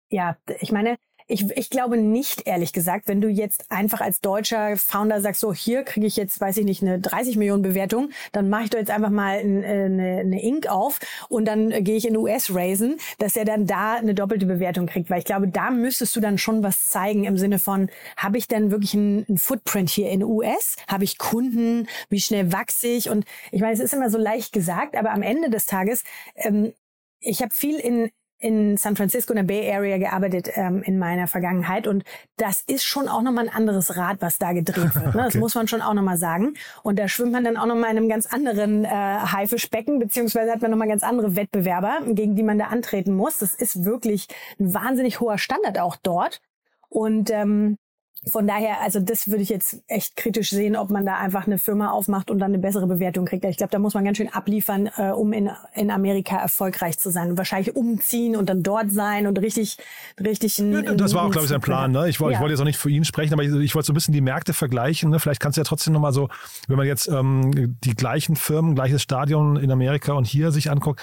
Ja, 0.09 0.37
ich 0.59 0.71
meine, 0.71 0.97
ich, 1.27 1.49
ich 1.57 1.69
glaube 1.71 1.97
nicht, 1.97 2.45
ehrlich 2.45 2.71
gesagt, 2.71 3.07
wenn 3.07 3.19
du 3.19 3.29
jetzt 3.29 3.71
einfach 3.71 3.99
als 3.99 4.21
deutscher 4.21 4.77
Founder 4.77 5.21
sagst, 5.21 5.41
so 5.41 5.53
hier 5.53 5.83
kriege 5.83 6.05
ich 6.05 6.17
jetzt, 6.17 6.39
weiß 6.39 6.57
ich 6.57 6.65
nicht, 6.65 6.83
eine 6.83 6.99
30 6.99 7.35
Millionen 7.37 7.63
Bewertung, 7.63 8.11
dann 8.31 8.49
mache 8.49 8.65
ich 8.65 8.69
doch 8.69 8.77
jetzt 8.77 8.91
einfach 8.91 9.09
mal 9.09 9.39
eine, 9.39 10.19
eine 10.19 10.43
Ink 10.43 10.67
auf 10.67 10.99
und 11.27 11.45
dann 11.45 11.83
gehe 11.83 11.95
ich 11.95 12.07
in 12.07 12.15
US 12.15 12.53
raisen, 12.53 12.97
dass 13.17 13.35
er 13.35 13.45
dann 13.45 13.65
da 13.65 13.95
eine 13.95 14.13
doppelte 14.13 14.45
Bewertung 14.45 14.85
kriegt. 14.85 15.09
Weil 15.09 15.19
ich 15.19 15.25
glaube, 15.25 15.47
da 15.47 15.71
müsstest 15.71 16.15
du 16.15 16.19
dann 16.19 16.37
schon 16.37 16.61
was 16.61 16.89
zeigen 16.89 17.23
im 17.23 17.37
Sinne 17.37 17.57
von, 17.57 17.89
habe 18.17 18.37
ich 18.37 18.47
denn 18.47 18.69
wirklich 18.69 18.93
einen, 18.93 19.25
einen 19.27 19.39
Footprint 19.39 19.89
hier 19.89 20.11
in 20.11 20.23
US? 20.23 20.75
Habe 20.87 21.05
ich 21.05 21.17
Kunden? 21.17 21.87
Wie 22.09 22.21
schnell 22.21 22.51
wachse 22.51 22.87
ich? 22.87 23.09
Und 23.09 23.25
ich 23.51 23.61
meine, 23.61 23.73
es 23.73 23.79
ist 23.79 23.93
immer 23.93 24.11
so 24.11 24.19
leicht 24.19 24.53
gesagt, 24.53 24.95
aber 24.95 25.11
am 25.11 25.23
Ende 25.23 25.49
des 25.49 25.65
Tages, 25.65 26.03
ähm, 26.35 26.73
ich 27.19 27.41
habe 27.41 27.53
viel 27.53 27.79
in 27.79 28.11
in 28.37 28.77
San 28.77 28.95
Francisco 28.95 29.33
in 29.33 29.37
der 29.37 29.43
Bay 29.43 29.71
Area 29.71 29.97
gearbeitet 29.97 30.49
ähm, 30.55 30.83
in 30.83 30.99
meiner 30.99 31.27
Vergangenheit 31.27 31.87
und 31.87 32.03
das 32.37 32.61
ist 32.67 32.83
schon 32.83 33.07
auch 33.07 33.21
nochmal 33.21 33.47
ein 33.47 33.55
anderes 33.55 33.95
Rad, 33.95 34.17
was 34.19 34.37
da 34.37 34.51
gedreht 34.51 34.93
wird. 34.95 35.05
Ne? 35.15 35.21
Das 35.23 35.35
okay. 35.35 35.39
muss 35.39 35.55
man 35.55 35.67
schon 35.67 35.81
auch 35.81 35.93
nochmal 35.93 36.17
sagen. 36.17 36.55
Und 36.83 36.99
da 36.99 37.07
schwimmt 37.07 37.31
man 37.31 37.43
dann 37.43 37.57
auch 37.57 37.67
nochmal 37.67 37.91
in 37.91 37.97
einem 37.97 38.09
ganz 38.09 38.25
anderen 38.25 38.83
äh, 38.83 38.89
Haifischbecken, 38.89 39.99
beziehungsweise 39.99 40.51
hat 40.51 40.61
man 40.61 40.71
nochmal 40.71 40.87
ganz 40.87 41.03
andere 41.03 41.35
Wettbewerber, 41.35 41.99
gegen 42.07 42.35
die 42.35 42.43
man 42.43 42.57
da 42.57 42.65
antreten 42.65 43.15
muss. 43.15 43.37
Das 43.37 43.53
ist 43.53 43.85
wirklich 43.85 44.27
ein 44.59 44.73
wahnsinnig 44.73 45.19
hoher 45.19 45.37
Standard 45.37 45.79
auch 45.79 45.95
dort. 45.95 46.41
Und 46.89 47.29
ähm, 47.31 47.77
von 48.27 48.47
daher, 48.47 48.81
also 48.81 48.99
das 48.99 49.29
würde 49.29 49.43
ich 49.43 49.49
jetzt 49.49 49.81
echt 49.87 50.15
kritisch 50.15 50.49
sehen, 50.49 50.75
ob 50.75 50.89
man 50.89 51.05
da 51.05 51.17
einfach 51.17 51.45
eine 51.45 51.57
Firma 51.57 51.91
aufmacht 51.91 52.31
und 52.31 52.39
dann 52.39 52.51
eine 52.51 52.59
bessere 52.59 52.87
Bewertung 52.87 53.25
kriegt. 53.25 53.45
Ich 53.45 53.57
glaube, 53.57 53.71
da 53.71 53.79
muss 53.79 53.93
man 53.93 54.03
ganz 54.03 54.17
schön 54.17 54.33
abliefern, 54.33 54.89
äh, 54.97 55.11
um 55.11 55.31
in, 55.31 55.49
in 55.73 55.91
Amerika 55.91 56.37
erfolgreich 56.37 56.97
zu 56.97 57.11
sein. 57.11 57.31
Und 57.31 57.37
wahrscheinlich 57.37 57.75
umziehen 57.75 58.35
und 58.35 58.49
dann 58.49 58.63
dort 58.63 58.91
sein 58.91 59.27
und 59.27 59.39
richtig, 59.39 59.77
richtig. 60.19 60.57
Ein, 60.59 60.73
ja, 60.73 60.81
das 60.93 61.13
war 61.13 61.25
auch, 61.25 61.31
glaube 61.31 61.45
ich, 61.45 61.49
sein 61.49 61.61
Plan. 61.61 61.91
Ne? 61.91 62.09
Ich, 62.09 62.19
wollte, 62.19 62.33
ja. 62.33 62.37
ich 62.37 62.41
wollte 62.41 62.53
jetzt 62.53 62.61
auch 62.61 62.65
nicht 62.65 62.79
für 62.79 62.89
ihn 62.89 63.05
sprechen, 63.05 63.33
aber 63.33 63.43
ich, 63.43 63.53
ich 63.53 63.75
wollte 63.75 63.87
so 63.87 63.93
ein 63.93 63.95
bisschen 63.95 64.13
die 64.13 64.21
Märkte 64.21 64.53
vergleichen. 64.53 65.11
Ne? 65.11 65.19
Vielleicht 65.19 65.39
kannst 65.39 65.57
du 65.57 65.61
ja 65.61 65.65
trotzdem 65.65 65.93
nochmal 65.93 66.13
so, 66.13 66.29
wenn 66.67 66.77
man 66.77 66.87
jetzt 66.87 67.07
ähm, 67.07 67.77
die 67.83 67.95
gleichen 67.95 68.35
Firmen, 68.35 68.75
gleiches 68.75 69.01
Stadion 69.01 69.57
in 69.57 69.71
Amerika 69.71 70.13
und 70.13 70.25
hier 70.25 70.51
sich 70.51 70.71
anguckt, 70.71 71.01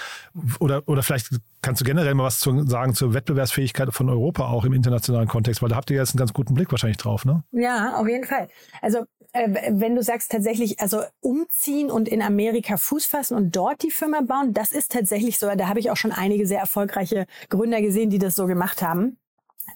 oder, 0.59 0.83
oder 0.87 1.03
vielleicht 1.03 1.31
kannst 1.63 1.81
du 1.81 1.85
generell 1.85 2.15
mal 2.15 2.25
was 2.25 2.41
zu, 2.41 2.67
sagen 2.67 2.95
zur 2.95 3.15
Wettbewerbsfähigkeit 3.15 3.93
von 3.93 4.09
Europa 4.09 4.49
auch 4.49 4.65
im 4.65 4.73
internationalen 4.73 5.29
Kontext, 5.29 5.63
weil 5.63 5.71
da 5.71 5.77
habt 5.77 5.91
ihr 5.91 5.97
jetzt 5.97 6.11
einen 6.11 6.19
ganz 6.19 6.33
guten 6.33 6.55
Blick 6.55 6.71
wahrscheinlich 6.71 6.99
drauf 6.99 7.25
ne? 7.25 7.45
Ja, 7.53 7.97
auf 7.97 8.09
jeden 8.09 8.25
Fall. 8.25 8.49
Also 8.81 9.05
äh, 9.33 9.49
wenn 9.71 9.95
du 9.95 10.03
sagst 10.03 10.31
tatsächlich, 10.31 10.81
also 10.81 11.03
umziehen 11.21 11.91
und 11.91 12.09
in 12.09 12.21
Amerika 12.21 12.77
Fuß 12.77 13.07
fassen 13.07 13.37
und 13.37 13.57
dort 13.57 13.83
die 13.83 13.91
Firma 13.91 14.21
bauen, 14.21 14.53
das 14.53 14.73
ist 14.73 14.93
tatsächlich 14.93 15.39
so. 15.39 15.49
Da 15.55 15.69
habe 15.69 15.81
ich 15.81 15.91
auch 15.91 15.97
schon 15.97 16.13
einige 16.13 16.47
sehr 16.47 16.61
erfolgreiche 16.61 17.27
Gründer 17.49 17.81
gesehen, 17.81 18.11
die 18.11 18.19
das 18.19 18.35
so 18.35 18.47
gemacht 18.47 18.83
haben. 18.83 19.17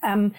Ähm, 0.05 0.33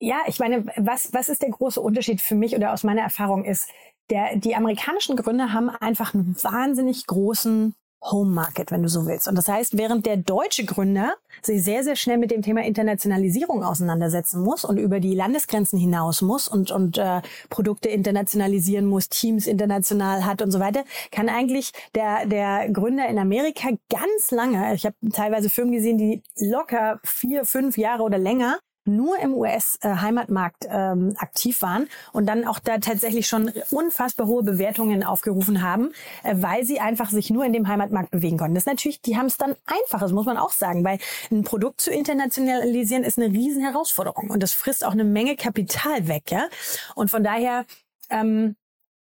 ja, 0.00 0.18
ich 0.26 0.38
meine, 0.38 0.66
was, 0.76 1.12
was 1.12 1.28
ist 1.28 1.42
der 1.42 1.50
große 1.50 1.80
Unterschied 1.80 2.20
für 2.20 2.34
mich 2.34 2.54
oder 2.56 2.72
aus 2.72 2.84
meiner 2.84 3.02
Erfahrung 3.02 3.44
ist, 3.44 3.68
der, 4.10 4.36
die 4.36 4.56
amerikanischen 4.56 5.16
Gründer 5.16 5.52
haben 5.52 5.68
einfach 5.68 6.14
einen 6.14 6.36
wahnsinnig 6.42 7.06
großen 7.06 7.74
Home 8.02 8.30
Market, 8.30 8.70
wenn 8.70 8.82
du 8.82 8.88
so 8.88 9.06
willst. 9.06 9.28
Und 9.28 9.36
das 9.36 9.48
heißt, 9.48 9.76
während 9.76 10.06
der 10.06 10.16
deutsche 10.16 10.64
Gründer 10.64 11.14
sich 11.42 11.62
sehr, 11.62 11.82
sehr 11.84 11.96
schnell 11.96 12.18
mit 12.18 12.30
dem 12.30 12.42
Thema 12.42 12.64
Internationalisierung 12.64 13.64
auseinandersetzen 13.64 14.42
muss 14.42 14.64
und 14.64 14.78
über 14.78 15.00
die 15.00 15.14
Landesgrenzen 15.14 15.78
hinaus 15.78 16.22
muss 16.22 16.48
und, 16.48 16.70
und 16.70 16.98
äh, 16.98 17.22
Produkte 17.50 17.88
internationalisieren 17.88 18.86
muss, 18.86 19.08
Teams 19.08 19.46
international 19.46 20.24
hat 20.24 20.42
und 20.42 20.50
so 20.50 20.60
weiter, 20.60 20.84
kann 21.10 21.28
eigentlich 21.28 21.72
der, 21.94 22.26
der 22.26 22.70
Gründer 22.70 23.08
in 23.08 23.18
Amerika 23.18 23.68
ganz 23.90 24.30
lange, 24.30 24.74
ich 24.74 24.86
habe 24.86 24.96
teilweise 25.12 25.50
Firmen 25.50 25.72
gesehen, 25.72 25.98
die 25.98 26.22
locker 26.36 27.00
vier, 27.04 27.44
fünf 27.44 27.76
Jahre 27.76 28.02
oder 28.02 28.18
länger 28.18 28.58
nur 28.88 29.18
im 29.18 29.34
US-Heimatmarkt 29.34 30.66
ähm, 30.68 31.14
aktiv 31.18 31.62
waren 31.62 31.88
und 32.12 32.26
dann 32.26 32.46
auch 32.46 32.58
da 32.58 32.78
tatsächlich 32.78 33.26
schon 33.26 33.52
unfassbar 33.70 34.26
hohe 34.26 34.42
Bewertungen 34.42 35.04
aufgerufen 35.04 35.62
haben, 35.62 35.92
äh, 36.24 36.34
weil 36.36 36.64
sie 36.64 36.80
einfach 36.80 37.10
sich 37.10 37.30
nur 37.30 37.44
in 37.44 37.52
dem 37.52 37.68
Heimatmarkt 37.68 38.10
bewegen 38.10 38.38
konnten. 38.38 38.54
Das 38.54 38.62
ist 38.62 38.68
natürlich, 38.68 39.00
die 39.00 39.16
haben 39.16 39.26
es 39.26 39.36
dann 39.36 39.54
einfach, 39.66 40.00
das 40.00 40.12
muss 40.12 40.26
man 40.26 40.36
auch 40.36 40.52
sagen, 40.52 40.84
weil 40.84 40.98
ein 41.30 41.44
Produkt 41.44 41.80
zu 41.80 41.90
internationalisieren 41.90 43.04
ist 43.04 43.18
eine 43.18 43.32
riesen 43.32 43.62
Herausforderung 43.62 44.30
und 44.30 44.42
das 44.42 44.52
frisst 44.52 44.84
auch 44.84 44.92
eine 44.92 45.04
Menge 45.04 45.36
Kapital 45.36 46.08
weg, 46.08 46.30
ja. 46.30 46.48
Und 46.94 47.10
von 47.10 47.22
daher 47.22 47.64
ähm, 48.10 48.56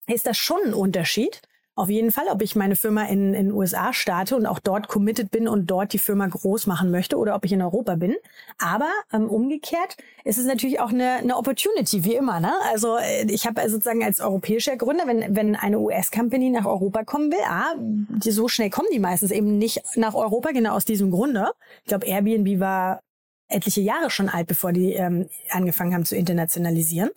ist 0.08 0.28
das 0.28 0.38
schon 0.38 0.60
ein 0.65 0.74
Unterschied. 0.74 1.41
Auf 1.82 1.89
jeden 1.89 2.12
Fall, 2.12 2.26
ob 2.30 2.44
ich 2.44 2.56
meine 2.56 2.76
Firma 2.76 3.06
in 3.06 3.34
den 3.34 3.52
USA 3.52 3.91
starte 3.91 4.36
und 4.36 4.46
auch 4.46 4.60
dort 4.60 4.88
committed 4.88 5.32
bin 5.32 5.48
und 5.48 5.65
dort 5.65 5.94
die 5.94 5.98
Firma 5.98 6.28
groß 6.28 6.67
machen 6.67 6.91
möchte 6.91 7.17
oder 7.17 7.34
ob 7.34 7.44
ich 7.44 7.54
in 7.54 7.62
Europa 7.63 7.96
bin. 7.96 8.13
Aber 8.60 8.91
ähm, 9.12 9.28
umgekehrt 9.28 9.98
ist 10.24 10.38
es 10.38 10.46
natürlich 10.46 10.80
auch 10.80 10.91
eine, 10.91 11.13
eine 11.13 11.36
Opportunity, 11.36 12.04
wie 12.04 12.13
immer. 12.13 12.39
Ne? 12.39 12.54
Also 12.72 12.98
äh, 12.98 13.26
ich 13.32 13.48
habe 13.48 13.67
sozusagen 13.67 14.04
als 14.04 14.20
europäischer 14.20 14.78
Gründer, 14.78 15.08
wenn, 15.08 15.36
wenn 15.36 15.56
eine 15.56 15.80
US-Company 15.80 16.52
nach 16.52 16.67
Europa 16.67 17.04
kommen 17.04 17.32
will, 17.32 17.41
ah, 17.48 17.74
die, 17.80 18.30
so 18.30 18.48
schnell 18.48 18.70
kommen 18.70 18.89
die 18.94 19.00
meistens 19.00 19.32
eben 19.32 19.58
nicht 19.58 19.82
nach 19.96 20.13
Europa, 20.13 20.52
genau 20.52 20.76
aus 20.76 20.86
diesem 20.86 21.10
Grunde. 21.10 21.48
Ich 21.82 21.88
glaube, 21.88 22.06
Airbnb 22.06 22.60
war 22.60 23.02
etliche 23.48 23.82
Jahre 23.82 24.12
schon 24.12 24.30
alt, 24.30 24.46
bevor 24.46 24.72
die 24.72 24.94
ähm, 24.94 25.28
angefangen 25.50 25.96
haben 25.96 26.06
zu 26.06 26.15
internationalisieren. 26.15 27.10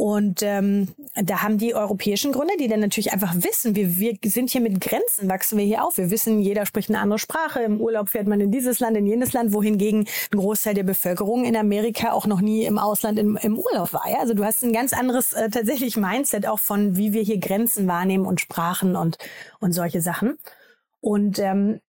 Und 0.00 0.42
ähm, 0.42 0.88
da 1.14 1.42
haben 1.42 1.58
die 1.58 1.74
europäischen 1.74 2.32
Gründer, 2.32 2.54
die 2.58 2.68
dann 2.68 2.80
natürlich 2.80 3.12
einfach 3.12 3.34
wissen, 3.34 3.76
wir, 3.76 3.98
wir 3.98 4.16
sind 4.30 4.48
hier 4.48 4.62
mit 4.62 4.80
Grenzen, 4.80 5.28
wachsen 5.28 5.58
wir 5.58 5.64
hier 5.66 5.84
auf. 5.84 5.98
Wir 5.98 6.10
wissen, 6.10 6.40
jeder 6.40 6.64
spricht 6.64 6.88
eine 6.88 7.00
andere 7.00 7.18
Sprache. 7.18 7.60
Im 7.60 7.82
Urlaub 7.82 8.08
fährt 8.08 8.26
man 8.26 8.40
in 8.40 8.50
dieses 8.50 8.80
Land, 8.80 8.96
in 8.96 9.06
jenes 9.06 9.34
Land, 9.34 9.52
wohingegen 9.52 10.06
ein 10.32 10.38
Großteil 10.38 10.72
der 10.72 10.84
Bevölkerung 10.84 11.44
in 11.44 11.54
Amerika 11.54 12.12
auch 12.12 12.26
noch 12.26 12.40
nie 12.40 12.64
im 12.64 12.78
Ausland 12.78 13.18
im, 13.18 13.36
im 13.42 13.58
Urlaub 13.58 13.92
war. 13.92 14.08
Ja? 14.08 14.20
Also 14.20 14.32
du 14.32 14.42
hast 14.42 14.62
ein 14.62 14.72
ganz 14.72 14.94
anderes 14.94 15.34
äh, 15.34 15.50
tatsächlich 15.50 15.98
Mindset 15.98 16.46
auch 16.46 16.60
von, 16.60 16.96
wie 16.96 17.12
wir 17.12 17.20
hier 17.20 17.36
Grenzen 17.36 17.86
wahrnehmen 17.86 18.24
und 18.24 18.40
Sprachen 18.40 18.96
und, 18.96 19.18
und 19.58 19.72
solche 19.72 20.00
Sachen. 20.00 20.38
Und 21.02 21.38
ähm, 21.40 21.82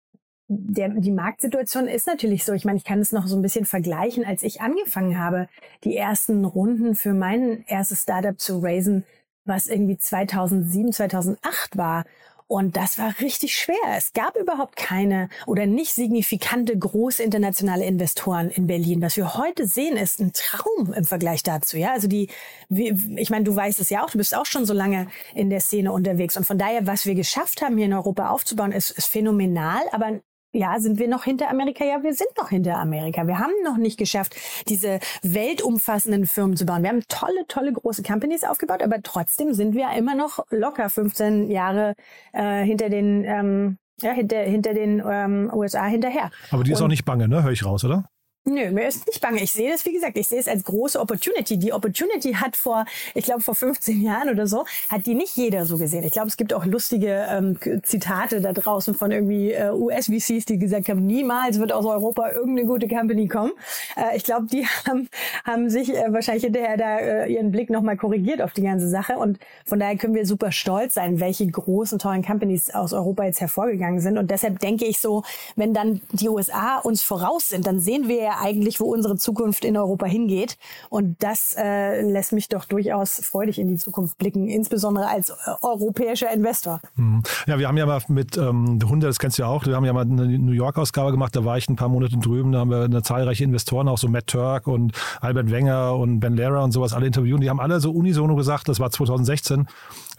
der, 0.54 0.90
die 0.90 1.12
Marktsituation 1.12 1.88
ist 1.88 2.08
natürlich 2.08 2.44
so. 2.44 2.52
Ich 2.52 2.66
meine, 2.66 2.78
ich 2.78 2.84
kann 2.84 3.00
es 3.00 3.14
noch 3.14 3.28
so 3.28 3.38
ein 3.38 3.42
bisschen 3.42 3.66
vergleichen. 3.66 4.26
Als 4.26 4.44
ich 4.44 4.60
angefangen 4.60 5.18
habe, 5.18 5.48
die 5.86 5.96
ersten 5.96 6.44
Runden 6.44 6.96
für 6.96 7.14
mein 7.14 7.64
erstes 7.68 8.02
Startup 8.02 8.38
zu 8.38 8.60
raisen, 8.60 9.06
was 9.46 9.68
irgendwie 9.68 9.98
2007, 9.98 10.92
2008 10.92 11.78
war. 11.78 12.04
Und 12.48 12.76
das 12.76 12.98
war 12.98 13.18
richtig 13.22 13.56
schwer. 13.56 13.78
Es 13.96 14.12
gab 14.12 14.36
überhaupt 14.36 14.76
keine 14.76 15.30
oder 15.48 15.68
nicht 15.68 15.94
signifikante 15.94 16.78
große 16.78 17.24
internationale 17.24 17.86
Investoren 17.86 18.50
in 18.50 18.68
Berlin. 18.68 19.02
Was 19.02 19.16
wir 19.16 19.36
heute 19.36 19.66
sehen, 19.66 19.96
ist 19.96 20.20
ein 20.20 20.34
Traum 20.34 20.92
im 20.92 21.06
Vergleich 21.06 21.44
dazu. 21.44 21.78
Ja, 21.78 21.94
also 21.94 22.10
die, 22.10 22.30
ich 22.68 23.30
meine, 23.30 23.46
du 23.46 23.56
weißt 23.56 23.80
es 23.80 23.90
ja 23.90 24.04
auch, 24.04 24.10
du 24.10 24.18
bist 24.18 24.36
auch 24.36 24.46
schon 24.46 24.66
so 24.66 24.74
lange 24.74 25.08
in 25.34 25.50
der 25.50 25.62
Szene 25.62 25.94
unterwegs. 25.94 26.36
Und 26.36 26.46
von 26.46 26.58
daher, 26.58 26.86
was 26.86 27.06
wir 27.06 27.16
geschafft 27.16 27.62
haben, 27.62 27.78
hier 27.78 27.86
in 27.86 27.94
Europa 27.94 28.30
aufzubauen, 28.30 28.74
ist, 28.74 28.92
ist 28.92 29.08
phänomenal. 29.08 29.84
Aber 29.94 30.20
ja, 30.54 30.80
sind 30.80 31.00
wir 31.00 31.08
noch 31.08 31.24
hinter 31.24 31.50
Amerika? 31.50 31.86
Ja, 31.86 32.04
wir 32.04 32.14
sind 32.14 32.30
noch 32.38 32.50
hinter 32.50 32.78
Amerika. 32.78 33.26
Wir 33.26 33.40
haben 33.40 33.54
noch 33.64 33.78
nicht 33.78 33.98
geschafft, 33.98 34.36
diese 34.68 35.00
weltumfassenden 35.24 36.28
Firmen 36.28 36.58
zu 36.58 36.66
bauen. 36.66 36.84
Wir 36.84 36.90
haben 36.90 37.04
tolle, 37.08 37.46
tolle 37.48 37.72
große 37.74 38.04
Companies 38.04 38.44
aufgebaut, 38.44 38.84
aber 38.84 39.02
trotzdem 39.02 39.54
sind 39.54 39.76
wir 39.76 39.92
immer 39.98 40.16
noch 40.16 40.46
locker 40.50 40.90
15 40.90 41.50
Jahre 41.50 41.96
äh, 42.34 42.64
hinter 42.64 42.90
den 42.90 43.24
ähm, 43.24 43.78
ja, 44.02 44.12
hinter, 44.12 44.40
hinter 44.40 44.74
den 44.74 45.02
ähm, 45.08 45.52
USA 45.54 45.86
hinterher. 45.86 46.32
Aber 46.50 46.64
die 46.64 46.72
ist 46.72 46.80
Und, 46.80 46.86
auch 46.86 46.90
nicht 46.90 47.06
bange, 47.06 47.28
ne? 47.28 47.44
Höre 47.44 47.52
ich 47.52 47.64
raus, 47.64 47.84
oder? 47.84 48.10
Nö, 48.44 48.72
mir 48.72 48.88
ist 48.88 49.06
nicht 49.06 49.22
bange. 49.22 49.40
Ich 49.44 49.52
sehe 49.52 49.70
das, 49.72 49.86
wie 49.86 49.94
gesagt, 49.94 50.18
ich 50.18 50.28
sehe 50.28 50.40
es 50.40 50.48
als 50.48 50.64
große 50.64 51.00
Opportunity. 51.00 51.60
Die 51.60 51.74
Opportunity 51.74 52.34
hat 52.34 52.56
vor, 52.56 52.86
ich 53.14 53.24
glaube, 53.24 53.42
vor 53.42 53.54
15 53.54 54.02
Jahren 54.02 54.30
oder 54.30 54.48
so, 54.48 54.66
hat 54.90 55.06
die 55.06 55.14
nicht 55.14 55.38
jeder 55.38 55.68
so 55.68 55.78
gesehen. 55.78 56.04
Ich 56.04 56.14
glaube, 56.14 56.28
es 56.28 56.38
gibt 56.38 56.52
auch 56.52 56.66
lustige 56.66 57.28
ähm, 57.30 57.60
Zitate 57.84 58.42
da 58.42 58.52
draußen 58.52 58.96
von 58.96 59.12
irgendwie 59.12 59.52
äh, 59.52 59.70
US-VCs, 59.70 60.46
die 60.46 60.58
gesagt 60.58 60.90
haben, 60.90 61.06
niemals 61.06 61.60
wird 61.60 61.72
aus 61.72 61.86
Europa 61.86 62.32
irgendeine 62.32 62.66
gute 62.66 62.88
Company 62.88 63.28
kommen. 63.28 63.52
Äh, 63.96 64.18
ich 64.18 64.24
glaube, 64.24 64.48
die 64.48 64.66
haben, 64.88 65.08
haben 65.46 65.70
sich 65.70 65.94
äh, 65.94 66.12
wahrscheinlich 66.12 66.46
hinterher 66.46 66.78
da 66.78 66.98
äh, 66.98 67.32
ihren 67.32 67.52
Blick 67.52 67.70
nochmal 67.70 67.96
korrigiert 67.96 68.42
auf 68.42 68.54
die 68.54 68.64
ganze 68.64 68.90
Sache. 68.90 69.18
Und 69.18 69.38
von 69.68 69.80
daher 69.80 69.98
können 69.98 70.16
wir 70.16 70.26
super 70.26 70.52
stolz 70.52 70.96
sein, 70.96 71.20
welche 71.20 71.46
großen, 71.46 72.00
tollen 72.00 72.26
Companies 72.26 72.74
aus 72.74 72.92
Europa 72.92 73.24
jetzt 73.24 73.40
hervorgegangen 73.40 74.00
sind. 74.00 74.18
Und 74.18 74.32
deshalb 74.32 74.58
denke 74.58 74.86
ich 74.86 75.00
so, 75.00 75.22
wenn 75.56 75.76
dann 75.76 76.02
die 76.12 76.28
USA 76.28 76.80
uns 76.80 77.04
voraus 77.04 77.50
sind, 77.50 77.68
dann 77.68 77.80
sehen 77.80 78.08
wir 78.08 78.16
ja 78.16 78.31
eigentlich, 78.39 78.80
wo 78.80 78.86
unsere 78.86 79.17
Zukunft 79.17 79.65
in 79.65 79.78
Europa 79.78 80.06
hingeht. 80.06 80.58
Und 80.89 81.22
das 81.24 81.56
äh, 81.58 82.02
lässt 82.02 82.34
mich 82.34 82.48
doch 82.50 82.65
durchaus 82.65 83.22
freudig 83.24 83.60
in 83.60 83.67
die 83.67 83.78
Zukunft 83.78 84.17
blicken, 84.17 84.48
insbesondere 84.48 85.08
als 85.08 85.30
äh, 85.30 85.34
europäischer 85.62 86.32
Investor. 86.32 86.82
Mhm. 86.96 87.24
Ja, 87.48 87.60
wir 87.60 87.67
haben 87.67 87.78
ja 87.78 87.86
mal 87.86 88.02
mit 88.08 88.38
ähm, 88.38 88.80
Hunde, 88.88 89.08
das 89.08 89.20
kennst 89.20 89.38
du 89.38 89.44
ja 89.44 89.50
auch, 89.50 89.65
wir 89.65 89.76
haben 89.76 89.86
ja 89.86 89.94
mal 89.94 90.02
eine 90.02 90.28
New 90.28 90.52
York-Ausgabe 90.52 91.12
gemacht, 91.12 91.36
da 91.36 91.46
war 91.46 91.58
ich 91.58 91.70
ein 91.70 91.76
paar 91.76 91.89
Monate 91.89 92.17
drüben, 92.17 92.52
da 92.52 92.60
haben 92.60 92.70
wir 92.70 92.84
eine 92.84 93.04
zahlreiche 93.04 93.44
Investoren, 93.44 93.88
auch 93.88 93.98
so 93.98 94.08
Matt 94.08 94.28
Turk 94.28 94.67
und 94.67 94.94
Albert 95.20 95.52
Wenger 95.52 95.96
und 95.96 96.20
Ben 96.20 96.36
Lehrer 96.36 96.63
und 96.63 96.72
sowas 96.72 96.94
alle 96.94 97.08
interviewen. 97.08 97.41
Die 97.41 97.50
haben 97.50 97.60
alle 97.60 97.80
so 97.80 97.91
unisono 97.91 98.36
gesagt, 98.36 98.70
das 98.70 98.80
war 98.80 98.91
2016, 98.91 99.67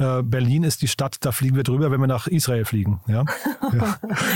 äh, 0.03 0.23
Berlin 0.23 0.65
ist 0.65 0.83
die 0.83 0.89
Stadt, 0.89 1.17
da 1.21 1.33
fliegen 1.33 1.57
wir 1.57 1.63
drüber, 1.63 1.91
wenn 1.91 2.01
wir 2.01 2.07
nach 2.07 2.27
Israel 2.27 2.65
fliegen. 2.65 3.01
Ja? 3.13 3.25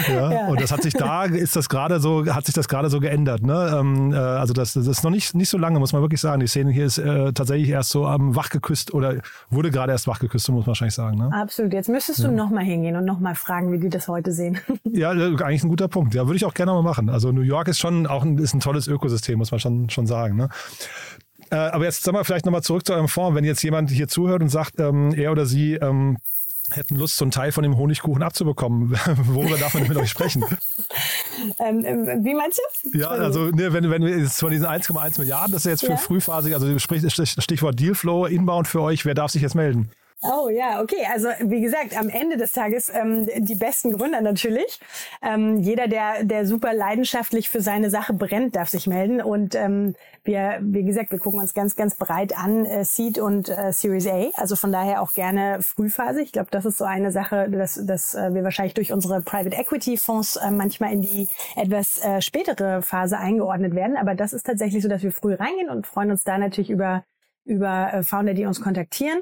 ja. 0.09 0.33
ja. 0.33 0.47
Und 0.49 0.61
das 0.61 0.71
hat 0.71 0.83
sich 0.83 0.93
da, 0.93 1.25
ist 1.25 1.57
das 1.57 1.71
gerade 1.71 1.99
so, 1.99 2.27
hat 2.27 2.45
sich 2.45 2.55
das 2.55 2.69
gerade 2.69 2.91
so 2.91 3.01
geändert. 3.01 3.43
Ne? 3.43 3.75
Ähm, 3.75 4.13
äh, 4.13 4.17
also 4.17 4.53
das, 4.53 4.75
das 4.75 4.87
ist 4.87 5.03
noch 5.03 5.11
nicht, 5.11 5.35
nicht 5.35 5.49
so 5.49 5.57
lange, 5.57 5.79
muss 5.79 5.95
man 5.95 6.03
wirklich 6.03 6.21
sagen. 6.21 6.41
Die 6.41 6.47
Szene 6.47 6.73
hier 6.73 6.85
ist 6.85 6.99
äh, 6.99 7.33
tatsächlich 7.33 7.71
erst 7.71 7.91
so 7.91 8.07
am 8.07 8.37
wachgeküsst 8.37 8.93
oder 8.93 9.17
wurde 9.49 9.71
gerade 9.71 9.93
erst 9.93 10.07
wachgeküsst, 10.07 10.45
so 10.45 10.53
muss 10.53 10.63
man 10.63 10.69
wahrscheinlich 10.69 10.95
sagen. 10.95 11.17
Ne? 11.17 11.31
Absolut. 11.33 11.73
Jetzt 11.73 11.89
müsstest 11.89 12.19
du 12.19 12.25
ja. 12.25 12.33
nochmal 12.33 12.65
hingehen 12.65 12.97
und 12.97 13.07
nochmal 13.07 13.35
fragen, 13.35 13.73
wie 13.73 13.79
die 13.79 13.89
das 13.89 14.09
heute 14.09 14.33
sehen. 14.33 14.59
ja, 14.85 15.15
äh, 15.15 15.43
eigentlich 15.43 15.65
ein 15.65 15.71
guter 15.71 15.89
Punkt. 15.89 16.15
Ja, 16.15 16.27
würde 16.27 16.37
ich 16.37 16.45
auch 16.45 16.55
gerne 16.55 16.73
mal 16.73 16.83
machen. 16.83 17.09
Also 17.09 17.33
New 17.33 17.41
York 17.41 17.69
ist 17.69 17.79
schon 17.79 18.07
auch 18.07 18.25
ein, 18.25 18.37
ist 18.37 18.53
ein 18.53 18.61
tolles 18.61 18.89
Ökosystem, 18.89 19.39
muss 19.39 19.51
man 19.51 19.61
schon, 19.61 19.89
schon 19.89 20.07
sagen. 20.07 20.37
Ne? 20.37 20.51
Äh, 21.51 21.57
aber 21.57 21.85
jetzt 21.85 22.03
sagen 22.03 22.17
wir 22.17 22.25
vielleicht 22.25 22.45
nochmal 22.45 22.63
zurück 22.63 22.87
zu 22.87 22.93
eurem 22.93 23.09
Fonds. 23.09 23.37
Wenn 23.37 23.45
jetzt 23.45 23.63
jemand 23.63 23.91
hier 23.91 24.09
zuhört 24.09 24.43
und 24.43 24.49
sagt, 24.49 24.81
ähm, 24.81 25.15
er 25.15 25.33
oder 25.33 25.47
sie 25.47 25.75
ähm, 25.75 26.19
hätten 26.71 26.97
Lust, 26.97 27.17
so 27.17 27.25
einen 27.25 27.31
Teil 27.31 27.53
von 27.53 27.63
dem 27.63 27.77
Honigkuchen 27.77 28.23
abzubekommen, 28.23 28.91
worüber 29.25 29.57
darf 29.57 29.75
man 29.75 29.87
mit 29.87 29.97
euch 29.97 30.11
sprechen? 30.11 30.45
ähm, 31.61 31.85
äh, 31.85 32.25
wie 32.25 32.35
meinst 32.35 32.61
du? 32.83 32.99
Ja, 32.99 33.09
also 33.09 33.47
ne, 33.47 33.73
wenn, 33.73 33.91
wenn 33.91 34.03
wir 34.03 34.19
jetzt 34.19 34.41
von 34.41 34.51
diesen 34.51 34.67
1,1 34.67 35.19
Milliarden, 35.19 35.53
das 35.53 35.65
ist 35.65 35.71
jetzt 35.71 35.85
für 35.85 35.93
ja. 35.93 35.97
frühphasig, 35.97 36.55
also 36.55 36.79
sprich, 36.79 37.03
Stichwort 37.13 37.79
Dealflow, 37.79 38.27
Inbound 38.27 38.67
für 38.67 38.81
euch, 38.81 39.05
wer 39.05 39.15
darf 39.15 39.31
sich 39.31 39.43
jetzt 39.43 39.55
melden? 39.55 39.91
Oh 40.23 40.49
ja, 40.49 40.81
okay. 40.81 41.07
Also 41.13 41.29
wie 41.41 41.61
gesagt, 41.61 41.97
am 41.97 42.09
Ende 42.09 42.39
des 42.39 42.53
Tages 42.53 42.89
ähm, 42.89 43.29
die 43.37 43.55
besten 43.55 43.93
Gründer 43.93 44.23
natürlich. 44.23 44.81
Ähm, 45.23 45.59
jeder, 45.59 45.89
der, 45.89 46.25
der 46.25 46.47
super 46.47 46.73
leidenschaftlich 46.73 47.51
für 47.51 47.61
seine 47.61 47.91
Sache 47.91 48.15
brennt, 48.15 48.57
darf 48.57 48.71
sich 48.71 48.87
melden. 48.87 49.21
Und 49.21 49.55
ähm, 49.55 49.95
wir, 50.25 50.59
wie 50.63 50.85
gesagt, 50.85 51.13
wir 51.13 51.19
gucken 51.19 51.39
uns 51.41 51.53
ganz, 51.53 51.77
ganz 51.77 51.97
breit 51.97 52.37
an, 52.37 52.65
äh, 52.65 52.85
Seed 52.85 53.19
und 53.19 53.51
äh, 53.51 53.73
Series 53.73 54.07
A. 54.07 54.31
Also 54.35 54.57
von 54.57 54.73
daher 54.73 55.03
auch 55.03 55.13
gerne 55.13 55.59
Frühphase. 55.61 56.23
Ich 56.23 56.33
glaube, 56.33 56.49
das 56.51 56.65
ist 56.65 56.79
so 56.79 56.85
eine 56.85 57.13
Sache, 57.13 57.51
dass, 57.51 57.79
dass 57.85 58.15
äh, 58.15 58.33
wir 58.33 58.43
wahrscheinlich 58.43 58.75
durch 58.75 58.93
unsere 58.93 59.21
Private 59.21 59.55
Equity 59.55 59.99
Fonds 59.99 60.37
äh, 60.37 60.51
manchmal 60.51 60.93
in 60.95 61.03
die 61.03 61.29
etwas 61.57 62.03
äh, 62.03 62.23
spätere 62.23 62.81
Phase 62.81 63.19
eingeordnet 63.19 63.75
werden. 63.75 63.99
Aber 63.99 64.15
das 64.15 64.33
ist 64.33 64.47
tatsächlich 64.47 64.83
so, 64.83 64.89
dass 64.89 65.03
wir 65.03 65.13
früh 65.13 65.35
reingehen 65.35 65.69
und 65.69 65.87
freuen 65.87 66.11
uns 66.11 66.25
da 66.25 66.39
natürlich 66.39 66.71
über 66.71 67.05
über 67.45 67.93
äh, 67.93 68.03
Founder, 68.03 68.35
die 68.35 68.45
uns 68.45 68.61
kontaktieren 68.61 69.21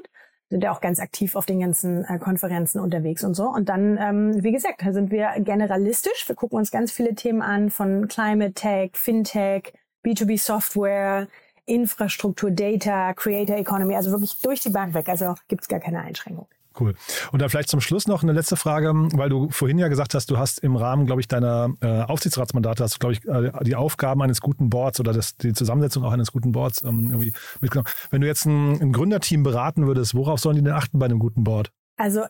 sind 0.49 0.63
ja 0.63 0.71
auch 0.71 0.81
ganz 0.81 0.99
aktiv 0.99 1.35
auf 1.35 1.45
den 1.45 1.59
ganzen 1.59 2.05
äh, 2.05 2.19
Konferenzen 2.19 2.79
unterwegs 2.79 3.23
und 3.23 3.33
so. 3.33 3.47
Und 3.47 3.69
dann, 3.69 3.97
ähm, 3.97 4.43
wie 4.43 4.51
gesagt, 4.51 4.81
sind 4.81 5.11
wir 5.11 5.33
generalistisch. 5.39 6.27
Wir 6.27 6.35
gucken 6.35 6.57
uns 6.57 6.71
ganz 6.71 6.91
viele 6.91 7.15
Themen 7.15 7.41
an 7.41 7.69
von 7.69 8.07
Climate 8.07 8.53
Tech, 8.53 8.91
Fintech, 8.93 9.73
B2B 10.05 10.39
Software, 10.39 11.27
Infrastruktur, 11.65 12.51
Data, 12.51 13.13
Creator 13.13 13.57
Economy, 13.57 13.95
also 13.95 14.11
wirklich 14.11 14.39
durch 14.41 14.59
die 14.59 14.69
Bank 14.69 14.93
weg. 14.93 15.09
Also 15.09 15.35
gibt's 15.47 15.67
gar 15.67 15.79
keine 15.79 16.01
Einschränkung. 16.01 16.47
Cool. 16.79 16.95
Und 17.31 17.41
dann 17.41 17.49
vielleicht 17.49 17.69
zum 17.69 17.81
Schluss 17.81 18.07
noch 18.07 18.23
eine 18.23 18.33
letzte 18.33 18.55
Frage, 18.55 18.93
weil 19.13 19.29
du 19.29 19.49
vorhin 19.49 19.77
ja 19.77 19.87
gesagt 19.87 20.13
hast, 20.13 20.29
du 20.29 20.37
hast 20.37 20.59
im 20.59 20.75
Rahmen, 20.75 21.05
glaube 21.05 21.21
ich, 21.21 21.27
deiner 21.27 21.73
äh, 21.81 22.01
Aufsichtsratsmandate, 22.01 22.83
hast 22.83 22.95
du, 22.95 22.99
glaube 22.99 23.13
ich, 23.13 23.25
äh, 23.25 23.63
die 23.63 23.75
Aufgaben 23.75 24.21
eines 24.21 24.41
guten 24.41 24.69
Boards 24.69 24.99
oder 24.99 25.13
das, 25.13 25.37
die 25.37 25.53
Zusammensetzung 25.53 26.03
auch 26.03 26.11
eines 26.11 26.31
guten 26.31 26.51
Boards 26.51 26.83
ähm, 26.83 27.11
irgendwie 27.11 27.33
mitgenommen. 27.61 27.89
Wenn 28.11 28.21
du 28.21 28.27
jetzt 28.27 28.45
ein, 28.45 28.81
ein 28.81 28.91
Gründerteam 28.91 29.43
beraten 29.43 29.87
würdest, 29.87 30.15
worauf 30.15 30.39
sollen 30.39 30.57
die 30.57 30.63
denn 30.63 30.73
achten 30.73 30.99
bei 30.99 31.05
einem 31.05 31.19
guten 31.19 31.43
Board? 31.43 31.71
Also 31.97 32.23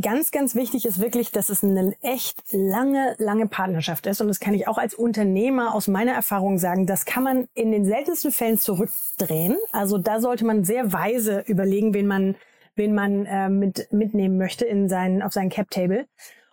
ganz, 0.00 0.30
ganz 0.30 0.54
wichtig 0.54 0.84
ist 0.86 1.00
wirklich, 1.00 1.30
dass 1.32 1.48
es 1.48 1.64
eine 1.64 1.94
echt 2.02 2.42
lange, 2.52 3.16
lange 3.18 3.46
Partnerschaft 3.46 4.06
ist. 4.06 4.20
Und 4.20 4.28
das 4.28 4.40
kann 4.40 4.54
ich 4.54 4.68
auch 4.68 4.78
als 4.78 4.94
Unternehmer 4.94 5.74
aus 5.74 5.88
meiner 5.88 6.12
Erfahrung 6.12 6.58
sagen. 6.58 6.86
Das 6.86 7.04
kann 7.04 7.22
man 7.22 7.48
in 7.54 7.72
den 7.72 7.84
seltensten 7.84 8.30
Fällen 8.30 8.58
zurückdrehen. 8.58 9.56
Also 9.72 9.98
da 9.98 10.20
sollte 10.20 10.44
man 10.44 10.64
sehr 10.64 10.92
weise 10.92 11.42
überlegen, 11.46 11.94
wen 11.94 12.06
man 12.06 12.36
wen 12.78 12.94
man 12.94 13.26
äh, 13.26 13.48
mit, 13.48 13.92
mitnehmen 13.92 14.38
möchte 14.38 14.64
in 14.64 14.88
seinen, 14.88 15.22
auf 15.22 15.32
seinen 15.32 15.50
Cap-Table. 15.50 16.06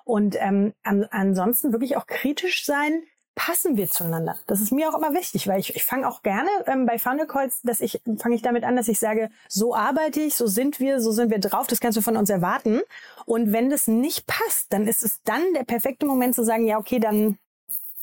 Und 0.04 0.36
ähm, 0.40 0.74
an, 0.84 1.06
ansonsten 1.10 1.72
wirklich 1.72 1.98
auch 1.98 2.06
kritisch 2.06 2.66
sein, 2.66 3.04
passen 3.36 3.76
wir 3.78 3.90
zueinander? 3.90 4.38
Das 4.48 4.62
ist 4.62 4.72
mir 4.72 4.90
auch 4.90 4.98
immer 4.98 5.14
wichtig, 5.14 5.48
weil 5.48 5.60
ich, 5.60 5.76
ich 5.76 5.84
fange 5.84 6.08
auch 6.08 6.24
gerne 6.24 6.50
ähm, 6.68 6.86
bei 6.86 6.98
Funnel 6.98 7.28
Calls, 7.28 7.62
dass 7.64 7.82
ich 7.82 8.02
fange 8.18 8.36
ich 8.36 8.42
damit 8.42 8.64
an, 8.64 8.76
dass 8.76 8.88
ich 8.88 8.98
sage, 8.98 9.30
so 9.48 9.76
arbeite 9.76 10.22
ich, 10.22 10.36
so 10.36 10.48
sind 10.48 10.80
wir, 10.80 11.00
so 11.02 11.12
sind 11.12 11.30
wir 11.30 11.40
drauf, 11.40 11.68
das 11.68 11.80
kannst 11.80 11.98
du 11.98 12.02
von 12.02 12.18
uns 12.18 12.30
erwarten. 12.30 12.82
Und 13.26 13.52
wenn 13.52 13.70
das 13.70 13.88
nicht 13.88 14.26
passt, 14.26 14.72
dann 14.72 14.88
ist 14.88 15.04
es 15.04 15.22
dann 15.24 15.42
der 15.54 15.64
perfekte 15.64 16.06
Moment 16.06 16.34
zu 16.34 16.44
sagen, 16.44 16.66
ja, 16.66 16.78
okay, 16.78 17.00
dann 17.00 17.38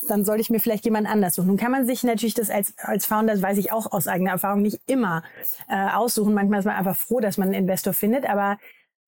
dann 0.07 0.25
sollte 0.25 0.41
ich 0.41 0.49
mir 0.49 0.59
vielleicht 0.59 0.85
jemand 0.85 1.07
anders 1.07 1.35
suchen. 1.35 1.47
Nun 1.47 1.57
kann 1.57 1.71
man 1.71 1.85
sich 1.85 2.03
natürlich 2.03 2.33
das 2.33 2.49
als, 2.49 2.73
als 2.77 3.05
Founder, 3.05 3.33
das 3.33 3.41
weiß 3.41 3.57
ich 3.57 3.71
auch 3.71 3.91
aus 3.91 4.07
eigener 4.07 4.31
Erfahrung, 4.31 4.61
nicht 4.61 4.81
immer 4.87 5.23
äh, 5.69 5.89
aussuchen. 5.89 6.33
Manchmal 6.33 6.59
ist 6.59 6.65
man 6.65 6.75
einfach 6.75 6.95
froh, 6.97 7.19
dass 7.19 7.37
man 7.37 7.49
einen 7.49 7.63
Investor 7.63 7.93
findet, 7.93 8.25
aber 8.29 8.57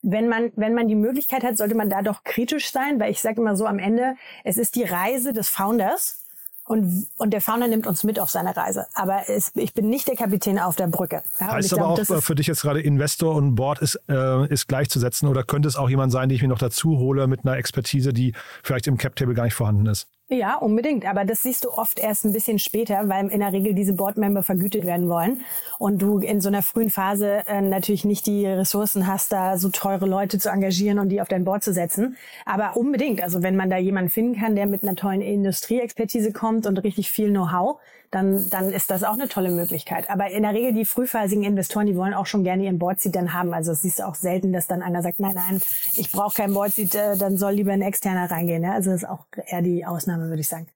wenn 0.02 0.28
man, 0.28 0.52
wenn 0.56 0.76
man 0.76 0.88
die 0.88 0.96
Möglichkeit 0.96 1.44
hat, 1.44 1.58
sollte 1.58 1.76
man 1.76 1.90
da 1.90 2.02
doch 2.02 2.24
kritisch 2.24 2.72
sein, 2.72 3.00
weil 3.00 3.12
ich 3.12 3.22
sage 3.22 3.42
immer 3.42 3.56
so 3.56 3.66
am 3.66 3.80
Ende, 3.80 4.16
es 4.44 4.58
ist 4.58 4.76
die 4.76 4.84
Reise 4.84 5.34
des 5.34 5.50
Founders 5.50 6.26
und, 6.68 7.08
und 7.18 7.32
der 7.32 7.42
Founder 7.42 7.68
nimmt 7.68 7.86
uns 7.86 8.04
mit 8.04 8.20
auf 8.20 8.30
seine 8.30 8.56
Reise. 8.56 8.88
Aber 8.94 9.30
es, 9.30 9.52
ich 9.56 9.74
bin 9.74 9.88
nicht 9.88 10.08
der 10.08 10.16
Kapitän 10.16 10.58
auf 10.58 10.76
der 10.76 10.88
Brücke. 10.88 11.22
Ja, 11.40 11.52
heißt 11.54 11.74
aber 11.74 11.96
glaub, 11.96 12.10
auch 12.10 12.24
für 12.24 12.34
dich 12.34 12.48
jetzt 12.48 12.64
gerade 12.64 12.82
Investor 12.82 13.36
und 13.36 13.56
Board 13.56 13.80
ist, 13.80 14.00
äh, 14.10 14.48
ist 14.52 14.68
gleichzusetzen 14.68 15.28
oder 15.28 15.44
könnte 15.44 15.68
es 15.68 15.76
auch 15.76 15.90
jemand 15.90 16.12
sein, 16.12 16.28
den 16.28 16.36
ich 16.36 16.42
mir 16.42 16.48
noch 16.48 16.58
dazu 16.58 16.98
hole 16.98 17.28
mit 17.28 17.46
einer 17.46 17.58
Expertise, 17.58 18.14
die 18.14 18.34
vielleicht 18.64 18.88
im 18.88 18.98
Cap-Table 18.98 19.36
gar 19.36 19.44
nicht 19.44 19.54
vorhanden 19.54 19.86
ist? 19.86 20.08
Ja, 20.28 20.56
unbedingt. 20.56 21.06
Aber 21.06 21.24
das 21.24 21.44
siehst 21.44 21.66
du 21.66 21.70
oft 21.70 22.00
erst 22.00 22.26
ein 22.26 22.34
bisschen 22.34 22.58
später, 22.58 23.08
weil 23.10 23.28
in 23.28 23.42
der 23.42 23.54
Regel 23.54 23.76
diese 23.76 23.94
Boardmember 23.94 24.42
vergütet 24.42 24.84
werden 24.84 25.08
wollen 25.08 25.42
und 25.78 26.02
du 26.02 26.18
in 26.18 26.42
so 26.42 26.48
einer 26.48 26.64
frühen 26.64 26.90
Phase 26.90 27.44
äh, 27.48 27.62
natürlich 27.62 28.06
nicht 28.06 28.26
die 28.26 28.48
Ressourcen 28.48 29.06
hast, 29.06 29.32
da 29.32 29.60
so 29.60 29.70
teure 29.70 30.08
Leute 30.08 30.40
zu 30.40 30.50
engagieren 30.50 30.98
und 30.98 31.10
die 31.10 31.22
auf 31.22 31.28
dein 31.28 31.44
Board 31.44 31.64
zu 31.64 31.74
setzen. 31.74 32.18
Aber 32.44 32.76
unbedingt. 32.76 33.22
Also 33.22 33.44
wenn 33.44 33.56
man 33.56 33.70
da 33.70 33.78
jemanden 33.78 34.10
finden 34.10 34.40
kann, 34.40 34.56
der 34.56 34.66
mit 34.66 34.82
einer 34.82 34.96
tollen 34.96 35.22
Industrieexpertise 35.22 36.34
kommt 36.34 36.66
und 36.66 36.80
richtig 36.80 37.12
viel 37.12 37.30
Know-how, 37.30 37.80
dann, 38.12 38.50
dann 38.50 38.70
ist 38.70 38.92
das 38.92 39.04
auch 39.04 39.14
eine 39.14 39.28
tolle 39.28 39.52
Möglichkeit. 39.52 40.10
Aber 40.10 40.30
in 40.30 40.44
der 40.44 40.54
Regel 40.54 40.74
die 40.74 40.86
frühphasigen 40.86 41.44
Investoren, 41.44 41.86
die 41.86 41.96
wollen 41.96 42.14
auch 42.14 42.26
schon 42.26 42.44
gerne 42.44 42.64
ihren 42.64 42.80
Boardseat 42.80 43.16
dann 43.16 43.34
haben. 43.34 43.54
Also 43.54 43.72
es 43.72 43.82
siehst 43.82 44.00
du 44.00 44.04
auch 44.08 44.16
selten, 44.16 44.54
dass 44.54 44.68
dann 44.68 44.82
einer 44.82 45.02
sagt, 45.02 45.20
nein, 45.20 45.36
nein, 45.36 45.62
ich 45.94 46.12
brauche 46.12 46.36
kein 46.36 46.54
Boardseat, 46.54 46.96
äh, 46.96 47.18
dann 47.18 47.38
soll 47.38 47.54
lieber 47.54 47.74
ein 47.74 47.82
externer 47.82 48.30
reingehen. 48.30 48.64
Ja? 48.64 48.74
Also 48.74 48.92
das 48.92 49.04
ist 49.04 49.10
auch 49.10 49.26
eher 49.48 49.62
die 49.62 49.86
Ausnahme, 49.86 50.30
würde 50.30 50.42
ich 50.42 50.48
sagen. 50.48 50.68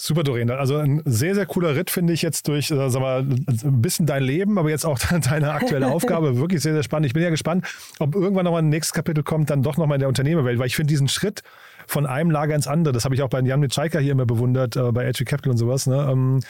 Super, 0.00 0.22
Doreen. 0.22 0.48
Also 0.48 0.76
ein 0.76 1.02
sehr, 1.06 1.34
sehr 1.34 1.44
cooler 1.44 1.74
Ritt, 1.74 1.90
finde 1.90 2.12
ich 2.12 2.22
jetzt 2.22 2.46
durch, 2.46 2.70
äh, 2.70 2.88
sag 2.88 3.00
mal, 3.00 3.22
ein 3.22 3.82
bisschen 3.82 4.06
dein 4.06 4.22
Leben, 4.22 4.56
aber 4.56 4.70
jetzt 4.70 4.86
auch 4.86 4.96
deine 5.28 5.50
aktuelle 5.50 5.88
Aufgabe. 5.92 6.36
Wirklich 6.38 6.62
sehr, 6.62 6.72
sehr 6.72 6.84
spannend. 6.84 7.06
Ich 7.06 7.14
bin 7.14 7.22
ja 7.24 7.30
gespannt, 7.30 7.66
ob 7.98 8.14
irgendwann 8.14 8.44
nochmal 8.44 8.62
ein 8.62 8.68
nächstes 8.68 8.94
Kapitel 8.94 9.24
kommt, 9.24 9.50
dann 9.50 9.64
doch 9.64 9.76
nochmal 9.76 9.96
in 9.96 10.00
der 10.00 10.08
Unternehmerwelt, 10.08 10.60
weil 10.60 10.68
ich 10.68 10.76
finde 10.76 10.92
diesen 10.92 11.08
Schritt 11.08 11.42
von 11.88 12.06
einem 12.06 12.30
Lager 12.30 12.54
ins 12.54 12.66
andere, 12.66 12.92
das 12.92 13.04
habe 13.04 13.14
ich 13.14 13.22
auch 13.22 13.28
bei 13.28 13.40
Jan 13.40 13.60
Mitschaiker 13.60 14.00
hier 14.00 14.12
immer 14.12 14.26
bewundert, 14.26 14.76
äh, 14.76 14.92
bei 14.92 15.10
HG 15.10 15.24
Capital 15.24 15.52
und 15.52 15.56
sowas, 15.56 15.86
ne? 15.86 16.08
Ähm, 16.10 16.40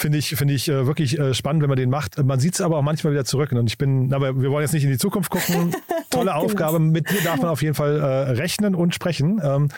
finde 0.00 0.18
ich, 0.18 0.30
finde 0.30 0.54
ich 0.54 0.68
äh, 0.68 0.86
wirklich 0.86 1.18
äh, 1.18 1.34
spannend, 1.34 1.62
wenn 1.62 1.68
man 1.68 1.76
den 1.76 1.90
macht. 1.90 2.22
Man 2.22 2.40
sieht 2.40 2.54
es 2.54 2.60
aber 2.60 2.78
auch 2.78 2.82
manchmal 2.82 3.12
wieder 3.12 3.24
zurück. 3.24 3.52
Und 3.52 3.66
ich 3.66 3.78
bin, 3.78 4.12
aber 4.14 4.40
wir 4.40 4.50
wollen 4.50 4.62
jetzt 4.62 4.72
nicht 4.72 4.84
in 4.84 4.90
die 4.90 4.98
Zukunft 4.98 5.30
gucken. 5.30 5.76
Tolle 6.10 6.34
Aufgabe. 6.34 6.78
Mit 6.78 7.10
dir 7.10 7.20
darf 7.22 7.36
man 7.36 7.50
auf 7.50 7.62
jeden 7.62 7.74
Fall 7.74 8.00
äh, 8.00 8.30
rechnen 8.32 8.74
und 8.74 8.94
sprechen. 8.94 9.40
Ähm, 9.44 9.68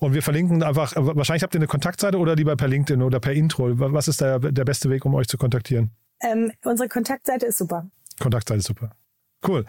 und 0.00 0.14
wir 0.14 0.22
verlinken 0.22 0.64
einfach, 0.64 0.94
wahrscheinlich 0.96 1.44
habt 1.44 1.54
ihr 1.54 1.60
eine 1.60 1.68
Kontaktseite 1.68 2.18
oder 2.18 2.34
lieber 2.34 2.56
per 2.56 2.66
LinkedIn 2.66 3.02
oder 3.02 3.20
per 3.20 3.32
Intro. 3.32 3.68
Was 3.78 4.08
ist 4.08 4.20
der, 4.20 4.40
der 4.40 4.64
beste 4.64 4.90
Weg, 4.90 5.04
um 5.04 5.14
euch 5.14 5.28
zu 5.28 5.38
kontaktieren? 5.38 5.92
Ähm, 6.20 6.50
unsere 6.64 6.88
Kontaktseite 6.88 7.46
ist 7.46 7.58
super. 7.58 7.86
Kontaktseite 8.18 8.58
ist 8.58 8.66
super. 8.66 8.90
Cool. 9.46 9.64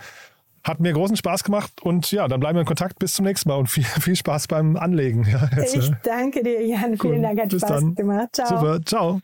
Hat 0.63 0.80
mir 0.80 0.93
großen 0.93 1.17
Spaß 1.17 1.43
gemacht 1.43 1.82
und 1.82 2.12
ja, 2.12 2.28
dann 2.28 2.39
bleiben 2.39 2.56
wir 2.56 2.62
in 2.62 2.67
Kontakt. 2.67 2.97
Bis 2.99 3.13
zum 3.13 3.26
nächsten 3.26 3.49
Mal 3.49 3.56
und 3.56 3.67
viel, 3.67 3.84
viel 3.84 4.15
Spaß 4.15 4.47
beim 4.47 4.78
Anlegen. 4.78 5.26
Ja, 5.30 5.49
jetzt, 5.58 5.76
ich 5.76 5.91
danke 6.04 6.41
dir, 6.41 6.65
Jan. 6.65 6.91
Cool. 6.93 7.12
Vielen 7.12 7.23
Dank, 7.23 7.39
hat 7.41 7.49
Bis 7.49 7.62
Spaß 7.62 7.82
dann. 7.82 7.95
gemacht. 7.95 8.30
Ciao. 8.32 8.47
Super, 8.47 8.80
ciao. 8.86 9.21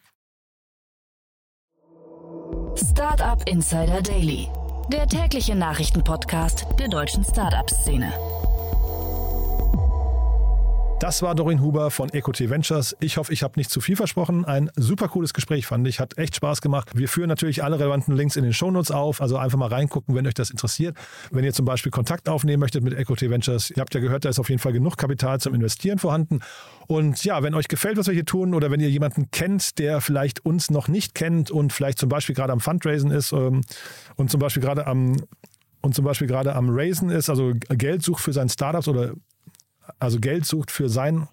Startup 2.76 3.42
Insider 3.48 4.02
Daily, 4.02 4.48
der 4.92 5.08
tägliche 5.08 5.56
Nachrichtenpodcast 5.56 6.66
der 6.78 6.90
deutschen 6.90 7.24
Startup-Szene. 7.24 8.12
Das 11.00 11.22
war 11.22 11.34
Dorin 11.34 11.62
Huber 11.62 11.92
von 11.92 12.10
EcoT 12.10 12.50
Ventures. 12.50 12.94
Ich 13.00 13.16
hoffe, 13.16 13.32
ich 13.32 13.42
habe 13.42 13.54
nicht 13.58 13.70
zu 13.70 13.80
viel 13.80 13.96
versprochen. 13.96 14.44
Ein 14.44 14.70
super 14.76 15.08
cooles 15.08 15.34
Gespräch 15.34 15.66
fand 15.66 15.88
ich, 15.88 16.02
hat 16.02 16.18
echt 16.18 16.36
Spaß 16.36 16.60
gemacht. 16.60 16.90
Wir 16.94 17.08
führen 17.08 17.30
natürlich 17.30 17.64
alle 17.64 17.80
relevanten 17.80 18.18
Links 18.18 18.36
in 18.36 18.44
den 18.44 18.52
Shownotes 18.52 18.92
auf, 18.92 19.22
also 19.22 19.38
einfach 19.38 19.58
mal 19.58 19.70
reingucken, 19.70 20.14
wenn 20.14 20.28
euch 20.28 20.34
das 20.34 20.50
interessiert. 20.50 20.98
Wenn 21.32 21.46
ihr 21.46 21.54
zum 21.54 21.66
Beispiel 21.66 21.90
Kontakt 21.90 22.28
aufnehmen 22.28 22.60
möchtet 22.60 22.84
mit 22.84 22.94
EcoT 22.94 23.22
Ventures, 23.22 23.72
ihr 23.72 23.80
habt 23.80 23.96
ja 23.96 24.02
gehört, 24.02 24.26
da 24.26 24.30
ist 24.30 24.40
auf 24.40 24.50
jeden 24.50 24.60
Fall 24.60 24.74
genug 24.74 24.98
Kapital 24.98 25.40
zum 25.40 25.54
Investieren 25.54 26.00
vorhanden. 26.00 26.42
Und 26.88 27.24
ja, 27.24 27.42
wenn 27.44 27.54
euch 27.54 27.70
gefällt, 27.70 27.96
was 27.96 28.08
wir 28.08 28.14
hier 28.14 28.26
tun 28.26 28.54
oder 28.54 28.70
wenn 28.70 28.82
ihr 28.82 28.90
jemanden 28.90 29.32
kennt, 29.32 29.80
der 29.80 30.02
vielleicht 30.02 30.46
uns 30.46 30.70
noch 30.70 30.90
nicht 30.90 31.16
kennt 31.16 31.50
und 31.50 31.72
vielleicht 31.72 31.98
zum 31.98 32.10
Beispiel 32.10 32.36
gerade 32.36 32.52
am 32.52 32.60
Fundraisen 32.60 33.12
ist 33.12 33.32
ähm, 33.32 33.62
und 34.18 34.30
zum 34.30 34.42
Beispiel 34.42 34.62
gerade 34.62 34.86
am 34.86 35.16
und 35.82 35.96
zum 35.96 36.04
Beispiel 36.04 36.28
gerade 36.28 36.56
am 36.56 36.68
Raisen 36.70 37.10
ist, 37.10 37.30
also 37.30 37.54
Geld 37.70 38.04
sucht 38.04 38.22
für 38.22 38.34
sein 38.34 38.50
Startups 38.50 38.90
oder 38.90 39.14
also 40.00 40.20
Geld 40.20 40.46
sucht 40.46 40.72
für 40.72 40.90
sein 40.90 41.28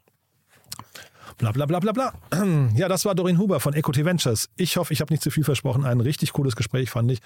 Bla 1.38 1.52
bla 1.52 1.66
bla 1.66 1.81
bla 1.81 1.92
bla. 1.92 2.12
Ja, 2.76 2.88
das 2.88 3.05
war 3.05 3.14
Dorin 3.14 3.38
Huber 3.38 3.61
von 3.61 3.74
Equity 3.74 4.05
Ventures. 4.05 4.48
Ich 4.57 4.79
hoffe, 4.79 4.94
ich 4.94 5.00
habe 5.02 5.12
nicht 5.12 5.22
zu 5.22 5.31
viel 5.31 5.44
versprochen. 5.44 5.85
Ein 5.85 6.00
richtig 6.00 6.33
cooles 6.33 6.57
Gespräch, 6.57 6.90
fand 6.90 7.12
ich. 7.12 7.20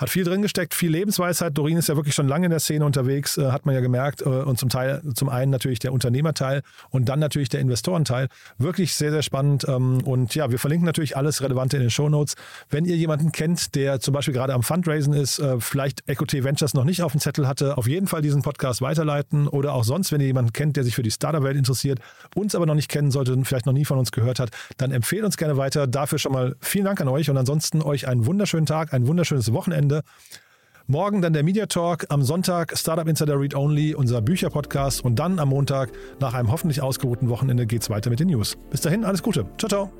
Hat 0.00 0.08
viel 0.08 0.24
drin 0.24 0.40
gesteckt, 0.40 0.72
viel 0.72 0.90
Lebensweisheit. 0.90 1.58
Dorin 1.58 1.76
ist 1.76 1.90
ja 1.90 1.94
wirklich 1.94 2.14
schon 2.14 2.26
lange 2.26 2.46
in 2.46 2.50
der 2.50 2.60
Szene 2.60 2.86
unterwegs, 2.86 3.36
äh, 3.36 3.50
hat 3.50 3.66
man 3.66 3.74
ja 3.74 3.82
gemerkt. 3.82 4.22
Äh, 4.22 4.30
und 4.30 4.58
zum 4.58 4.70
Teil, 4.70 5.02
zum 5.14 5.28
einen 5.28 5.50
natürlich 5.50 5.78
der 5.78 5.92
Unternehmerteil 5.92 6.62
und 6.88 7.10
dann 7.10 7.18
natürlich 7.18 7.50
der 7.50 7.60
Investorenteil. 7.60 8.28
Wirklich 8.56 8.94
sehr, 8.94 9.10
sehr 9.10 9.20
spannend. 9.20 9.66
Ähm, 9.68 10.00
und 10.04 10.34
ja, 10.34 10.50
wir 10.50 10.58
verlinken 10.58 10.86
natürlich 10.86 11.18
alles 11.18 11.42
Relevante 11.42 11.76
in 11.76 11.82
den 11.82 11.90
Show 11.90 12.08
Notes. 12.08 12.36
Wenn 12.70 12.86
ihr 12.86 12.96
jemanden 12.96 13.30
kennt, 13.30 13.74
der 13.74 14.00
zum 14.00 14.14
Beispiel 14.14 14.32
gerade 14.32 14.54
am 14.54 14.62
Fundraisen 14.62 15.12
ist, 15.12 15.38
äh, 15.38 15.60
vielleicht 15.60 16.08
Equity 16.08 16.44
Ventures 16.44 16.72
noch 16.72 16.84
nicht 16.84 17.02
auf 17.02 17.12
dem 17.12 17.20
Zettel 17.20 17.46
hatte, 17.46 17.76
auf 17.76 17.86
jeden 17.86 18.06
Fall 18.06 18.22
diesen 18.22 18.40
Podcast 18.40 18.80
weiterleiten 18.80 19.48
oder 19.48 19.74
auch 19.74 19.84
sonst, 19.84 20.12
wenn 20.12 20.22
ihr 20.22 20.28
jemanden 20.28 20.54
kennt, 20.54 20.78
der 20.78 20.84
sich 20.84 20.94
für 20.94 21.02
die 21.02 21.10
Startup-Welt 21.10 21.58
interessiert, 21.58 21.98
uns 22.34 22.54
aber 22.54 22.64
noch 22.64 22.74
nicht 22.74 22.88
kennen 22.88 23.10
sollte, 23.10 23.38
vielleicht 23.44 23.66
noch 23.66 23.74
nie 23.74 23.84
von 23.84 23.98
uns 23.98 24.12
gehört 24.12 24.38
hat, 24.38 24.48
dann 24.78 24.92
empfehlt 24.92 25.24
uns 25.24 25.36
gerne 25.36 25.58
weiter. 25.58 25.86
Dafür 25.86 26.18
schon 26.18 26.32
mal 26.32 26.56
vielen 26.60 26.86
Dank 26.86 27.02
an 27.02 27.08
euch 27.08 27.28
und 27.28 27.36
ansonsten 27.36 27.82
euch 27.82 28.08
einen 28.08 28.24
wunderschönen 28.24 28.64
Tag, 28.64 28.94
ein 28.94 29.06
wunderschönes 29.06 29.52
Wochenende 29.52 29.89
Wochenende. 29.90 30.02
Morgen 30.86 31.22
dann 31.22 31.32
der 31.32 31.44
Media 31.44 31.66
Talk, 31.66 32.06
am 32.08 32.22
Sonntag 32.22 32.76
Startup 32.76 33.06
Insider 33.06 33.38
Read 33.38 33.54
Only, 33.54 33.94
unser 33.94 34.20
Bücherpodcast 34.20 35.04
und 35.04 35.20
dann 35.20 35.38
am 35.38 35.50
Montag 35.50 35.90
nach 36.18 36.34
einem 36.34 36.50
hoffentlich 36.50 36.82
ausgeruhten 36.82 37.28
Wochenende 37.28 37.64
geht 37.66 37.82
es 37.82 37.90
weiter 37.90 38.10
mit 38.10 38.18
den 38.18 38.28
News. 38.28 38.56
Bis 38.70 38.80
dahin, 38.80 39.04
alles 39.04 39.22
Gute. 39.22 39.46
Ciao, 39.56 39.68
ciao. 39.68 39.92